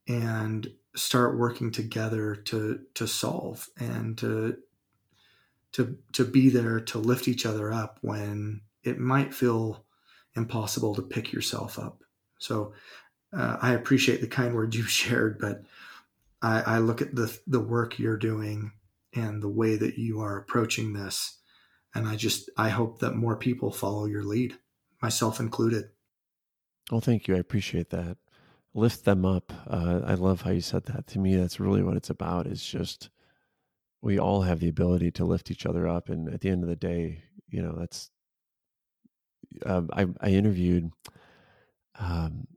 And 0.07 0.71
start 0.95 1.37
working 1.37 1.71
together 1.71 2.37
to 2.37 2.81
to 2.95 3.07
solve 3.07 3.69
and 3.79 4.17
to 4.19 4.57
to 5.73 5.99
to 6.13 6.25
be 6.25 6.49
there 6.49 6.81
to 6.81 6.99
lift 6.99 7.27
each 7.29 7.45
other 7.45 7.73
up 7.73 7.99
when 8.01 8.61
it 8.83 8.99
might 8.99 9.35
feel 9.35 9.85
impossible 10.37 10.95
to 10.95 11.03
pick 11.03 11.33
yourself 11.33 11.79
up. 11.79 12.03
So 12.39 12.75
uh, 13.33 13.57
I 13.61 13.73
appreciate 13.73 14.21
the 14.21 14.27
kind 14.29 14.55
words 14.55 14.77
you 14.77 14.85
shared, 14.85 15.39
but 15.39 15.63
I, 16.43 16.61
I 16.61 16.79
look 16.79 17.03
at 17.03 17.15
the 17.15 17.37
the 17.47 17.61
work 17.61 17.99
you're 17.99 18.17
doing 18.17 18.73
and 19.15 19.43
the 19.43 19.49
way 19.49 19.77
that 19.77 19.97
you 19.97 20.21
are 20.21 20.39
approaching 20.39 20.93
this, 20.93 21.39
and 21.95 22.07
I 22.07 22.17
just 22.17 22.51
I 22.57 22.69
hope 22.69 23.01
that 23.01 23.17
more 23.17 23.37
people 23.37 23.73
follow 23.73 24.07
your 24.07 24.25
lead, 24.25 24.57
myself 25.05 25.39
included. 25.39 25.91
Well, 26.91 27.01
thank 27.01 27.29
you. 27.29 27.37
I 27.37 27.39
appreciate 27.39 27.91
that 27.91 28.17
lift 28.75 29.05
them 29.05 29.25
up. 29.25 29.53
Uh, 29.67 30.01
I 30.05 30.15
love 30.15 30.43
how 30.43 30.51
you 30.51 30.61
said 30.61 30.85
that. 30.87 31.07
To 31.09 31.19
me, 31.19 31.37
that's 31.37 31.61
really 31.61 31.83
what 31.83 31.97
it's 31.97 32.11
about. 32.11 32.47
Is 32.47 32.63
just 32.63 33.11
we 34.03 34.19
all 34.19 34.43
have 34.43 34.61
the 34.61 34.69
ability 34.69 35.13
to 35.13 35.25
lift 35.25 35.51
each 35.51 35.65
other 35.65 35.89
up, 35.89 36.09
and 36.09 36.29
at 36.29 36.41
the 36.41 36.51
end 36.51 36.63
of 36.63 36.69
the 36.69 36.77
day, 36.77 37.23
you 37.49 37.63
know, 37.63 37.75
that's. 37.79 38.11
Um, 39.65 39.89
I, 39.93 40.07
I 40.21 40.31
interviewed 40.31 40.91
um, 41.99 42.49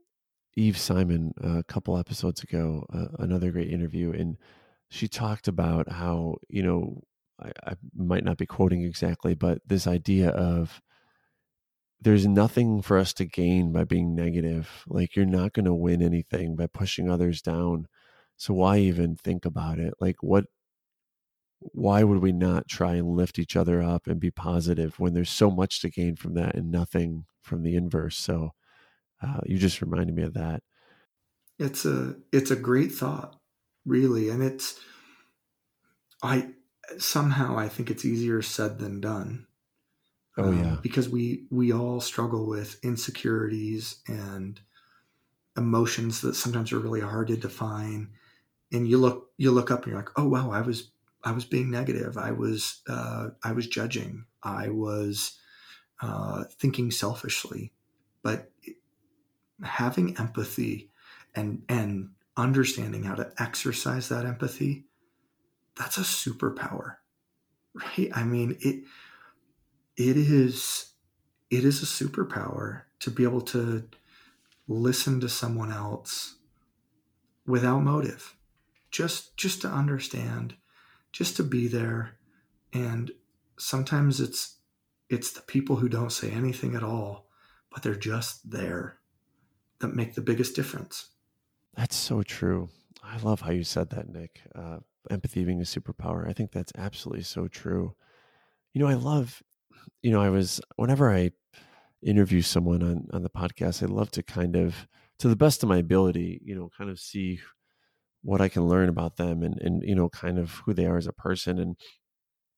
Eve 0.56 0.78
Simon 0.78 1.34
a 1.40 1.64
couple 1.64 1.98
episodes 1.98 2.42
ago, 2.42 2.88
uh, 2.92 3.08
another 3.20 3.52
great 3.52 3.70
interview, 3.70 4.12
and 4.12 4.38
she 4.90 5.08
talked 5.08 5.48
about 5.48 5.90
how 5.92 6.38
you 6.50 6.64
know 6.64 7.04
I, 7.40 7.52
I 7.66 7.74
might 7.96 8.24
not 8.24 8.38
be 8.38 8.48
quoting 8.48 8.84
exactly, 8.84 9.36
but 9.36 9.62
this 9.68 9.86
idea 9.86 10.30
of 10.30 10.82
there's 12.00 12.28
nothing 12.28 12.82
for 12.82 12.98
us 12.98 13.14
to 13.16 13.26
gain 13.26 13.72
by 13.72 13.84
being 13.84 14.16
negative. 14.16 14.84
Like 14.88 15.16
you're 15.16 15.26
not 15.26 15.54
going 15.54 15.66
to 15.66 15.74
win 15.74 16.02
anything 16.02 16.56
by 16.56 16.68
pushing 16.68 17.10
others 17.10 17.42
down. 17.42 17.88
So 18.38 18.54
why 18.54 18.78
even 18.80 19.16
think 19.16 19.46
about 19.46 19.80
it? 19.80 19.96
Like 20.00 20.22
what 20.22 20.46
why 21.60 22.04
would 22.04 22.22
we 22.22 22.32
not 22.32 22.68
try 22.68 22.94
and 22.96 23.16
lift 23.16 23.40
each 23.40 23.56
other 23.56 23.82
up 23.82 24.06
and 24.06 24.20
be 24.20 24.30
positive 24.30 25.00
when 25.00 25.14
there's 25.14 25.30
so 25.30 25.50
much 25.50 25.82
to 25.82 25.90
gain 25.90 26.16
from 26.16 26.36
that 26.36 26.56
and 26.56 26.70
nothing 26.70 27.26
from 27.42 27.64
the 27.64 27.76
inverse? 27.76 28.16
So 28.16 28.52
uh, 29.22 29.42
you 29.46 29.58
just 29.58 29.82
reminded 29.82 30.16
me 30.16 30.24
of 30.24 30.34
that. 30.36 30.62
It's 31.58 31.86
a 31.86 32.16
it's 32.32 32.52
a 32.52 32.56
great 32.56 32.92
thought, 32.92 33.36
really, 33.86 34.30
and 34.30 34.44
it's 34.44 34.80
I 36.22 36.52
somehow 37.00 37.58
I 37.58 37.68
think 37.68 37.90
it's 37.90 38.06
easier 38.06 38.44
said 38.44 38.78
than 38.78 39.02
done 39.02 39.47
Oh 40.38 40.52
yeah. 40.52 40.78
Um, 40.78 40.80
because 40.82 41.10
we 41.10 41.48
we 41.50 41.74
all 41.74 42.00
struggle 42.02 42.48
with 42.48 42.84
insecurities 42.84 44.02
and 44.08 44.60
emotions 45.58 46.22
that 46.22 46.36
sometimes 46.36 46.72
are 46.72 46.80
really 46.80 47.02
hard 47.02 47.28
to 47.28 47.38
define. 47.38 48.12
And 48.72 48.88
you 48.88 48.98
look 48.98 49.32
you 49.38 49.52
look 49.52 49.72
up 49.72 49.84
and 49.84 49.90
you're 49.92 50.00
like, 50.02 50.18
oh 50.18 50.28
wow, 50.28 50.52
I 50.52 50.62
was 50.62 50.92
I 51.24 51.32
was 51.34 51.46
being 51.46 51.72
negative. 51.72 52.18
I 52.18 52.32
was 52.32 52.82
uh, 52.88 53.30
I 53.44 53.54
was 53.54 53.68
judging. 53.68 54.26
I 54.44 54.70
was 54.70 55.40
uh, 56.02 56.46
thinking 56.46 56.92
selfishly. 56.92 57.74
But 58.24 58.52
having 59.64 60.18
empathy 60.18 60.92
and 61.36 61.64
and 61.70 62.14
understanding 62.36 63.04
how 63.04 63.16
to 63.16 63.32
exercise 63.40 64.10
that 64.10 64.26
empathy, 64.26 64.86
that's 65.76 65.98
a 65.98 66.02
superpower, 66.02 66.98
right? 67.74 68.10
I 68.14 68.24
mean 68.24 68.58
it 68.62 68.86
it 69.98 70.16
is 70.16 70.94
it 71.50 71.66
is 71.66 71.82
a 71.82 71.86
superpower 71.86 72.84
to 73.00 73.12
be 73.12 73.24
able 73.24 73.42
to 73.42 73.88
listen 74.68 75.20
to 75.22 75.30
someone 75.30 75.72
else 75.72 76.36
without 77.46 77.80
motive, 77.80 78.36
just 78.92 79.36
just 79.38 79.62
to 79.62 79.68
understand, 79.68 80.56
just 81.12 81.36
to 81.38 81.44
be 81.44 81.68
there, 81.68 82.18
and 82.74 83.12
sometimes 83.58 84.20
it's 84.20 84.58
it's 85.10 85.32
the 85.32 85.42
people 85.42 85.78
who 85.78 85.90
don't 85.90 86.12
say 86.12 86.30
anything 86.30 86.76
at 86.76 86.84
all, 86.84 87.28
but 87.72 87.82
they're 87.82 87.96
just 87.96 88.50
there 88.50 89.00
that 89.80 89.96
make 89.96 90.16
the 90.16 90.22
biggest 90.22 90.56
difference. 90.56 91.10
That's 91.76 91.96
so 91.96 92.24
true. 92.24 92.70
I 93.04 93.18
love 93.18 93.42
how 93.42 93.52
you 93.52 93.64
said 93.64 93.92
that, 93.92 94.10
Nick. 94.10 94.42
Uh, 94.54 94.80
empathy 95.10 95.46
being 95.46 95.62
a 95.62 95.64
superpower. 95.64 96.28
I 96.28 96.34
think 96.34 96.52
that's 96.52 96.74
absolutely 96.78 97.24
so 97.24 97.48
true. 97.48 97.96
You 98.74 98.82
know, 98.82 98.88
I 98.88 98.96
love, 98.96 99.42
you 100.02 100.12
know, 100.12 100.22
I 100.22 100.30
was, 100.30 100.62
whenever 100.76 101.12
I 101.12 101.32
interview 102.02 102.42
someone 102.42 102.84
on, 102.84 103.08
on 103.12 103.24
the 103.24 103.30
podcast, 103.30 103.84
I 103.84 103.88
love 103.88 104.12
to 104.12 104.24
kind 104.24 104.56
of, 104.56 104.88
to 105.20 105.28
the 105.28 105.36
best 105.36 105.64
of 105.64 105.70
my 105.70 105.78
ability, 105.78 106.42
you 106.44 106.56
know, 106.56 106.70
kind 106.78 106.90
of 106.90 107.00
see 107.00 107.40
what 108.22 108.42
I 108.42 108.50
can 108.50 108.68
learn 108.68 108.90
about 108.90 109.18
them 109.18 109.44
and, 109.44 109.60
and, 109.62 109.84
you 109.84 109.96
know, 109.96 110.10
kind 110.10 110.38
of 110.38 110.52
who 110.66 110.74
they 110.74 110.86
are 110.86 110.98
as 110.98 111.08
a 111.08 111.14
person. 111.14 111.60
And, 111.60 111.76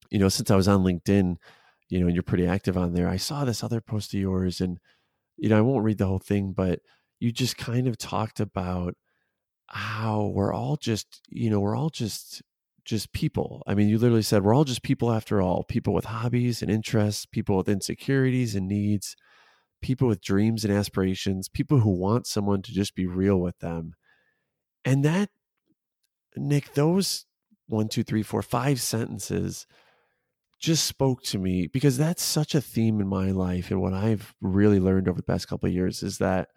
you 0.10 0.20
know, 0.20 0.30
since 0.30 0.52
I 0.52 0.56
was 0.56 0.68
on 0.68 0.84
LinkedIn, 0.84 1.38
you 1.90 2.00
know, 2.00 2.08
and 2.08 2.16
you're 2.16 2.24
pretty 2.24 2.48
active 2.48 2.78
on 2.78 2.94
there, 2.94 3.08
I 3.08 3.18
saw 3.18 3.46
this 3.46 3.64
other 3.64 3.82
post 3.82 4.14
of 4.14 4.20
yours 4.20 4.62
and, 4.62 4.80
you 5.38 5.50
know, 5.50 5.58
I 5.58 5.62
won't 5.62 5.84
read 5.84 5.98
the 5.98 6.08
whole 6.08 6.20
thing, 6.20 6.54
but 6.54 6.80
you 7.20 7.32
just 7.32 7.58
kind 7.58 7.88
of 7.88 7.98
talked 7.98 8.40
about 8.40 8.96
how 9.68 10.32
we're 10.34 10.54
all 10.54 10.76
just, 10.76 11.22
you 11.30 11.50
know, 11.50 11.60
we're 11.60 11.76
all 11.76 11.90
just 11.90 12.42
just 12.90 13.14
people. 13.14 13.62
I 13.68 13.76
mean, 13.76 13.88
you 13.88 14.00
literally 14.00 14.24
said 14.24 14.44
we're 14.44 14.56
all 14.56 14.64
just 14.64 14.82
people 14.82 15.12
after 15.12 15.42
all, 15.42 15.64
people 15.64 15.94
with 15.94 16.06
hobbies 16.06 16.62
and 16.62 16.72
interests, 16.72 17.26
people 17.26 17.56
with 17.56 17.70
insecurities 17.70 18.56
and 18.56 18.68
needs, 18.68 19.16
people 19.82 20.08
with 20.08 20.24
dreams 20.24 20.66
and 20.66 20.74
aspirations, 20.74 21.48
people 21.48 21.80
who 21.80 21.92
want 21.92 22.26
someone 22.26 22.64
to 22.64 22.74
just 22.74 22.96
be 22.96 23.06
real 23.06 23.40
with 23.40 23.60
them. 23.60 23.94
And 24.84 25.06
that, 25.06 25.30
Nick, 26.36 26.74
those 26.74 27.26
one, 27.68 27.90
two, 27.90 28.04
three, 28.04 28.24
four, 28.24 28.42
five 28.42 28.82
sentences 28.82 29.68
just 30.60 30.86
spoke 30.86 31.22
to 31.24 31.38
me 31.38 31.68
because 31.68 31.98
that's 31.98 32.24
such 32.24 32.56
a 32.56 32.62
theme 32.62 33.00
in 33.00 33.08
my 33.08 33.30
life. 33.30 33.70
And 33.70 33.82
what 33.82 33.94
I've 33.94 34.34
really 34.42 34.80
learned 34.80 35.08
over 35.08 35.18
the 35.18 35.24
past 35.24 35.48
couple 35.48 35.68
of 35.68 35.76
years 35.76 36.02
is 36.02 36.18
that 36.18 36.50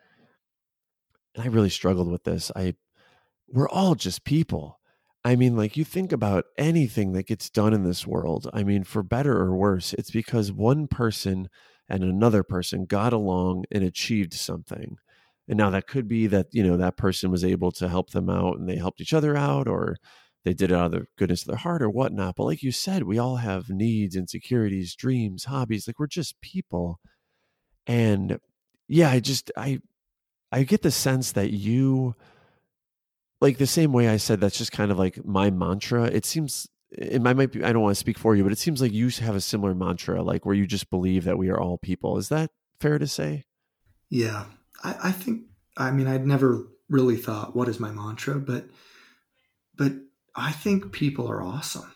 and 1.34 1.44
I 1.44 1.48
really 1.48 1.70
struggled 1.70 2.10
with 2.10 2.24
this. 2.24 2.50
I 2.56 2.74
we're 3.48 3.68
all 3.68 3.94
just 3.94 4.24
people. 4.24 4.78
I 5.24 5.36
mean, 5.36 5.56
like 5.56 5.76
you 5.76 5.84
think 5.84 6.10
about 6.10 6.46
anything 6.58 7.12
that 7.12 7.26
gets 7.26 7.48
done 7.48 7.72
in 7.72 7.84
this 7.84 8.06
world. 8.06 8.50
I 8.52 8.64
mean, 8.64 8.82
for 8.84 9.02
better 9.02 9.38
or 9.38 9.56
worse, 9.56 9.92
it's 9.94 10.10
because 10.10 10.50
one 10.52 10.88
person 10.88 11.48
and 11.88 12.02
another 12.02 12.42
person 12.42 12.86
got 12.86 13.12
along 13.12 13.64
and 13.70 13.84
achieved 13.84 14.34
something. 14.34 14.96
And 15.48 15.58
now 15.58 15.70
that 15.70 15.86
could 15.86 16.08
be 16.08 16.26
that, 16.28 16.46
you 16.52 16.62
know, 16.62 16.76
that 16.76 16.96
person 16.96 17.30
was 17.30 17.44
able 17.44 17.70
to 17.72 17.88
help 17.88 18.10
them 18.10 18.30
out 18.30 18.58
and 18.58 18.68
they 18.68 18.76
helped 18.76 19.00
each 19.00 19.14
other 19.14 19.36
out 19.36 19.68
or 19.68 19.96
they 20.44 20.54
did 20.54 20.72
it 20.72 20.74
out 20.74 20.86
of 20.86 20.92
the 20.92 21.06
goodness 21.16 21.42
of 21.42 21.48
their 21.48 21.56
heart 21.56 21.82
or 21.82 21.90
whatnot. 21.90 22.34
But 22.36 22.44
like 22.44 22.62
you 22.62 22.72
said, 22.72 23.04
we 23.04 23.18
all 23.18 23.36
have 23.36 23.68
needs, 23.68 24.16
insecurities, 24.16 24.96
dreams, 24.96 25.44
hobbies. 25.44 25.86
Like 25.86 25.98
we're 26.00 26.06
just 26.08 26.40
people. 26.40 26.98
And 27.86 28.38
yeah, 28.88 29.10
I 29.10 29.20
just 29.20 29.52
I 29.56 29.80
I 30.50 30.64
get 30.64 30.82
the 30.82 30.90
sense 30.90 31.32
that 31.32 31.50
you 31.50 32.14
like 33.42 33.58
the 33.58 33.66
same 33.66 33.92
way 33.92 34.08
I 34.08 34.18
said 34.18 34.40
that's 34.40 34.56
just 34.56 34.70
kind 34.70 34.92
of 34.92 34.98
like 34.98 35.24
my 35.24 35.50
mantra. 35.50 36.04
It 36.04 36.24
seems 36.24 36.68
it 36.92 37.20
might 37.20 37.34
be 37.34 37.64
I 37.64 37.72
don't 37.72 37.82
want 37.82 37.96
to 37.96 37.98
speak 37.98 38.16
for 38.16 38.36
you, 38.36 38.44
but 38.44 38.52
it 38.52 38.58
seems 38.58 38.80
like 38.80 38.92
you 38.92 39.08
have 39.08 39.34
a 39.34 39.40
similar 39.40 39.74
mantra, 39.74 40.22
like 40.22 40.46
where 40.46 40.54
you 40.54 40.66
just 40.66 40.90
believe 40.90 41.24
that 41.24 41.36
we 41.36 41.50
are 41.50 41.60
all 41.60 41.76
people. 41.76 42.18
Is 42.18 42.28
that 42.28 42.52
fair 42.78 42.98
to 42.98 43.06
say? 43.06 43.44
Yeah. 44.08 44.44
I, 44.84 44.96
I 45.04 45.12
think 45.12 45.42
I 45.76 45.90
mean 45.90 46.06
I'd 46.06 46.26
never 46.26 46.68
really 46.88 47.16
thought 47.16 47.56
what 47.56 47.68
is 47.68 47.80
my 47.80 47.90
mantra, 47.90 48.36
but 48.36 48.66
but 49.76 49.92
I 50.36 50.52
think 50.52 50.92
people 50.92 51.28
are 51.28 51.42
awesome. 51.42 51.92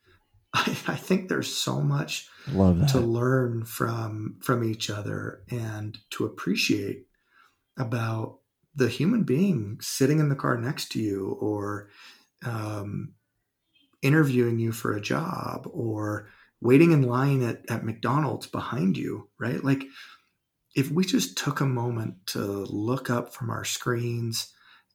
I, 0.54 0.74
I 0.86 0.96
think 0.96 1.28
there's 1.28 1.54
so 1.54 1.82
much 1.82 2.28
to 2.46 3.00
learn 3.00 3.66
from 3.66 4.38
from 4.40 4.64
each 4.64 4.88
other 4.88 5.42
and 5.50 5.98
to 6.12 6.24
appreciate 6.24 7.04
about 7.76 8.38
the 8.78 8.88
human 8.88 9.24
being 9.24 9.76
sitting 9.80 10.20
in 10.20 10.28
the 10.28 10.36
car 10.36 10.56
next 10.56 10.92
to 10.92 11.00
you 11.00 11.36
or 11.40 11.90
um, 12.44 13.12
interviewing 14.02 14.60
you 14.60 14.70
for 14.70 14.92
a 14.92 15.00
job 15.00 15.68
or 15.72 16.28
waiting 16.60 16.92
in 16.92 17.02
line 17.02 17.42
at, 17.42 17.68
at 17.68 17.84
McDonald's 17.84 18.46
behind 18.46 18.96
you, 18.96 19.28
right? 19.38 19.62
Like, 19.62 19.84
if 20.76 20.92
we 20.92 21.04
just 21.04 21.36
took 21.36 21.60
a 21.60 21.66
moment 21.66 22.24
to 22.26 22.40
look 22.40 23.10
up 23.10 23.34
from 23.34 23.50
our 23.50 23.64
screens 23.64 24.52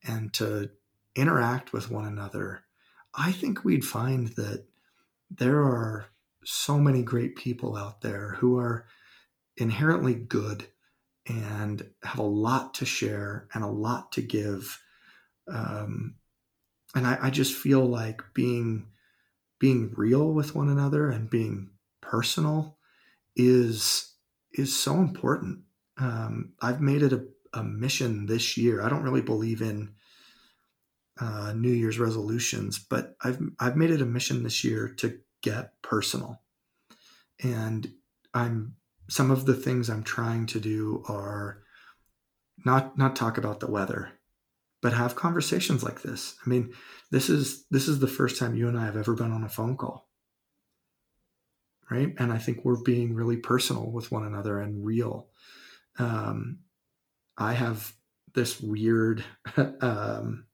and 0.07 0.33
to 0.35 0.69
interact 1.13 1.73
with 1.73 1.91
one 1.91 2.05
another, 2.05 2.63
I 3.13 3.33
think 3.33 3.65
we'd 3.65 3.83
find 3.83 4.29
that 4.29 4.65
there 5.29 5.59
are 5.59 6.05
so 6.45 6.79
many 6.79 7.03
great 7.03 7.35
people 7.35 7.75
out 7.75 7.99
there 7.99 8.37
who 8.39 8.57
are 8.57 8.85
inherently 9.57 10.15
good 10.15 10.67
and 11.27 11.87
have 12.03 12.19
a 12.19 12.23
lot 12.23 12.73
to 12.75 12.85
share 12.85 13.47
and 13.53 13.63
a 13.63 13.67
lot 13.67 14.11
to 14.13 14.21
give. 14.21 14.81
Um, 15.47 16.15
and 16.95 17.07
I, 17.07 17.17
I 17.23 17.29
just 17.29 17.53
feel 17.53 17.85
like 17.85 18.21
being 18.33 18.87
being 19.59 19.93
real 19.95 20.33
with 20.33 20.55
one 20.55 20.67
another 20.69 21.09
and 21.09 21.29
being 21.29 21.69
personal 22.01 22.77
is 23.35 24.13
is 24.51 24.77
so 24.77 24.95
important. 24.95 25.59
Um, 25.97 26.53
I've 26.61 26.81
made 26.81 27.01
it 27.01 27.13
a, 27.13 27.25
a, 27.53 27.63
mission 27.63 28.25
this 28.25 28.57
year. 28.57 28.81
I 28.81 28.89
don't 28.89 29.03
really 29.03 29.21
believe 29.21 29.61
in 29.61 29.93
uh, 31.19 31.53
New 31.55 31.71
Year's 31.71 31.99
resolutions, 31.99 32.77
but 32.77 33.15
I've 33.23 33.39
I've 33.59 33.77
made 33.77 33.91
it 33.91 34.01
a 34.01 34.05
mission 34.05 34.43
this 34.43 34.63
year 34.63 34.89
to 34.97 35.19
get 35.41 35.81
personal, 35.81 36.41
and 37.41 37.91
I'm 38.33 38.75
some 39.09 39.31
of 39.31 39.45
the 39.45 39.53
things 39.53 39.89
I'm 39.89 40.03
trying 40.03 40.45
to 40.47 40.59
do 40.59 41.03
are 41.07 41.63
not 42.65 42.97
not 42.97 43.15
talk 43.15 43.37
about 43.37 43.59
the 43.59 43.69
weather, 43.69 44.11
but 44.81 44.93
have 44.93 45.15
conversations 45.15 45.83
like 45.83 46.01
this. 46.01 46.35
I 46.45 46.49
mean, 46.49 46.73
this 47.11 47.29
is 47.29 47.65
this 47.69 47.87
is 47.87 47.99
the 47.99 48.07
first 48.07 48.39
time 48.39 48.55
you 48.55 48.67
and 48.67 48.77
I 48.77 48.85
have 48.85 48.97
ever 48.97 49.13
been 49.13 49.31
on 49.31 49.43
a 49.43 49.49
phone 49.49 49.77
call. 49.77 50.09
Right? 51.91 52.13
And 52.17 52.31
I 52.31 52.37
think 52.37 52.63
we're 52.63 52.81
being 52.81 53.13
really 53.13 53.37
personal 53.37 53.91
with 53.91 54.11
one 54.11 54.25
another 54.25 54.59
and 54.59 54.85
real. 54.85 55.27
Um, 55.99 56.59
I 57.37 57.53
have 57.53 57.93
this 58.33 58.59
weird 58.59 59.23
um, 59.81 60.45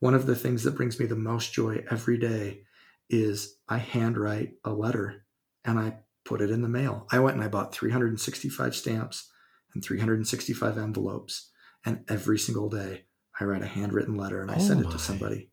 one 0.00 0.14
of 0.14 0.26
the 0.26 0.36
things 0.36 0.64
that 0.64 0.76
brings 0.76 1.00
me 1.00 1.06
the 1.06 1.16
most 1.16 1.52
joy 1.52 1.84
every 1.90 2.18
day 2.18 2.62
is 3.08 3.56
I 3.68 3.78
handwrite 3.78 4.54
a 4.64 4.70
letter 4.70 5.24
and 5.64 5.78
I 5.78 5.98
put 6.24 6.40
it 6.40 6.50
in 6.50 6.62
the 6.62 6.68
mail. 6.68 7.06
I 7.10 7.18
went 7.18 7.36
and 7.36 7.44
I 7.44 7.48
bought 7.48 7.74
365 7.74 8.74
stamps 8.74 9.30
and 9.74 9.84
365 9.84 10.78
envelopes. 10.78 11.50
And 11.84 12.04
every 12.08 12.38
single 12.38 12.68
day, 12.68 13.04
I 13.38 13.44
write 13.44 13.62
a 13.62 13.66
handwritten 13.66 14.16
letter 14.16 14.40
and 14.40 14.50
I 14.50 14.56
oh 14.56 14.60
send 14.60 14.84
it 14.84 14.90
to 14.90 14.98
somebody. 14.98 15.50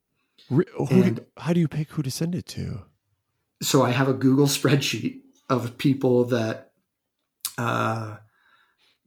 Who 0.49 0.63
and 0.89 1.25
how 1.37 1.53
do 1.53 1.59
you 1.59 1.67
pick 1.67 1.91
who 1.91 2.01
to 2.03 2.11
send 2.11 2.35
it 2.35 2.45
to? 2.47 2.83
So 3.61 3.83
I 3.83 3.91
have 3.91 4.07
a 4.07 4.13
Google 4.13 4.47
spreadsheet 4.47 5.21
of 5.49 5.77
people 5.77 6.25
that 6.25 6.71
uh, 7.57 8.17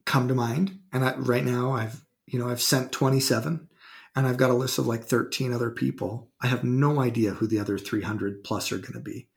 come 0.05 0.27
to 0.27 0.35
mind. 0.35 0.79
And 0.93 1.03
I, 1.03 1.15
right 1.15 1.43
now, 1.43 1.73
I've 1.73 2.05
you 2.25 2.39
know 2.39 2.49
I've 2.49 2.61
sent 2.61 2.91
27, 2.91 3.67
and 4.15 4.27
I've 4.27 4.37
got 4.37 4.49
a 4.49 4.55
list 4.55 4.77
of 4.77 4.87
like 4.87 5.03
13 5.03 5.51
other 5.51 5.71
people. 5.71 6.31
I 6.41 6.47
have 6.47 6.63
no 6.63 7.01
idea 7.01 7.31
who 7.31 7.47
the 7.47 7.59
other 7.59 7.77
300 7.77 8.43
plus 8.43 8.71
are 8.71 8.77
going 8.77 8.93
to 8.93 8.99
be. 8.99 9.27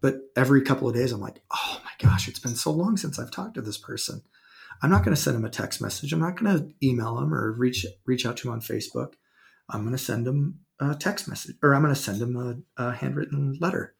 But 0.00 0.20
every 0.36 0.62
couple 0.62 0.88
of 0.88 0.94
days, 0.94 1.12
I'm 1.12 1.20
like, 1.20 1.42
oh 1.50 1.80
my 1.84 1.90
gosh, 1.98 2.28
it's 2.28 2.38
been 2.38 2.54
so 2.54 2.70
long 2.70 2.96
since 2.96 3.18
I've 3.18 3.30
talked 3.30 3.54
to 3.54 3.62
this 3.62 3.78
person. 3.78 4.22
I'm 4.80 4.90
not 4.90 5.04
going 5.04 5.14
to 5.14 5.20
send 5.20 5.36
him 5.36 5.44
a 5.44 5.50
text 5.50 5.80
message. 5.80 6.12
I'm 6.12 6.20
not 6.20 6.40
going 6.40 6.56
to 6.56 6.72
email 6.86 7.18
him 7.18 7.34
or 7.34 7.52
reach 7.52 7.84
reach 8.06 8.24
out 8.24 8.36
to 8.38 8.48
him 8.48 8.54
on 8.54 8.60
Facebook. 8.60 9.14
I'm 9.68 9.82
going 9.82 9.96
to 9.96 10.02
send 10.02 10.26
him 10.26 10.60
a 10.80 10.94
text 10.94 11.28
message 11.28 11.56
or 11.62 11.74
I'm 11.74 11.82
going 11.82 11.94
to 11.94 12.00
send 12.00 12.22
him 12.22 12.64
a, 12.76 12.82
a 12.82 12.92
handwritten 12.92 13.58
letter. 13.60 13.94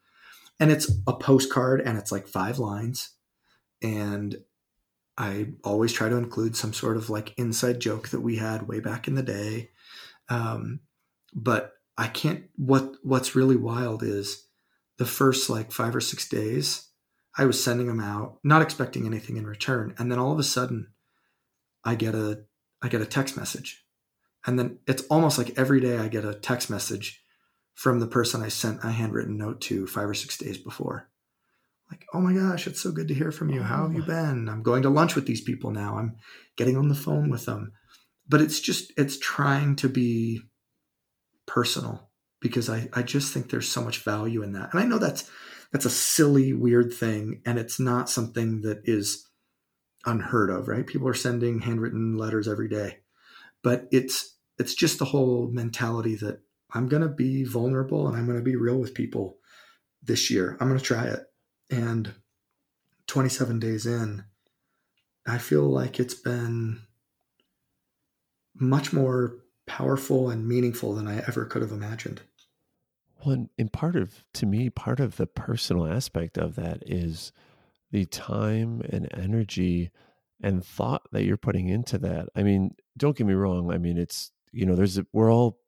And 0.59 0.71
it's 0.71 0.91
a 1.07 1.13
postcard 1.13 1.81
and 1.81 1.97
it's 1.97 2.11
like 2.11 2.27
five 2.27 2.59
lines. 2.59 3.11
And 3.81 4.37
I 5.17 5.47
always 5.63 5.91
try 5.91 6.09
to 6.09 6.15
include 6.15 6.55
some 6.55 6.73
sort 6.73 6.97
of 6.97 7.09
like 7.09 7.33
inside 7.37 7.81
joke 7.81 8.09
that 8.09 8.21
we 8.21 8.37
had 8.37 8.67
way 8.67 8.79
back 8.79 9.07
in 9.07 9.15
the 9.15 9.23
day. 9.23 9.71
Um, 10.29 10.79
but 11.33 11.73
I 11.97 12.07
can't. 12.07 12.45
What 12.55 12.95
What's 13.03 13.35
really 13.35 13.57
wild 13.57 14.01
is 14.03 14.47
the 14.99 15.05
first 15.05 15.49
like 15.49 15.71
five 15.71 15.95
or 15.95 16.01
six 16.01 16.27
days, 16.27 16.89
I 17.35 17.45
was 17.45 17.63
sending 17.63 17.87
them 17.87 18.01
out, 18.01 18.37
not 18.43 18.61
expecting 18.61 19.07
anything 19.07 19.37
in 19.37 19.47
return. 19.47 19.95
And 19.97 20.11
then 20.11 20.19
all 20.19 20.33
of 20.33 20.39
a 20.39 20.43
sudden 20.43 20.89
I 21.83 21.95
get 21.95 22.13
a 22.13 22.43
I 22.81 22.89
get 22.89 23.01
a 23.01 23.05
text 23.05 23.35
message. 23.35 23.83
And 24.45 24.59
then 24.59 24.79
it's 24.87 25.03
almost 25.03 25.37
like 25.37 25.57
every 25.57 25.79
day 25.81 25.97
I 25.97 26.09
get 26.09 26.25
a 26.25 26.33
text 26.35 26.69
message 26.69 27.23
from 27.73 27.99
the 27.99 28.07
person 28.07 28.43
I 28.43 28.49
sent 28.49 28.83
a 28.83 28.91
handwritten 28.91 29.37
note 29.37 29.61
to 29.61 29.87
five 29.87 30.09
or 30.09 30.13
six 30.13 30.37
days 30.37 30.57
before. 30.57 31.09
Like, 31.89 32.05
oh 32.13 32.19
my 32.19 32.33
gosh, 32.33 32.67
it's 32.67 32.81
so 32.81 32.91
good 32.91 33.07
to 33.07 33.13
hear 33.13 33.31
from 33.31 33.49
you. 33.49 33.63
How 33.63 33.83
have 33.83 33.95
you 33.95 34.03
oh. 34.03 34.05
been? 34.05 34.47
I'm 34.47 34.63
going 34.63 34.83
to 34.83 34.89
lunch 34.89 35.15
with 35.15 35.25
these 35.25 35.41
people 35.41 35.71
now. 35.71 35.97
I'm 35.97 36.17
getting 36.55 36.77
on 36.77 36.89
the 36.89 36.95
phone 36.95 37.29
with 37.29 37.45
them. 37.45 37.71
but 38.27 38.41
it's 38.41 38.59
just 38.59 38.93
it's 38.97 39.17
trying 39.17 39.75
to 39.77 39.89
be 39.89 40.41
personal 41.47 42.08
because 42.39 42.69
I, 42.69 42.89
I 42.93 43.03
just 43.03 43.33
think 43.33 43.49
there's 43.49 43.69
so 43.69 43.83
much 43.83 44.03
value 44.03 44.43
in 44.43 44.53
that. 44.53 44.69
And 44.73 44.81
I 44.81 44.85
know 44.85 44.97
that's 44.97 45.29
that's 45.71 45.85
a 45.85 45.89
silly, 45.89 46.53
weird 46.53 46.93
thing, 46.93 47.41
and 47.45 47.59
it's 47.59 47.79
not 47.79 48.09
something 48.09 48.61
that 48.61 48.81
is 48.85 49.27
unheard 50.05 50.49
of, 50.49 50.67
right? 50.67 50.87
People 50.87 51.07
are 51.07 51.13
sending 51.13 51.59
handwritten 51.59 52.17
letters 52.17 52.47
every 52.47 52.69
day. 52.69 52.99
But 53.61 53.87
it's 53.91 54.35
it's 54.57 54.73
just 54.73 54.99
the 54.99 55.05
whole 55.05 55.47
mentality 55.51 56.15
that 56.15 56.41
I'm 56.71 56.87
gonna 56.87 57.09
be 57.09 57.43
vulnerable 57.43 58.07
and 58.07 58.17
I'm 58.17 58.25
gonna 58.25 58.41
be 58.41 58.55
real 58.55 58.77
with 58.77 58.93
people 58.93 59.37
this 60.01 60.29
year. 60.29 60.57
I'm 60.59 60.67
gonna 60.67 60.79
try 60.79 61.05
it. 61.05 61.25
And 61.69 62.13
27 63.07 63.59
days 63.59 63.85
in, 63.85 64.23
I 65.27 65.37
feel 65.37 65.63
like 65.69 65.99
it's 65.99 66.13
been 66.15 66.81
much 68.55 68.91
more 68.93 69.37
powerful 69.65 70.29
and 70.29 70.47
meaningful 70.47 70.95
than 70.95 71.07
I 71.07 71.19
ever 71.19 71.45
could 71.45 71.61
have 71.61 71.71
imagined. 71.71 72.21
Well, 73.19 73.33
and, 73.33 73.49
and 73.57 73.71
part 73.71 73.95
of, 73.95 74.23
to 74.35 74.45
me, 74.45 74.69
part 74.69 74.99
of 74.99 75.17
the 75.17 75.27
personal 75.27 75.87
aspect 75.87 76.37
of 76.37 76.55
that 76.55 76.83
is 76.85 77.31
the 77.91 78.05
time 78.05 78.81
and 78.89 79.09
energy 79.13 79.91
and 80.41 80.63
thought 80.63 81.03
that 81.11 81.25
you're 81.25 81.37
putting 81.37 81.67
into 81.67 81.97
that. 81.97 82.29
I 82.35 82.43
mean, 82.43 82.75
don't 82.97 83.17
get 83.17 83.27
me 83.27 83.33
wrong. 83.33 83.71
I 83.73 83.77
mean, 83.77 83.97
it's, 83.97 84.31
you 84.53 84.65
know, 84.65 84.75
there's, 84.75 84.97
a, 84.97 85.05
we're 85.11 85.31
all 85.31 85.59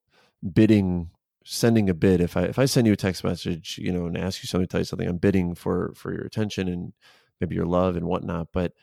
bidding, 0.54 1.10
sending 1.43 1.89
a 1.89 1.93
bid. 1.93 2.22
If 2.22 2.38
I, 2.38 2.43
if 2.43 2.58
I 2.58 2.66
send 2.66 2.88
you 2.88 2.93
a 2.93 2.97
text 2.97 3.24
message, 3.24 3.78
you 3.82 3.91
know, 3.91 4.06
and 4.06 4.18
ask 4.18 4.41
you 4.41 4.47
something, 4.47 4.68
tell 4.68 4.80
you 4.80 4.86
something, 4.86 5.08
I'm 5.08 5.18
bidding 5.18 5.56
for, 5.56 5.93
for 5.95 6.14
your 6.14 6.24
attention 6.24 6.70
and 6.70 6.93
maybe 7.41 7.56
your 7.56 7.66
love 7.66 7.97
and 7.97 8.06
whatnot. 8.06 8.47
But 8.54 8.74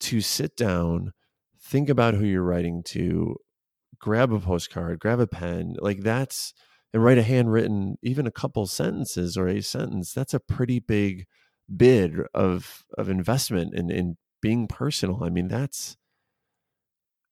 to 0.00 0.20
sit 0.20 0.56
down, 0.56 1.12
think 1.60 1.88
about 1.88 2.14
who 2.14 2.24
you're 2.24 2.42
writing 2.42 2.82
to, 2.84 3.36
grab 3.98 4.32
a 4.32 4.40
postcard, 4.40 4.98
grab 4.98 5.20
a 5.20 5.26
pen, 5.26 5.76
like 5.80 6.00
that's, 6.00 6.54
and 6.92 7.02
write 7.02 7.18
a 7.18 7.22
handwritten, 7.22 7.96
even 8.02 8.26
a 8.26 8.32
couple 8.32 8.66
sentences 8.66 9.36
or 9.36 9.48
a 9.48 9.62
sentence. 9.62 10.12
That's 10.12 10.34
a 10.34 10.40
pretty 10.40 10.78
big 10.78 11.26
bid 11.74 12.20
of 12.34 12.84
of 12.98 13.08
investment 13.08 13.74
in 13.74 13.90
in 13.90 14.16
being 14.40 14.66
personal. 14.66 15.24
I 15.24 15.30
mean, 15.30 15.48
that's 15.48 15.96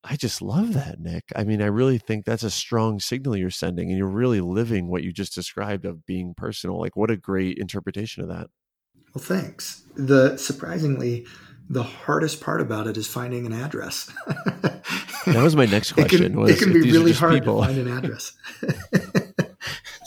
I 0.02 0.16
just 0.16 0.40
love 0.40 0.72
that, 0.72 0.98
Nick. 0.98 1.24
I 1.36 1.44
mean, 1.44 1.60
I 1.60 1.66
really 1.66 1.98
think 1.98 2.24
that's 2.24 2.42
a 2.42 2.50
strong 2.50 3.00
signal 3.00 3.36
you're 3.36 3.50
sending, 3.50 3.90
and 3.90 3.98
you're 3.98 4.06
really 4.06 4.40
living 4.40 4.88
what 4.88 5.02
you 5.02 5.12
just 5.12 5.34
described 5.34 5.84
of 5.84 6.06
being 6.06 6.32
personal. 6.34 6.80
Like, 6.80 6.96
what 6.96 7.10
a 7.10 7.16
great 7.16 7.58
interpretation 7.58 8.22
of 8.22 8.30
that. 8.30 8.48
Well, 9.14 9.22
thanks. 9.22 9.82
The 9.96 10.38
surprisingly, 10.38 11.26
the 11.68 11.82
hardest 11.82 12.40
part 12.40 12.62
about 12.62 12.86
it 12.86 12.96
is 12.96 13.06
finding 13.06 13.44
an 13.44 13.52
address. 13.52 14.10
that 15.26 15.42
was 15.42 15.54
my 15.54 15.66
next 15.66 15.92
question. 15.92 16.22
It 16.24 16.30
can, 16.30 16.40
was, 16.40 16.50
it 16.50 16.58
can 16.64 16.72
be 16.72 16.92
really 16.92 17.12
hard 17.12 17.34
people. 17.34 17.60
to 17.60 17.66
find 17.66 17.78
an 17.78 17.88
address. 17.88 18.32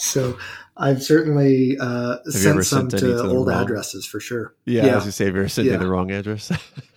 so 0.03 0.37
I've 0.75 1.03
certainly 1.03 1.77
uh, 1.79 2.17
sent 2.25 2.65
some 2.65 2.89
to, 2.89 2.99
to 2.99 3.23
old 3.23 3.47
wrong? 3.47 3.63
addresses 3.63 4.05
for 4.05 4.19
sure. 4.19 4.55
Yeah, 4.65 4.85
yeah. 4.85 4.91
I 4.93 5.05
was 5.05 5.15
say, 5.15 5.25
have 5.25 5.35
you 5.35 5.41
ever 5.41 5.49
sent 5.49 5.67
yeah. 5.67 5.77
the 5.77 5.87
wrong 5.87 6.11
address? 6.11 6.51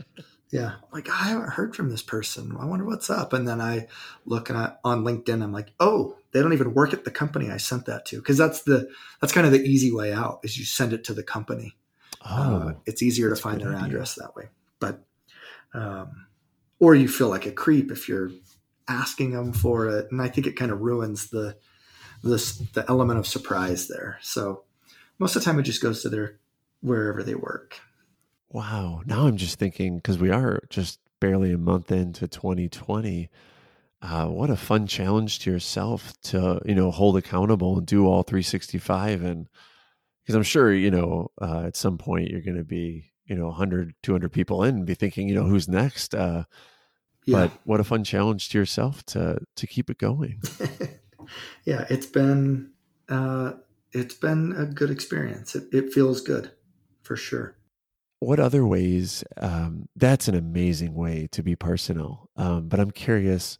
yeah, 0.50 0.72
like 0.92 1.08
I 1.10 1.24
haven't 1.24 1.50
heard 1.50 1.76
from 1.76 1.90
this 1.90 2.02
person. 2.02 2.56
I 2.58 2.64
wonder 2.64 2.84
what's 2.84 3.10
up. 3.10 3.32
And 3.32 3.46
then 3.46 3.60
I 3.60 3.88
look 4.24 4.50
at 4.50 4.80
on 4.84 5.04
LinkedIn. 5.04 5.42
I'm 5.42 5.52
like, 5.52 5.72
oh, 5.78 6.16
they 6.32 6.40
don't 6.40 6.52
even 6.52 6.74
work 6.74 6.92
at 6.92 7.04
the 7.04 7.10
company 7.10 7.50
I 7.50 7.58
sent 7.58 7.86
that 7.86 8.06
to 8.06 8.16
because 8.16 8.38
that's 8.38 8.62
the 8.62 8.88
that's 9.20 9.32
kind 9.32 9.46
of 9.46 9.52
the 9.52 9.62
easy 9.62 9.92
way 9.92 10.12
out 10.12 10.40
is 10.42 10.58
you 10.58 10.64
send 10.64 10.92
it 10.92 11.04
to 11.04 11.14
the 11.14 11.22
company. 11.22 11.76
Oh, 12.28 12.68
uh, 12.68 12.72
it's 12.86 13.02
easier 13.02 13.30
to 13.30 13.36
find 13.36 13.60
their 13.60 13.74
idea. 13.74 13.86
address 13.86 14.14
that 14.14 14.34
way. 14.34 14.48
But, 14.80 15.04
um, 15.74 16.26
or 16.80 16.94
you 16.94 17.08
feel 17.08 17.28
like 17.28 17.46
a 17.46 17.52
creep 17.52 17.90
if 17.90 18.08
you're 18.08 18.30
asking 18.88 19.32
them 19.32 19.52
for 19.52 19.88
it, 19.88 20.08
and 20.10 20.20
I 20.20 20.28
think 20.28 20.46
it 20.46 20.56
kind 20.56 20.72
of 20.72 20.80
ruins 20.80 21.30
the 21.30 21.56
this 22.22 22.56
the 22.56 22.84
element 22.88 23.18
of 23.18 23.26
surprise 23.26 23.88
there. 23.88 24.18
So 24.22 24.64
most 25.18 25.36
of 25.36 25.42
the 25.42 25.46
time, 25.46 25.58
it 25.58 25.62
just 25.62 25.82
goes 25.82 26.02
to 26.02 26.08
their 26.08 26.38
wherever 26.80 27.22
they 27.22 27.34
work. 27.34 27.78
Wow. 28.50 29.02
Now 29.06 29.26
I'm 29.26 29.36
just 29.36 29.58
thinking 29.58 29.96
because 29.96 30.18
we 30.18 30.30
are 30.30 30.62
just 30.70 31.00
barely 31.20 31.52
a 31.52 31.58
month 31.58 31.90
into 31.90 32.28
2020. 32.28 33.28
Uh, 34.02 34.26
what 34.26 34.50
a 34.50 34.56
fun 34.56 34.86
challenge 34.86 35.40
to 35.40 35.50
yourself 35.50 36.12
to 36.20 36.60
you 36.64 36.74
know 36.74 36.90
hold 36.90 37.16
accountable 37.16 37.78
and 37.78 37.86
do 37.86 38.06
all 38.06 38.22
365 38.22 39.22
and 39.22 39.48
because 40.26 40.34
I'm 40.34 40.42
sure, 40.42 40.74
you 40.74 40.90
know, 40.90 41.30
uh, 41.40 41.62
at 41.66 41.76
some 41.76 41.98
point 41.98 42.30
you're 42.30 42.40
going 42.40 42.56
to 42.56 42.64
be, 42.64 43.12
you 43.26 43.36
know, 43.36 43.46
100, 43.46 43.94
200 44.02 44.32
people 44.32 44.64
in 44.64 44.78
and 44.78 44.84
be 44.86 44.94
thinking, 44.94 45.28
you 45.28 45.36
know, 45.36 45.44
who's 45.44 45.68
next? 45.68 46.16
Uh, 46.16 46.44
yeah. 47.26 47.46
But 47.46 47.52
what 47.62 47.78
a 47.78 47.84
fun 47.84 48.02
challenge 48.02 48.48
to 48.48 48.58
yourself 48.58 49.04
to 49.06 49.38
to 49.56 49.66
keep 49.66 49.88
it 49.88 49.98
going. 49.98 50.40
yeah, 51.64 51.86
it's 51.90 52.06
been 52.06 52.70
uh, 53.08 53.52
it's 53.92 54.14
been 54.14 54.54
a 54.56 54.66
good 54.66 54.90
experience. 54.90 55.54
It, 55.54 55.68
it 55.72 55.92
feels 55.92 56.20
good, 56.20 56.50
for 57.02 57.16
sure. 57.16 57.56
What 58.20 58.40
other 58.40 58.66
ways? 58.66 59.24
Um, 59.36 59.88
that's 59.94 60.28
an 60.28 60.34
amazing 60.34 60.94
way 60.94 61.28
to 61.32 61.42
be 61.42 61.54
personal. 61.54 62.30
Um, 62.36 62.68
but 62.68 62.80
I'm 62.80 62.90
curious, 62.90 63.58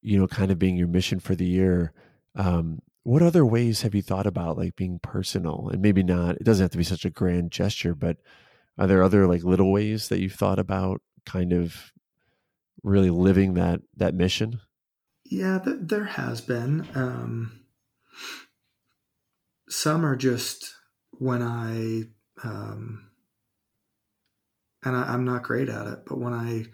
you 0.00 0.18
know, 0.18 0.26
kind 0.26 0.50
of 0.50 0.58
being 0.58 0.76
your 0.76 0.88
mission 0.88 1.20
for 1.20 1.34
the 1.34 1.46
year. 1.46 1.92
Um, 2.34 2.80
what 3.04 3.22
other 3.22 3.44
ways 3.44 3.82
have 3.82 3.94
you 3.94 4.02
thought 4.02 4.26
about 4.26 4.56
like 4.56 4.76
being 4.76 4.98
personal 4.98 5.68
and 5.70 5.80
maybe 5.80 6.02
not 6.02 6.36
it 6.36 6.44
doesn't 6.44 6.64
have 6.64 6.70
to 6.70 6.78
be 6.78 6.84
such 6.84 7.04
a 7.04 7.10
grand 7.10 7.52
gesture 7.52 7.94
but 7.94 8.16
are 8.78 8.86
there 8.86 9.02
other 9.02 9.26
like 9.26 9.44
little 9.44 9.70
ways 9.70 10.08
that 10.08 10.20
you've 10.20 10.32
thought 10.32 10.58
about 10.58 11.00
kind 11.24 11.52
of 11.52 11.92
really 12.82 13.10
living 13.10 13.54
that 13.54 13.80
that 13.96 14.14
mission 14.14 14.58
yeah 15.24 15.58
th- 15.58 15.76
there 15.80 16.04
has 16.04 16.40
been 16.40 16.86
um 16.94 17.60
some 19.68 20.04
are 20.04 20.16
just 20.16 20.74
when 21.12 21.42
i 21.42 22.02
um 22.46 23.10
and 24.84 24.96
I, 24.96 25.12
i'm 25.12 25.24
not 25.24 25.42
great 25.42 25.68
at 25.68 25.86
it 25.86 26.00
but 26.06 26.18
when 26.18 26.32
i 26.32 26.66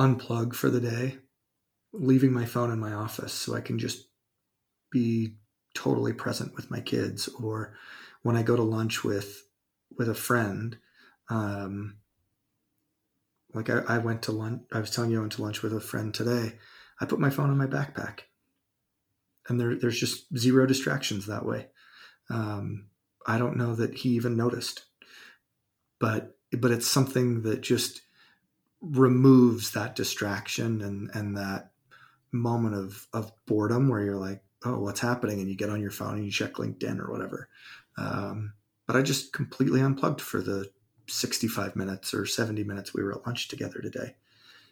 unplug 0.00 0.54
for 0.54 0.70
the 0.70 0.80
day 0.80 1.18
leaving 1.92 2.32
my 2.32 2.44
phone 2.44 2.70
in 2.70 2.78
my 2.78 2.92
office 2.92 3.32
so 3.32 3.54
i 3.54 3.60
can 3.60 3.78
just 3.78 4.08
be 4.90 5.34
totally 5.74 6.12
present 6.12 6.54
with 6.54 6.70
my 6.70 6.80
kids 6.80 7.28
or 7.28 7.74
when 8.22 8.36
I 8.36 8.42
go 8.42 8.56
to 8.56 8.62
lunch 8.62 9.04
with 9.04 9.44
with 9.96 10.08
a 10.08 10.14
friend. 10.14 10.76
Um, 11.30 11.98
like 13.54 13.70
I, 13.70 13.82
I 13.88 13.98
went 13.98 14.22
to 14.22 14.32
lunch. 14.32 14.62
I 14.72 14.80
was 14.80 14.90
telling 14.90 15.10
you 15.10 15.18
I 15.18 15.20
went 15.20 15.32
to 15.32 15.42
lunch 15.42 15.62
with 15.62 15.72
a 15.72 15.80
friend 15.80 16.12
today. 16.12 16.54
I 17.00 17.06
put 17.06 17.20
my 17.20 17.30
phone 17.30 17.50
in 17.50 17.58
my 17.58 17.66
backpack, 17.66 18.20
and 19.48 19.60
there, 19.60 19.76
there's 19.76 19.98
just 19.98 20.26
zero 20.36 20.66
distractions 20.66 21.26
that 21.26 21.44
way. 21.44 21.68
Um, 22.30 22.88
I 23.26 23.38
don't 23.38 23.56
know 23.56 23.74
that 23.74 23.94
he 23.94 24.10
even 24.10 24.36
noticed, 24.36 24.84
but 25.98 26.36
but 26.52 26.70
it's 26.70 26.88
something 26.88 27.42
that 27.42 27.60
just 27.60 28.02
removes 28.80 29.72
that 29.72 29.96
distraction 29.96 30.80
and 30.82 31.10
and 31.14 31.36
that 31.36 31.72
moment 32.32 32.74
of 32.74 33.06
of 33.12 33.32
boredom 33.46 33.88
where 33.88 34.02
you're 34.02 34.16
like, 34.16 34.42
oh, 34.64 34.78
what's 34.80 35.00
happening? 35.00 35.40
And 35.40 35.48
you 35.48 35.56
get 35.56 35.70
on 35.70 35.80
your 35.80 35.90
phone 35.90 36.14
and 36.14 36.24
you 36.24 36.30
check 36.30 36.54
LinkedIn 36.54 37.00
or 37.00 37.10
whatever. 37.10 37.48
Um, 37.96 38.54
but 38.86 38.96
I 38.96 39.02
just 39.02 39.32
completely 39.32 39.80
unplugged 39.80 40.20
for 40.20 40.40
the 40.40 40.70
65 41.08 41.76
minutes 41.76 42.14
or 42.14 42.26
70 42.26 42.64
minutes 42.64 42.94
we 42.94 43.02
were 43.02 43.12
at 43.12 43.26
lunch 43.26 43.48
together 43.48 43.80
today. 43.80 44.16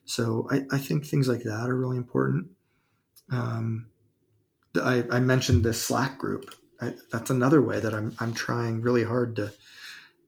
So 0.06 0.48
I, 0.50 0.62
I 0.70 0.78
think 0.78 1.04
things 1.04 1.28
like 1.28 1.42
that 1.42 1.68
are 1.68 1.76
really 1.76 1.96
important. 1.96 2.48
Um, 3.30 3.88
I, 4.74 5.04
I, 5.10 5.20
mentioned 5.20 5.64
this 5.64 5.82
Slack 5.82 6.16
group. 6.16 6.54
I, 6.80 6.94
that's 7.10 7.30
another 7.30 7.60
way 7.60 7.80
that 7.80 7.92
I'm, 7.92 8.14
I'm 8.20 8.32
trying 8.32 8.82
really 8.82 9.02
hard 9.02 9.36
to, 9.36 9.52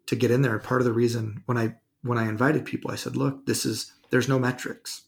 to 0.06 0.16
get 0.16 0.32
in 0.32 0.42
there. 0.42 0.58
Part 0.58 0.80
of 0.80 0.84
the 0.84 0.92
reason 0.92 1.42
when 1.46 1.56
I, 1.56 1.76
when 2.02 2.18
I 2.18 2.28
invited 2.28 2.64
people, 2.64 2.90
I 2.90 2.96
said, 2.96 3.16
look, 3.16 3.46
this 3.46 3.64
is, 3.64 3.92
there's 4.10 4.28
no 4.28 4.38
metrics 4.38 5.02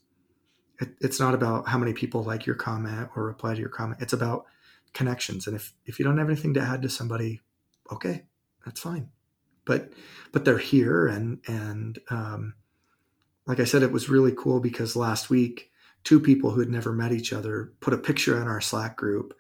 it, 0.80 0.94
it's 1.00 1.20
not 1.20 1.34
about 1.34 1.68
how 1.68 1.78
many 1.78 1.92
people 1.92 2.24
like 2.24 2.46
your 2.46 2.56
comment 2.56 3.10
or 3.14 3.24
reply 3.24 3.54
to 3.54 3.60
your 3.60 3.68
comment. 3.68 4.00
It's 4.00 4.12
about 4.12 4.46
connections. 4.94 5.46
And 5.46 5.54
if 5.54 5.72
if 5.86 5.98
you 5.98 6.04
don't 6.04 6.18
have 6.18 6.28
anything 6.28 6.54
to 6.54 6.60
add 6.60 6.82
to 6.82 6.88
somebody, 6.88 7.40
okay, 7.92 8.24
that's 8.64 8.80
fine. 8.80 9.10
But 9.64 9.92
but 10.32 10.44
they're 10.44 10.58
here, 10.58 11.06
and 11.06 11.40
and 11.46 11.98
um, 12.10 12.54
like 13.50 13.60
I 13.60 13.64
said, 13.64 13.82
it 13.82 13.92
was 13.92 14.08
really 14.08 14.32
cool 14.36 14.60
because 14.60 14.94
last 14.94 15.28
week 15.28 15.70
two 16.04 16.20
people 16.20 16.50
who 16.50 16.60
had 16.60 16.70
never 16.70 16.92
met 16.92 17.12
each 17.12 17.32
other 17.32 17.72
put 17.80 17.92
a 17.94 17.98
picture 17.98 18.40
in 18.40 18.46
our 18.46 18.60
Slack 18.60 18.96
group, 18.96 19.34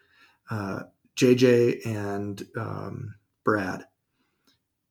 uh, 0.50 0.80
JJ 1.16 1.86
and 1.86 2.42
um, 2.56 3.14
Brad, 3.44 3.84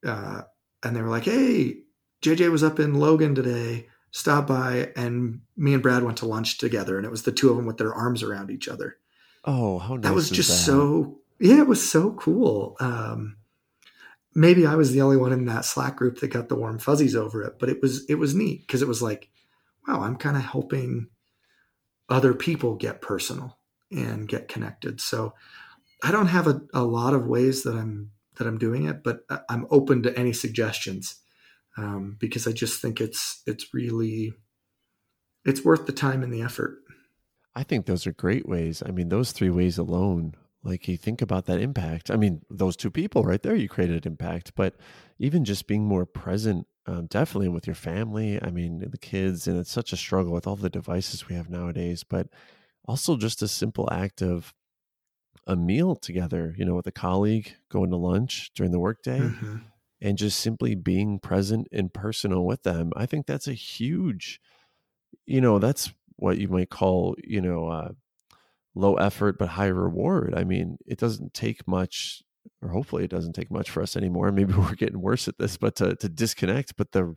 uh, 0.05 0.41
and 0.83 0.95
they 0.95 1.01
were 1.01 1.09
like, 1.09 1.25
"Hey, 1.25 1.81
JJ 2.21 2.49
was 2.49 2.63
up 2.63 2.79
in 2.79 2.95
Logan 2.95 3.35
today 3.35 3.87
stopped 4.11 4.47
by 4.47 4.91
and 4.95 5.41
me 5.55 5.73
and 5.73 5.83
Brad 5.83 6.03
went 6.03 6.17
to 6.17 6.25
lunch 6.25 6.57
together 6.57 6.97
and 6.97 7.05
it 7.05 7.11
was 7.11 7.23
the 7.23 7.31
two 7.31 7.49
of 7.49 7.57
them 7.57 7.65
with 7.65 7.77
their 7.77 7.93
arms 7.93 8.23
around 8.23 8.49
each 8.49 8.67
other. 8.67 8.97
Oh, 9.45 9.79
how 9.79 9.95
nice 9.95 10.03
That 10.03 10.13
was 10.13 10.29
just 10.29 10.49
that? 10.49 10.55
so 10.55 11.19
yeah, 11.39 11.59
it 11.59 11.67
was 11.67 11.87
so 11.87 12.13
cool. 12.13 12.75
Um, 12.79 13.37
maybe 14.35 14.65
I 14.65 14.75
was 14.75 14.91
the 14.91 15.01
only 15.01 15.17
one 15.17 15.33
in 15.33 15.45
that 15.45 15.65
Slack 15.65 15.95
group 15.95 16.19
that 16.19 16.29
got 16.29 16.49
the 16.49 16.55
warm 16.55 16.79
fuzzies 16.79 17.15
over 17.15 17.43
it, 17.43 17.59
but 17.59 17.69
it 17.69 17.81
was 17.81 18.05
it 18.05 18.15
was 18.15 18.35
neat 18.35 18.61
because 18.61 18.81
it 18.81 18.87
was 18.87 19.01
like, 19.01 19.29
wow, 19.87 20.01
I'm 20.01 20.15
kind 20.15 20.37
of 20.37 20.43
helping 20.43 21.07
other 22.09 22.33
people 22.33 22.75
get 22.75 23.01
personal 23.01 23.57
and 23.91 24.27
get 24.27 24.47
connected. 24.47 25.01
So 25.01 25.33
I 26.03 26.11
don't 26.11 26.27
have 26.27 26.47
a, 26.47 26.61
a 26.73 26.83
lot 26.83 27.13
of 27.13 27.27
ways 27.27 27.63
that 27.63 27.75
I'm 27.75 28.11
that 28.37 28.47
I'm 28.47 28.57
doing 28.57 28.85
it, 28.85 29.03
but 29.03 29.21
I'm 29.49 29.67
open 29.69 30.03
to 30.03 30.17
any 30.17 30.33
suggestions 30.33 31.15
um, 31.77 32.17
because 32.19 32.47
I 32.47 32.51
just 32.51 32.81
think 32.81 33.01
it's 33.01 33.41
it's 33.45 33.73
really 33.73 34.33
it's 35.45 35.63
worth 35.63 35.85
the 35.85 35.91
time 35.91 36.23
and 36.23 36.33
the 36.33 36.41
effort. 36.41 36.79
I 37.55 37.63
think 37.63 37.85
those 37.85 38.07
are 38.07 38.13
great 38.13 38.47
ways. 38.47 38.83
I 38.85 38.91
mean, 38.91 39.09
those 39.09 39.31
three 39.31 39.49
ways 39.49 39.77
alone, 39.77 40.35
like 40.63 40.87
you 40.87 40.97
think 40.97 41.21
about 41.21 41.45
that 41.45 41.61
impact. 41.61 42.11
I 42.11 42.15
mean, 42.15 42.41
those 42.49 42.75
two 42.75 42.91
people 42.91 43.23
right 43.23 43.41
there, 43.41 43.55
you 43.55 43.69
created 43.69 44.05
impact, 44.05 44.53
but 44.55 44.75
even 45.17 45.45
just 45.45 45.67
being 45.67 45.85
more 45.85 46.05
present, 46.05 46.67
um, 46.85 47.05
definitely 47.05 47.49
with 47.49 47.65
your 47.65 47.75
family. 47.75 48.41
I 48.41 48.49
mean, 48.49 48.79
the 48.79 48.97
kids, 48.97 49.47
and 49.47 49.57
it's 49.57 49.71
such 49.71 49.93
a 49.93 49.97
struggle 49.97 50.33
with 50.33 50.47
all 50.47 50.55
the 50.55 50.69
devices 50.69 51.27
we 51.27 51.35
have 51.35 51.49
nowadays, 51.49 52.03
but 52.03 52.27
also 52.85 53.15
just 53.15 53.41
a 53.41 53.47
simple 53.47 53.87
act 53.91 54.21
of 54.21 54.53
a 55.47 55.55
meal 55.55 55.95
together, 55.95 56.53
you 56.57 56.65
know, 56.65 56.75
with 56.75 56.87
a 56.87 56.91
colleague, 56.91 57.55
going 57.69 57.89
to 57.91 57.97
lunch 57.97 58.51
during 58.53 58.71
the 58.71 58.79
workday. 58.79 59.19
Mm-hmm. 59.19 59.57
And 60.01 60.17
just 60.17 60.39
simply 60.39 60.75
being 60.75 61.19
present 61.19 61.67
and 61.73 61.93
personal 61.93 62.45
with 62.45 62.63
them. 62.63 62.93
I 62.95 63.05
think 63.05 63.25
that's 63.25 63.49
a 63.49 63.53
huge, 63.53 64.39
you 65.25 65.41
know, 65.41 65.59
that's 65.59 65.91
what 66.15 66.37
you 66.37 66.47
might 66.47 66.69
call, 66.69 67.17
you 67.21 67.41
know, 67.41 67.67
uh, 67.67 67.89
low 68.75 68.95
effort 68.95 69.37
but 69.37 69.49
high 69.49 69.67
reward. 69.67 70.33
I 70.35 70.43
mean, 70.43 70.77
it 70.85 70.99
doesn't 70.99 71.33
take 71.33 71.67
much, 71.67 72.21
or 72.61 72.69
hopefully 72.69 73.03
it 73.03 73.11
doesn't 73.11 73.33
take 73.33 73.51
much 73.51 73.69
for 73.69 73.81
us 73.81 73.95
anymore. 73.95 74.31
Maybe 74.31 74.53
we're 74.57 74.75
getting 74.75 75.01
worse 75.01 75.27
at 75.27 75.37
this, 75.37 75.57
but 75.57 75.75
to 75.77 75.95
to 75.95 76.09
disconnect. 76.09 76.75
But 76.77 76.91
the 76.91 77.15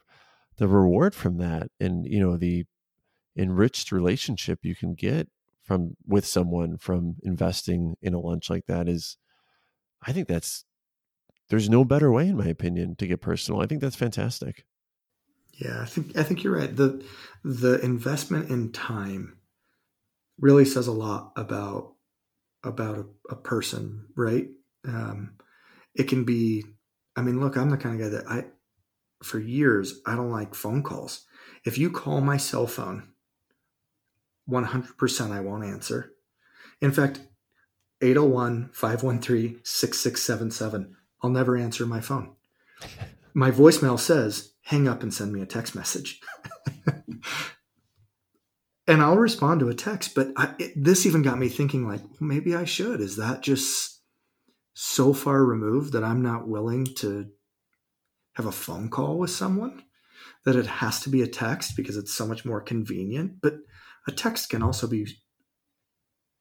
the 0.57 0.69
reward 0.69 1.15
from 1.15 1.39
that, 1.39 1.71
and 1.81 2.07
you 2.07 2.21
know, 2.21 2.37
the 2.37 2.65
enriched 3.37 3.93
relationship 3.93 4.61
you 4.63 4.75
can 4.75 4.95
get 4.95 5.29
from 5.63 5.97
with 6.07 6.27
someone 6.27 6.77
from 6.77 7.17
investing 7.23 7.97
in 8.03 8.15
a 8.15 8.21
lunch 8.21 8.51
like 8.51 8.67
that 8.67 8.89
is, 8.89 9.17
I 10.03 10.13
think 10.13 10.29
that's 10.29 10.65
there's 11.49 11.69
no 11.69 11.85
better 11.85 12.11
way, 12.11 12.29
in 12.29 12.37
my 12.37 12.47
opinion, 12.47 12.97
to 12.97 13.07
get 13.07 13.21
personal. 13.21 13.61
I 13.61 13.67
think 13.67 13.81
that's 13.81 13.97
fantastic. 13.97 14.65
Yeah, 15.55 15.83
I 15.83 15.85
think 15.85 16.17
I 16.17 16.23
think 16.23 16.43
you're 16.43 16.57
right. 16.57 16.75
the 16.75 17.05
The 17.45 17.81
investment 17.81 18.51
in 18.51 18.73
time 18.73 19.37
really 20.39 20.65
says 20.65 20.87
a 20.87 20.93
lot 20.93 21.33
about 21.37 21.95
about 22.65 22.99
a, 22.99 23.05
a 23.31 23.37
person, 23.37 24.07
right? 24.17 24.49
Um, 24.87 25.35
it 25.95 26.05
can 26.05 26.25
be. 26.25 26.65
I 27.17 27.23
mean, 27.23 27.41
look, 27.41 27.57
I'm 27.57 27.71
the 27.71 27.77
kind 27.77 28.01
of 28.01 28.01
guy 28.01 28.17
that 28.17 28.27
I, 28.27 28.45
for 29.23 29.39
years, 29.39 30.01
I 30.07 30.15
don't 30.15 30.31
like 30.31 30.55
phone 30.55 30.83
calls. 30.83 31.27
If 31.65 31.77
you 31.77 31.91
call 31.91 32.21
my 32.21 32.39
cell 32.39 32.67
phone, 32.67 33.09
100% 34.49 35.31
I 35.31 35.41
won't 35.41 35.65
answer. 35.65 36.13
In 36.81 36.91
fact, 36.91 37.21
801 38.01 38.71
513 38.73 39.61
6677, 39.63 40.97
I'll 41.23 41.31
never 41.31 41.57
answer 41.57 41.87
my 41.87 42.01
phone. 42.01 42.33
My 43.35 43.51
voicemail 43.51 43.99
says, 43.99 44.55
hang 44.65 44.89
up 44.89 45.03
and 45.03 45.15
send 45.15 45.33
me 45.33 45.41
a 45.41 45.47
text 45.47 45.75
message. 45.75 46.21
and 48.93 49.03
I'll 49.03 49.17
respond 49.17 49.61
to 49.61 49.71
a 49.71 49.75
text. 49.75 50.15
But 50.15 50.29
I, 50.37 50.55
it, 50.59 50.73
this 50.77 51.07
even 51.07 51.23
got 51.23 51.39
me 51.39 51.49
thinking, 51.49 51.89
like, 51.89 52.03
maybe 52.21 52.55
I 52.55 52.67
should. 52.67 53.01
Is 53.01 53.17
that 53.17 53.41
just 53.43 54.03
so 54.75 55.15
far 55.15 55.43
removed 55.43 55.95
that 55.95 56.05
I'm 56.05 56.21
not 56.21 56.47
willing 56.47 56.85
to 56.97 57.31
have 58.35 58.45
a 58.45 58.53
phone 58.53 58.91
call 58.91 59.19
with 59.19 59.31
someone? 59.31 59.83
That 60.45 60.57
it 60.57 60.67
has 60.67 61.01
to 61.01 61.09
be 61.09 61.23
a 61.23 61.27
text 61.27 61.75
because 61.75 61.97
it's 61.97 62.13
so 62.13 62.27
much 62.27 62.45
more 62.45 62.61
convenient. 62.61 63.41
But 63.41 63.55
a 64.07 64.13
text 64.13 64.51
can 64.51 64.63
also 64.63 64.87
be 64.87 65.07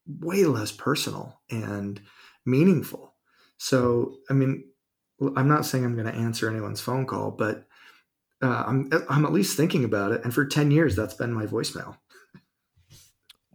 way 0.06 0.44
less 0.44 0.74
personal 0.74 1.40
and 1.50 2.02
meaningful. 2.46 3.16
So, 3.58 4.18
I 4.30 4.34
mean, 4.34 4.66
I'm 5.38 5.48
not 5.48 5.66
saying 5.66 5.86
I'm 5.86 5.96
going 5.96 6.12
to 6.12 6.16
answer 6.16 6.50
anyone's 6.50 6.82
phone 6.82 7.06
call, 7.06 7.32
but 7.32 7.66
uh, 8.42 8.64
I'm 8.68 8.90
I'm 9.08 9.24
at 9.24 9.32
least 9.32 9.56
thinking 9.56 9.86
about 9.86 10.12
it. 10.12 10.24
And 10.26 10.34
for 10.34 10.46
ten 10.46 10.72
years, 10.72 10.98
that's 10.98 11.14
been 11.14 11.32
my 11.32 11.46
voicemail. 11.46 11.96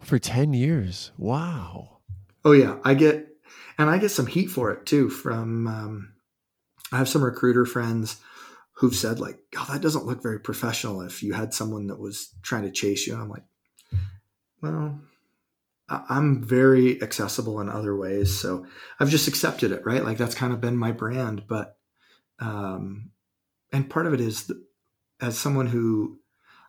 For 0.06 0.20
ten 0.20 0.54
years, 0.54 1.10
wow. 1.18 1.98
Oh 2.44 2.52
yeah, 2.52 2.78
I 2.84 2.94
get, 2.94 3.26
and 3.76 3.90
I 3.90 3.98
get 3.98 4.12
some 4.12 4.28
heat 4.28 4.46
for 4.46 4.70
it 4.70 4.86
too. 4.86 5.10
From 5.10 5.66
um, 5.66 6.12
I 6.92 6.98
have 6.98 7.08
some 7.08 7.24
recruiter 7.24 7.66
friends 7.66 8.20
who've 8.74 8.94
said 8.94 9.18
like, 9.18 9.40
"Oh, 9.58 9.66
that 9.68 9.82
doesn't 9.82 10.06
look 10.06 10.22
very 10.22 10.38
professional." 10.38 11.00
If 11.00 11.24
you 11.24 11.32
had 11.32 11.52
someone 11.52 11.88
that 11.88 11.98
was 11.98 12.32
trying 12.42 12.62
to 12.62 12.70
chase 12.70 13.04
you, 13.04 13.14
and 13.14 13.22
I'm 13.24 13.28
like, 13.28 13.42
well, 14.62 15.00
I'm 15.88 16.40
very 16.40 17.02
accessible 17.02 17.60
in 17.60 17.68
other 17.68 17.96
ways, 17.96 18.38
so 18.38 18.64
I've 19.00 19.10
just 19.10 19.26
accepted 19.26 19.72
it, 19.72 19.84
right? 19.84 20.04
Like 20.04 20.18
that's 20.18 20.36
kind 20.36 20.52
of 20.52 20.60
been 20.60 20.76
my 20.76 20.92
brand, 20.92 21.48
but 21.48 21.78
um, 22.38 23.10
and 23.72 23.90
part 23.90 24.06
of 24.06 24.14
it 24.14 24.20
is 24.20 24.46
that 24.46 24.62
as 25.20 25.36
someone 25.36 25.66
who 25.66 26.20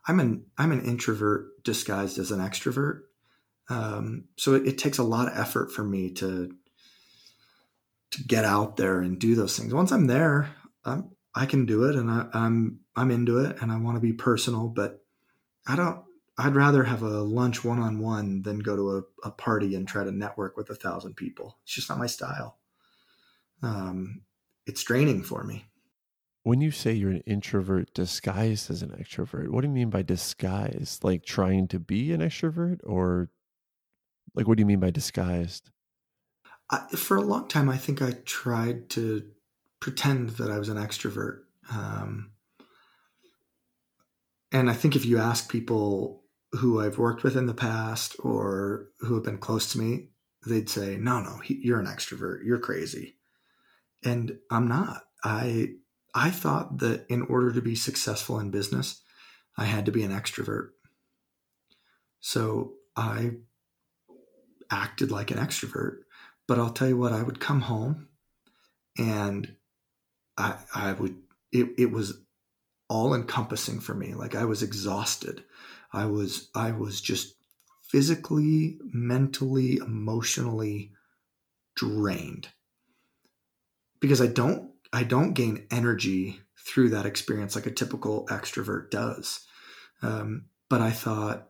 I'm 0.08 0.20
an 0.20 0.46
I'm 0.58 0.72
an 0.72 0.86
introvert 0.86 1.64
disguised 1.64 2.18
as 2.18 2.32
an 2.32 2.40
extrovert. 2.40 3.02
Um, 3.70 4.26
so 4.38 4.54
it, 4.54 4.68
it, 4.68 4.78
takes 4.78 4.98
a 4.98 5.04
lot 5.04 5.28
of 5.28 5.38
effort 5.38 5.72
for 5.72 5.84
me 5.84 6.12
to 6.12 6.56
to 8.12 8.24
get 8.24 8.46
out 8.46 8.78
there 8.78 9.02
and 9.02 9.20
do 9.20 9.36
those 9.36 9.58
things. 9.58 9.74
Once 9.74 9.92
I'm 9.92 10.08
there, 10.08 10.50
I'm, 10.86 11.10
I 11.36 11.46
can 11.46 11.66
do 11.66 11.84
it, 11.84 11.96
and 11.96 12.10
I, 12.10 12.28
I'm 12.34 12.80
I'm 12.96 13.12
into 13.12 13.40
it, 13.40 13.58
and 13.62 13.72
I 13.72 13.78
want 13.78 13.98
to 13.98 14.02
be 14.02 14.14
personal. 14.14 14.68
But 14.68 15.04
I 15.68 15.76
don't. 15.76 16.02
I'd 16.38 16.56
rather 16.56 16.84
have 16.84 17.02
a 17.02 17.22
lunch 17.22 17.64
one 17.64 17.80
on 17.80 18.00
one 18.00 18.44
than 18.44 18.60
go 18.60 18.76
to 18.76 18.98
a, 18.98 19.28
a, 19.28 19.32
party 19.32 19.74
and 19.74 19.88
try 19.88 20.04
to 20.04 20.12
network 20.12 20.56
with 20.56 20.70
a 20.70 20.76
thousand 20.76 21.16
people. 21.16 21.58
It's 21.64 21.74
just 21.74 21.90
not 21.90 21.98
my 21.98 22.06
style. 22.06 22.60
Um, 23.64 24.22
it's 24.68 24.84
draining 24.84 25.24
for 25.24 25.44
me 25.44 25.66
when 26.48 26.62
you 26.62 26.72
say 26.72 26.94
you're 26.94 27.12
an 27.12 27.24
introvert 27.26 27.94
disguised 27.94 28.72
as 28.72 28.82
an 28.82 28.92
extrovert, 28.92 29.50
what 29.50 29.60
do 29.60 29.68
you 29.68 29.74
mean 29.74 29.90
by 29.90 30.02
disguised? 30.02 31.04
Like 31.04 31.26
trying 31.26 31.68
to 31.68 31.78
be 31.78 32.14
an 32.14 32.22
extrovert, 32.22 32.80
or 32.86 33.30
like 34.34 34.48
what 34.48 34.58
do 34.58 34.62
you 34.62 34.66
mean 34.66 34.80
by 34.80 34.90
disguised? 34.90 35.70
I, 36.70 36.80
for 36.96 37.18
a 37.18 37.22
long 37.22 37.48
time, 37.48 37.70
I 37.70 37.78
think 37.78 38.02
I 38.02 38.12
tried 38.26 38.90
to 38.92 39.24
pretend 39.80 40.32
that 40.32 40.52
I 40.52 40.60
was 40.60 40.70
an 40.70 40.78
extrovert. 40.78 41.42
Um, 41.72 42.32
and 44.52 44.70
I 44.70 44.74
think 44.74 44.96
if 44.96 45.06
you 45.06 45.18
ask 45.18 45.52
people 45.52 46.24
who 46.54 46.80
I've 46.82 46.98
worked 46.98 47.24
with 47.24 47.36
in 47.36 47.46
the 47.46 47.54
past 47.54 48.16
or 48.20 48.90
who 49.00 49.16
have 49.16 49.24
been 49.24 49.38
close 49.38 49.72
to 49.74 49.80
me, 49.80 50.10
they'd 50.46 50.70
say, 50.70 50.98
"No, 50.98 51.20
no, 51.22 51.38
he, 51.40 51.60
you're 51.62 51.80
an 51.80 51.86
extrovert. 51.86 52.46
You're 52.46 52.60
crazy," 52.60 53.18
and 54.04 54.38
I'm 54.50 54.68
not. 54.68 55.04
I 55.24 55.76
I 56.14 56.32
thought 56.32 56.80
that 56.80 57.06
in 57.10 57.24
order 57.24 57.52
to 57.52 57.62
be 57.62 57.76
successful 57.76 58.40
in 58.40 58.52
business, 58.52 59.02
I 59.58 59.66
had 59.66 59.86
to 59.86 59.92
be 59.92 60.04
an 60.04 60.12
extrovert. 60.12 60.70
So 62.20 62.76
I 62.96 63.32
acted 64.72 65.12
like 65.12 65.32
an 65.32 65.38
extrovert. 65.38 66.00
But 66.48 66.60
I'll 66.60 66.72
tell 66.72 66.88
you 66.88 66.98
what, 66.98 67.14
I 67.14 67.24
would 67.24 67.40
come 67.40 67.62
home 67.62 68.08
and 68.98 69.56
I, 70.38 70.56
I 70.74 70.94
would, 70.94 71.16
it, 71.52 71.70
it 71.78 71.92
was 71.92 72.22
all 72.90 73.14
encompassing 73.14 73.80
for 73.80 73.94
me. 73.94 74.14
Like 74.14 74.36
I 74.36 74.46
was 74.46 74.64
exhausted. 74.64 75.44
I 75.92 76.06
was, 76.06 76.50
I 76.56 76.72
was 76.72 77.02
just 77.02 77.36
physically, 77.82 78.78
mentally, 78.82 79.78
emotionally 79.78 80.92
drained 81.76 82.50
because 84.00 84.22
I 84.22 84.28
don't 84.28 84.72
I 84.94 85.04
don't 85.04 85.34
gain 85.34 85.68
energy 85.70 86.40
through 86.58 86.90
that 86.90 87.06
experience 87.06 87.56
like 87.56 87.66
a 87.66 87.72
typical 87.72 88.26
extrovert 88.28 88.90
does. 88.90 89.46
Um, 90.02 90.46
but 90.70 90.82
I 90.82 90.92
thought, 90.92 91.50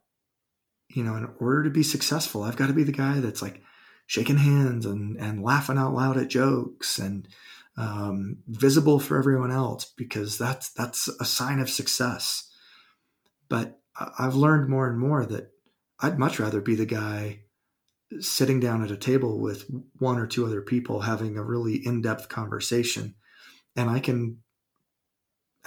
you 0.89 1.03
know, 1.03 1.15
in 1.15 1.29
order 1.39 1.63
to 1.63 1.69
be 1.69 1.83
successful, 1.83 2.43
I've 2.43 2.55
got 2.55 2.67
to 2.67 2.73
be 2.73 2.83
the 2.83 2.91
guy 2.91 3.19
that's 3.19 3.41
like 3.41 3.61
shaking 4.05 4.38
hands 4.38 4.85
and, 4.85 5.17
and 5.17 5.43
laughing 5.43 5.77
out 5.77 5.93
loud 5.93 6.17
at 6.17 6.29
jokes 6.29 6.97
and 6.97 7.27
um, 7.75 8.38
visible 8.47 8.99
for 8.99 9.17
everyone 9.17 9.51
else 9.51 9.85
because 9.97 10.38
that's 10.38 10.69
that's 10.69 11.07
a 11.19 11.25
sign 11.25 11.59
of 11.59 11.69
success. 11.69 12.49
But 13.49 13.79
I've 14.17 14.35
learned 14.35 14.69
more 14.69 14.88
and 14.89 14.99
more 14.99 15.25
that 15.25 15.51
I'd 15.99 16.19
much 16.19 16.39
rather 16.39 16.61
be 16.61 16.75
the 16.75 16.85
guy 16.85 17.41
sitting 18.19 18.59
down 18.59 18.83
at 18.83 18.91
a 18.91 18.97
table 18.97 19.39
with 19.39 19.65
one 19.97 20.17
or 20.17 20.27
two 20.27 20.45
other 20.45 20.61
people 20.61 21.01
having 21.01 21.38
a 21.38 21.43
really 21.43 21.75
in-depth 21.75 22.29
conversation 22.29 23.15
and 23.77 23.89
I 23.89 23.99
can 23.99 24.39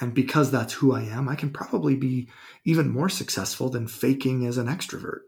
and 0.00 0.14
because 0.14 0.50
that's 0.50 0.72
who 0.72 0.94
I 0.94 1.02
am, 1.02 1.28
I 1.28 1.34
can 1.34 1.50
probably 1.50 1.94
be 1.94 2.28
even 2.64 2.88
more 2.88 3.08
successful 3.08 3.68
than 3.68 3.86
faking 3.86 4.46
as 4.46 4.56
an 4.56 4.66
extrovert. 4.66 5.20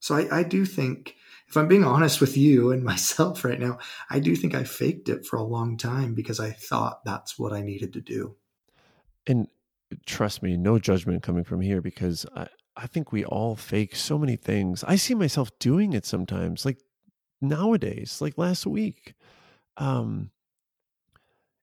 So 0.00 0.14
I, 0.14 0.40
I, 0.40 0.42
do 0.42 0.64
think, 0.64 1.16
if 1.48 1.56
I'm 1.56 1.66
being 1.66 1.84
honest 1.84 2.20
with 2.20 2.36
you 2.36 2.70
and 2.70 2.84
myself 2.84 3.44
right 3.44 3.58
now, 3.58 3.78
I 4.10 4.20
do 4.20 4.36
think 4.36 4.54
I 4.54 4.64
faked 4.64 5.08
it 5.08 5.26
for 5.26 5.36
a 5.36 5.42
long 5.42 5.76
time 5.76 6.14
because 6.14 6.38
I 6.38 6.50
thought 6.50 7.04
that's 7.04 7.38
what 7.38 7.52
I 7.52 7.62
needed 7.62 7.94
to 7.94 8.00
do. 8.00 8.36
And 9.26 9.48
trust 10.06 10.42
me, 10.42 10.56
no 10.56 10.78
judgment 10.78 11.22
coming 11.22 11.44
from 11.44 11.60
here 11.60 11.80
because 11.80 12.26
I, 12.34 12.48
I 12.76 12.86
think 12.86 13.12
we 13.12 13.24
all 13.24 13.56
fake 13.56 13.96
so 13.96 14.18
many 14.18 14.36
things. 14.36 14.84
I 14.84 14.96
see 14.96 15.14
myself 15.14 15.50
doing 15.58 15.94
it 15.94 16.06
sometimes, 16.06 16.64
like 16.64 16.78
nowadays, 17.40 18.20
like 18.20 18.38
last 18.38 18.66
week. 18.66 19.14
Um, 19.76 20.30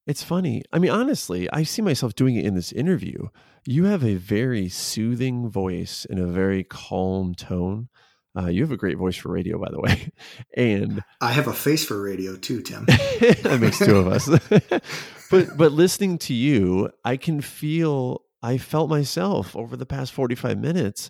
it's 0.07 0.23
funny. 0.23 0.63
I 0.71 0.79
mean, 0.79 0.91
honestly, 0.91 1.49
I 1.51 1.63
see 1.63 1.81
myself 1.81 2.15
doing 2.15 2.35
it 2.35 2.45
in 2.45 2.53
this 2.53 2.71
interview. 2.71 3.27
You 3.65 3.85
have 3.85 4.03
a 4.03 4.15
very 4.15 4.69
soothing 4.69 5.49
voice 5.49 6.05
and 6.09 6.19
a 6.19 6.27
very 6.27 6.63
calm 6.63 7.33
tone. 7.33 7.89
Uh, 8.37 8.47
you 8.47 8.61
have 8.61 8.71
a 8.71 8.77
great 8.77 8.97
voice 8.97 9.15
for 9.15 9.31
radio, 9.31 9.57
by 9.57 9.69
the 9.71 9.79
way. 9.79 10.11
And 10.57 11.03
I 11.21 11.31
have 11.31 11.47
a 11.47 11.53
face 11.53 11.85
for 11.85 12.01
radio 12.01 12.35
too, 12.35 12.61
Tim. 12.61 12.85
that 12.87 13.57
makes 13.59 13.79
two 13.79 13.97
of 13.97 14.07
us. 14.07 14.29
but 15.31 15.57
but 15.57 15.71
listening 15.71 16.17
to 16.19 16.33
you, 16.33 16.89
I 17.03 17.17
can 17.17 17.41
feel 17.41 18.21
I 18.41 18.57
felt 18.57 18.89
myself 18.89 19.55
over 19.55 19.75
the 19.75 19.85
past 19.85 20.13
45 20.13 20.57
minutes 20.57 21.09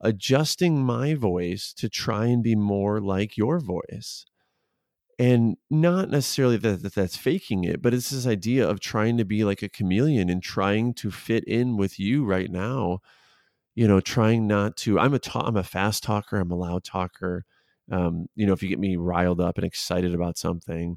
adjusting 0.00 0.84
my 0.84 1.14
voice 1.14 1.72
to 1.78 1.88
try 1.88 2.26
and 2.26 2.42
be 2.42 2.54
more 2.54 3.00
like 3.00 3.36
your 3.36 3.58
voice 3.58 4.26
and 5.18 5.56
not 5.70 6.10
necessarily 6.10 6.56
that, 6.56 6.82
that, 6.82 6.94
that's 6.94 7.16
faking 7.16 7.64
it 7.64 7.80
but 7.80 7.94
it's 7.94 8.10
this 8.10 8.26
idea 8.26 8.68
of 8.68 8.80
trying 8.80 9.16
to 9.16 9.24
be 9.24 9.44
like 9.44 9.62
a 9.62 9.68
chameleon 9.68 10.28
and 10.28 10.42
trying 10.42 10.92
to 10.94 11.10
fit 11.10 11.44
in 11.44 11.76
with 11.76 11.98
you 11.98 12.24
right 12.24 12.50
now 12.50 12.98
you 13.74 13.86
know 13.86 14.00
trying 14.00 14.46
not 14.46 14.76
to 14.76 14.98
i'm 14.98 15.14
a 15.14 15.18
ta- 15.18 15.46
i'm 15.46 15.56
a 15.56 15.62
fast 15.62 16.02
talker 16.02 16.38
i'm 16.38 16.50
a 16.50 16.56
loud 16.56 16.84
talker 16.84 17.44
um, 17.92 18.26
you 18.34 18.46
know 18.46 18.52
if 18.52 18.62
you 18.62 18.68
get 18.68 18.78
me 18.78 18.96
riled 18.96 19.40
up 19.40 19.58
and 19.58 19.66
excited 19.66 20.14
about 20.14 20.38
something 20.38 20.96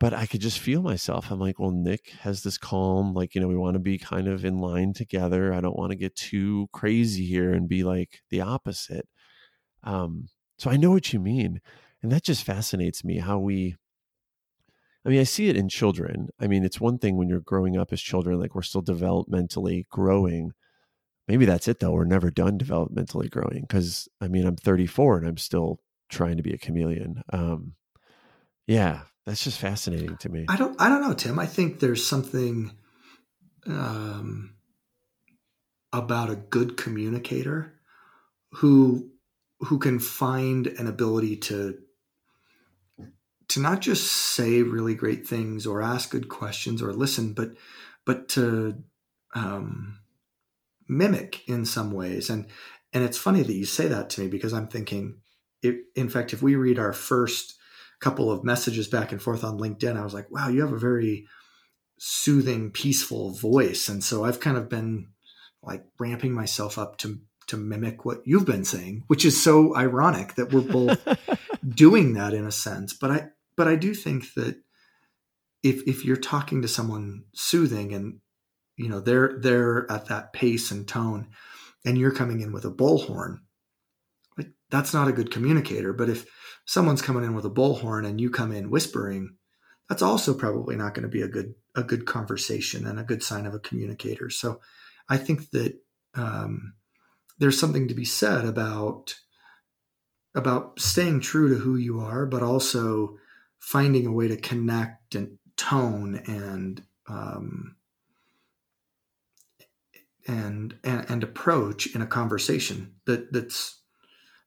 but 0.00 0.14
i 0.14 0.26
could 0.26 0.40
just 0.40 0.58
feel 0.58 0.82
myself. 0.82 1.30
I'm 1.30 1.40
like 1.40 1.58
well 1.58 1.70
nick 1.70 2.08
has 2.20 2.42
this 2.42 2.58
calm 2.58 3.14
like 3.14 3.34
you 3.34 3.40
know 3.40 3.48
we 3.48 3.56
want 3.56 3.74
to 3.74 3.80
be 3.80 3.98
kind 3.98 4.28
of 4.28 4.44
in 4.44 4.60
line 4.60 4.92
together. 4.94 5.52
I 5.52 5.60
don't 5.60 5.76
want 5.76 5.90
to 5.90 5.96
get 5.96 6.16
too 6.16 6.68
crazy 6.72 7.26
here 7.26 7.52
and 7.52 7.68
be 7.68 7.84
like 7.84 8.20
the 8.30 8.40
opposite. 8.40 9.08
Um, 9.84 10.28
so 10.58 10.70
i 10.70 10.76
know 10.76 10.90
what 10.90 11.12
you 11.12 11.20
mean 11.20 11.60
and 12.06 12.12
that 12.12 12.22
just 12.22 12.44
fascinates 12.44 13.02
me 13.02 13.18
how 13.18 13.36
we 13.36 13.74
I 15.04 15.08
mean, 15.08 15.18
I 15.18 15.24
see 15.24 15.48
it 15.48 15.56
in 15.56 15.68
children. 15.68 16.28
I 16.40 16.46
mean, 16.46 16.64
it's 16.64 16.80
one 16.80 16.98
thing 16.98 17.16
when 17.16 17.28
you're 17.28 17.40
growing 17.40 17.76
up 17.76 17.92
as 17.92 18.00
children, 18.00 18.38
like 18.38 18.54
we're 18.54 18.62
still 18.62 18.82
developmentally 18.82 19.88
growing. 19.88 20.52
Maybe 21.26 21.46
that's 21.46 21.66
it 21.66 21.80
though. 21.80 21.90
We're 21.90 22.04
never 22.04 22.30
done 22.30 22.58
developmentally 22.60 23.28
growing 23.28 23.62
because 23.62 24.08
I 24.20 24.28
mean, 24.28 24.46
I'm 24.46 24.54
34 24.54 25.18
and 25.18 25.26
I'm 25.26 25.36
still 25.36 25.80
trying 26.08 26.36
to 26.36 26.44
be 26.44 26.52
a 26.52 26.58
chameleon. 26.58 27.24
Um, 27.32 27.72
yeah, 28.68 29.00
that's 29.24 29.42
just 29.42 29.58
fascinating 29.58 30.16
to 30.18 30.28
me. 30.28 30.46
I 30.48 30.56
don't, 30.56 30.80
I 30.80 30.88
don't 30.88 31.00
know, 31.00 31.12
Tim. 31.12 31.40
I 31.40 31.46
think 31.46 31.80
there's 31.80 32.06
something 32.06 32.70
um, 33.66 34.54
about 35.92 36.30
a 36.30 36.36
good 36.36 36.76
communicator 36.76 37.74
who 38.52 39.10
who 39.60 39.80
can 39.80 39.98
find 39.98 40.68
an 40.68 40.86
ability 40.86 41.36
to 41.36 41.78
to 43.48 43.60
not 43.60 43.80
just 43.80 44.10
say 44.10 44.62
really 44.62 44.94
great 44.94 45.26
things 45.26 45.66
or 45.66 45.82
ask 45.82 46.10
good 46.10 46.28
questions 46.28 46.82
or 46.82 46.92
listen, 46.92 47.32
but 47.32 47.50
but 48.04 48.28
to 48.30 48.82
um, 49.34 49.98
mimic 50.88 51.48
in 51.48 51.64
some 51.64 51.92
ways. 51.92 52.30
And 52.30 52.46
and 52.92 53.04
it's 53.04 53.18
funny 53.18 53.42
that 53.42 53.54
you 53.54 53.66
say 53.66 53.88
that 53.88 54.10
to 54.10 54.22
me 54.22 54.28
because 54.28 54.52
I'm 54.52 54.68
thinking, 54.68 55.18
if, 55.62 55.76
in 55.94 56.08
fact, 56.08 56.32
if 56.32 56.42
we 56.42 56.56
read 56.56 56.78
our 56.78 56.92
first 56.92 57.54
couple 58.00 58.30
of 58.30 58.44
messages 58.44 58.88
back 58.88 59.12
and 59.12 59.20
forth 59.20 59.44
on 59.44 59.58
LinkedIn, 59.58 59.96
I 59.96 60.04
was 60.04 60.14
like, 60.14 60.30
wow, 60.30 60.48
you 60.48 60.60
have 60.60 60.72
a 60.72 60.78
very 60.78 61.26
soothing, 61.98 62.70
peaceful 62.70 63.32
voice. 63.32 63.88
And 63.88 64.02
so 64.02 64.24
I've 64.24 64.40
kind 64.40 64.56
of 64.56 64.68
been 64.68 65.08
like 65.62 65.84
ramping 65.98 66.32
myself 66.32 66.78
up 66.78 66.98
to 66.98 67.20
to 67.48 67.56
mimic 67.56 68.04
what 68.04 68.22
you've 68.24 68.44
been 68.44 68.64
saying, 68.64 69.04
which 69.06 69.24
is 69.24 69.40
so 69.40 69.76
ironic 69.76 70.34
that 70.34 70.52
we're 70.52 70.60
both 70.60 71.06
doing 71.68 72.14
that 72.14 72.34
in 72.34 72.44
a 72.44 72.50
sense. 72.50 72.92
But 72.92 73.10
I 73.10 73.28
but 73.56 73.68
I 73.68 73.76
do 73.76 73.94
think 73.94 74.34
that 74.34 74.56
if 75.62 75.82
if 75.86 76.04
you're 76.04 76.16
talking 76.16 76.62
to 76.62 76.68
someone 76.68 77.24
soothing 77.34 77.92
and 77.92 78.20
you 78.76 78.88
know 78.88 79.00
they're 79.00 79.38
they're 79.40 79.90
at 79.90 80.06
that 80.06 80.32
pace 80.32 80.70
and 80.70 80.86
tone 80.86 81.28
and 81.84 81.98
you're 81.98 82.12
coming 82.12 82.40
in 82.40 82.52
with 82.52 82.64
a 82.64 82.70
bullhorn 82.70 83.38
like 84.36 84.50
that's 84.70 84.94
not 84.94 85.08
a 85.08 85.12
good 85.12 85.30
communicator. 85.30 85.92
But 85.92 86.08
if 86.08 86.26
someone's 86.64 87.02
coming 87.02 87.24
in 87.24 87.34
with 87.34 87.44
a 87.44 87.50
bullhorn 87.50 88.06
and 88.06 88.20
you 88.20 88.30
come 88.30 88.52
in 88.52 88.70
whispering 88.70 89.36
that's 89.88 90.02
also 90.02 90.34
probably 90.34 90.74
not 90.76 90.94
going 90.94 91.04
to 91.04 91.08
be 91.08 91.22
a 91.22 91.28
good 91.28 91.54
a 91.74 91.82
good 91.82 92.06
conversation 92.06 92.86
and 92.86 92.98
a 92.98 93.04
good 93.04 93.22
sign 93.22 93.46
of 93.46 93.54
a 93.54 93.60
communicator. 93.60 94.30
So 94.30 94.60
i 95.08 95.16
think 95.16 95.50
that 95.50 95.78
um, 96.14 96.74
there's 97.38 97.58
something 97.58 97.88
to 97.88 97.94
be 97.94 98.04
said 98.04 98.44
about 98.44 99.14
about 100.34 100.78
staying 100.78 101.20
true 101.20 101.48
to 101.48 101.56
who 101.56 101.76
you 101.76 102.00
are 102.00 102.26
but 102.26 102.42
also 102.42 103.16
finding 103.58 104.06
a 104.06 104.12
way 104.12 104.28
to 104.28 104.36
connect 104.36 105.14
and 105.14 105.38
tone 105.56 106.22
and 106.26 106.82
um, 107.08 107.76
and, 110.26 110.76
and 110.82 111.08
and 111.08 111.22
approach 111.22 111.94
in 111.94 112.02
a 112.02 112.06
conversation 112.06 112.94
that 113.04 113.32
that's 113.32 113.80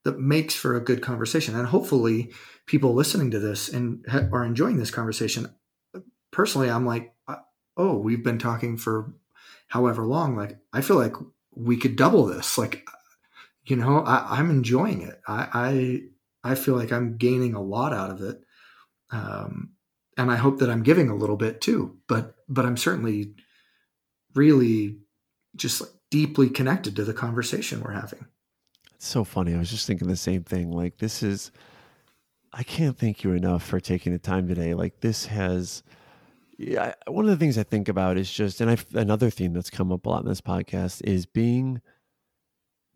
that 0.03 0.19
makes 0.19 0.55
for 0.55 0.75
a 0.75 0.83
good 0.83 1.01
conversation. 1.01 1.55
And 1.55 1.67
hopefully 1.67 2.31
people 2.69 2.93
listening 2.93 3.31
to 3.31 3.39
this 3.39 3.67
and 3.67 4.05
ha- 4.07 4.27
are 4.31 4.45
enjoying 4.45 4.77
this 4.77 4.91
conversation 4.91 5.47
personally 6.31 6.69
i'm 6.69 6.85
like 6.85 7.13
uh, 7.27 7.37
oh 7.77 7.97
we've 7.97 8.23
been 8.23 8.37
talking 8.37 8.77
for 8.77 9.11
however 9.67 10.05
long 10.05 10.35
like 10.35 10.57
i 10.71 10.79
feel 10.79 10.95
like 10.95 11.15
we 11.55 11.75
could 11.75 11.95
double 11.95 12.25
this 12.25 12.57
like 12.57 12.87
you 13.65 13.75
know 13.75 13.99
I, 13.99 14.39
am 14.39 14.49
enjoying 14.49 15.01
it. 15.01 15.19
I, 15.27 15.47
I 16.43 16.51
i 16.51 16.55
feel 16.55 16.75
like 16.75 16.91
i'm 16.91 17.17
gaining 17.17 17.55
a 17.55 17.61
lot 17.61 17.91
out 17.91 18.11
of 18.11 18.21
it 18.21 18.41
um, 19.11 19.71
and 20.17 20.31
I 20.31 20.35
hope 20.35 20.59
that 20.59 20.69
I'm 20.69 20.83
giving 20.83 21.09
a 21.09 21.15
little 21.15 21.37
bit 21.37 21.61
too. 21.61 21.97
But 22.07 22.35
but 22.47 22.65
I'm 22.65 22.77
certainly 22.77 23.33
really 24.35 24.97
just 25.55 25.81
like 25.81 25.91
deeply 26.09 26.49
connected 26.49 26.95
to 26.95 27.03
the 27.03 27.13
conversation 27.13 27.81
we're 27.81 27.91
having. 27.91 28.25
It's 28.95 29.07
so 29.07 29.23
funny. 29.23 29.55
I 29.55 29.59
was 29.59 29.69
just 29.69 29.87
thinking 29.87 30.07
the 30.07 30.15
same 30.15 30.43
thing. 30.43 30.71
Like 30.71 30.97
this 30.97 31.23
is, 31.23 31.51
I 32.51 32.63
can't 32.63 32.97
thank 32.97 33.23
you 33.23 33.31
enough 33.31 33.63
for 33.63 33.79
taking 33.79 34.11
the 34.11 34.19
time 34.19 34.47
today. 34.47 34.73
Like 34.73 34.99
this 35.01 35.27
has. 35.27 35.83
Yeah, 36.57 36.93
one 37.07 37.23
of 37.23 37.31
the 37.31 37.37
things 37.37 37.57
I 37.57 37.63
think 37.63 37.87
about 37.87 38.17
is 38.17 38.29
just, 38.29 38.59
and 38.59 38.69
I 38.69 38.77
another 38.93 39.29
theme 39.29 39.53
that's 39.53 39.69
come 39.69 39.93
up 39.93 40.05
a 40.05 40.09
lot 40.09 40.23
in 40.23 40.27
this 40.27 40.41
podcast 40.41 41.01
is 41.05 41.25
being 41.25 41.81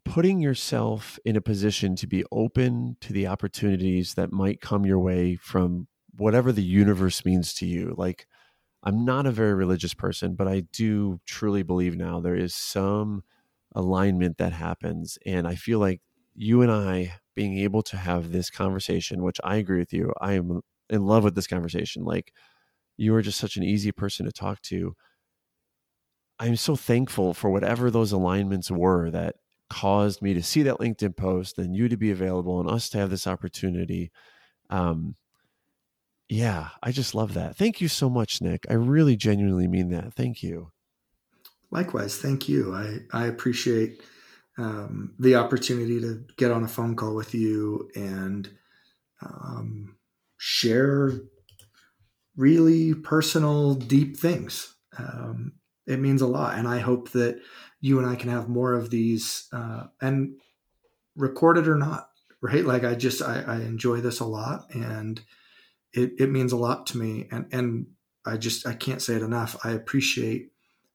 putting 0.03 0.41
yourself 0.41 1.18
in 1.24 1.38
a 1.38 1.41
position 1.41 1.95
to 1.95 2.05
be 2.05 2.26
open 2.30 2.97
to 2.99 3.14
the 3.14 3.28
opportunities 3.28 4.16
that 4.16 4.34
might 4.34 4.59
come 4.59 4.86
your 4.86 4.99
way 4.99 5.36
from 5.36 5.88
whatever 6.16 6.51
the 6.51 6.64
universe 6.64 7.26
means 7.26 7.53
to 7.55 7.66
you. 7.66 7.95
Like, 7.97 8.28
I'm 8.84 9.05
not 9.05 9.26
a 9.26 9.32
very 9.32 9.53
religious 9.53 9.93
person, 9.93 10.36
but 10.36 10.47
I 10.47 10.61
do 10.72 11.20
truly 11.26 11.64
believe 11.64 11.95
now 11.95 12.20
there 12.20 12.36
is 12.36 12.53
some 12.53 13.24
alignment 13.76 14.38
that 14.38 14.53
happens. 14.53 15.18
And 15.26 15.47
I 15.47 15.55
feel 15.55 15.80
like 15.80 16.01
you 16.36 16.61
and 16.61 16.72
I 16.72 17.14
being 17.36 17.57
able 17.59 17.82
to 17.84 17.97
have 17.97 18.32
this 18.32 18.49
conversation, 18.49 19.24
which 19.24 19.39
I 19.43 19.55
agree 19.57 19.80
with 19.80 19.93
you, 19.93 20.14
I 20.22 20.34
am 20.34 20.61
in 20.89 21.05
love 21.05 21.24
with 21.24 21.36
this 21.36 21.47
conversation. 21.47 22.03
Like, 22.03 22.34
you 22.97 23.16
are 23.16 23.22
just 23.22 23.39
such 23.39 23.57
an 23.57 23.64
easy 23.64 23.91
person 23.91 24.26
to 24.26 24.32
talk 24.32 24.61
to. 24.64 24.95
I'm 26.39 26.55
so 26.55 26.76
thankful 26.76 27.34
for 27.34 27.49
whatever 27.49 27.89
those 27.89 28.11
alignments 28.11 28.70
were 28.70 29.09
that 29.11 29.36
caused 29.70 30.22
me 30.22 30.34
to 30.34 30.43
see 30.43 30.64
that 30.64 30.80
LinkedIn 30.80 31.16
post 31.16 31.57
and 31.57 31.76
you 31.76 31.88
to 31.88 31.97
be 31.97 32.11
available 32.11 32.59
and 32.59 32.70
us 32.70 32.89
to 32.89 32.97
have 32.97 33.09
this 33.09 33.28
opportunity. 33.28 34.11
Um, 34.70 35.16
yeah, 36.34 36.69
I 36.81 36.91
just 36.91 37.13
love 37.13 37.36
that. 37.36 37.55
Thank 37.55 37.79
you 37.79 37.88
so 37.88 38.09
much, 38.09 38.41
Nick. 38.41 38.65
I 38.67 38.73
really 38.73 39.15
genuinely 39.15 39.67
mean 39.67 39.89
that. 39.89 40.15
Thank 40.15 40.41
you. 40.41 40.71
Likewise, 41.69 42.17
thank 42.17 42.49
you. 42.49 42.73
I, 42.73 43.01
I 43.11 43.27
appreciate 43.27 44.01
um, 44.57 45.13
the 45.19 45.36
opportunity 45.36 46.01
to 46.01 46.25
get 46.38 46.49
on 46.49 46.63
a 46.63 46.67
phone 46.67 46.95
call 46.95 47.13
with 47.13 47.36
you 47.36 47.88
and 47.93 48.49
um, 49.21 49.95
share 50.38 51.11
really 52.36 52.95
personal, 52.95 53.75
deep 53.75 54.17
things. 54.17 54.75
Um, 54.97 55.53
it 55.86 55.99
means 55.99 56.23
a 56.23 56.27
lot. 56.27 56.57
And 56.57 56.67
I 56.67 56.79
hope 56.79 57.11
that 57.11 57.39
you 57.79 57.99
and 57.99 58.09
I 58.09 58.15
can 58.15 58.31
have 58.31 58.49
more 58.49 58.73
of 58.73 58.89
these 58.89 59.47
uh, 59.53 59.84
and 60.01 60.39
recorded 61.15 61.67
or 61.67 61.75
not, 61.75 62.09
right? 62.41 62.65
Like 62.65 62.84
I 62.84 62.95
just, 62.95 63.21
I, 63.21 63.43
I 63.45 63.55
enjoy 63.57 64.01
this 64.01 64.19
a 64.19 64.25
lot. 64.25 64.73
And 64.73 65.21
it, 65.94 66.14
it 66.20 66.30
means 66.30 66.52
a 66.52 66.58
lot 66.58 66.88
to 66.88 66.98
me. 66.98 67.28
And 67.32 67.48
and 67.52 67.88
i 68.26 68.38
just 68.38 68.66
i 68.66 68.74
can't 68.74 69.02
say 69.02 69.16
it 69.16 69.22
enough. 69.22 69.56
I 69.64 69.72
appreciate 69.72 70.52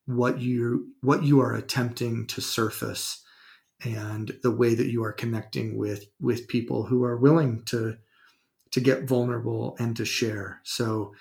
what 0.07 0.41
you 0.41 0.89
what 1.03 1.23
you 1.23 1.41
are 1.41 1.55
attempting 1.55 2.27
to 2.29 2.41
surface 2.41 3.23
and 3.85 4.33
the 4.43 4.51
way 4.51 4.75
that 4.75 4.91
you 4.91 5.05
are 5.05 5.13
connecting 5.13 5.77
with 5.77 6.07
with 6.21 6.49
people 6.49 6.85
who 6.85 7.05
are 7.05 7.17
willing 7.17 7.63
to 7.67 7.97
to 8.71 8.81
get 8.81 9.05
vulnerable 9.05 9.77
and 9.79 9.97
to 9.97 10.05
share. 10.05 10.61
So 10.65 11.15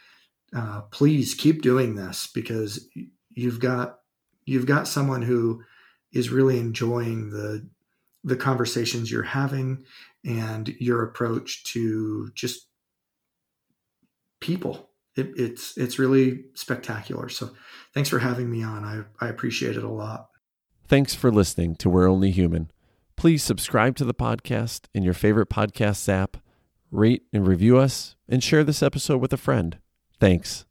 uh, 0.56 0.82
please 0.92 1.34
keep 1.34 1.62
doing 1.62 1.96
this 1.96 2.28
because 2.34 2.88
you've 3.30 3.60
got 3.60 4.00
you've 4.46 4.66
got 4.66 4.88
someone 4.88 5.22
who 5.22 5.64
is 6.12 6.30
really 6.30 6.58
enjoying 6.58 7.30
the 7.30 7.68
the 8.24 8.36
conversations 8.36 9.12
you're 9.12 9.24
having 9.24 9.86
and 10.26 10.70
your 10.80 11.04
approach 11.04 11.64
to 11.66 12.30
just 12.34 12.67
people. 14.40 14.90
It, 15.16 15.32
it's 15.36 15.78
it's 15.78 15.98
really 15.98 16.46
spectacular. 16.54 17.30
So 17.30 17.52
thanks 17.94 18.10
for 18.10 18.20
having 18.20 18.50
me 18.50 18.64
on. 18.64 18.84
I, 18.86 19.26
I 19.26 19.30
appreciate 19.30 19.76
it 19.76 19.84
a 19.84 19.90
lot. 19.90 20.30
Thanks 20.88 21.16
for 21.16 21.32
listening 21.32 21.76
to 21.78 21.90
We're 21.90 22.08
Only 22.08 22.32
Human. 22.32 22.72
Please 23.16 23.44
subscribe 23.44 23.96
to 23.96 24.06
the 24.06 24.14
podcast 24.14 24.86
in 24.94 25.04
your 25.04 25.16
favorite 25.16 25.50
podcast 25.50 26.08
app, 26.08 26.38
rate 26.92 27.24
and 27.34 27.48
review 27.48 27.78
us, 27.78 28.16
and 28.30 28.44
share 28.44 28.64
this 28.64 28.84
episode 28.84 29.20
with 29.20 29.34
a 29.34 29.38
friend. 29.38 29.80
Thanks. 30.20 30.66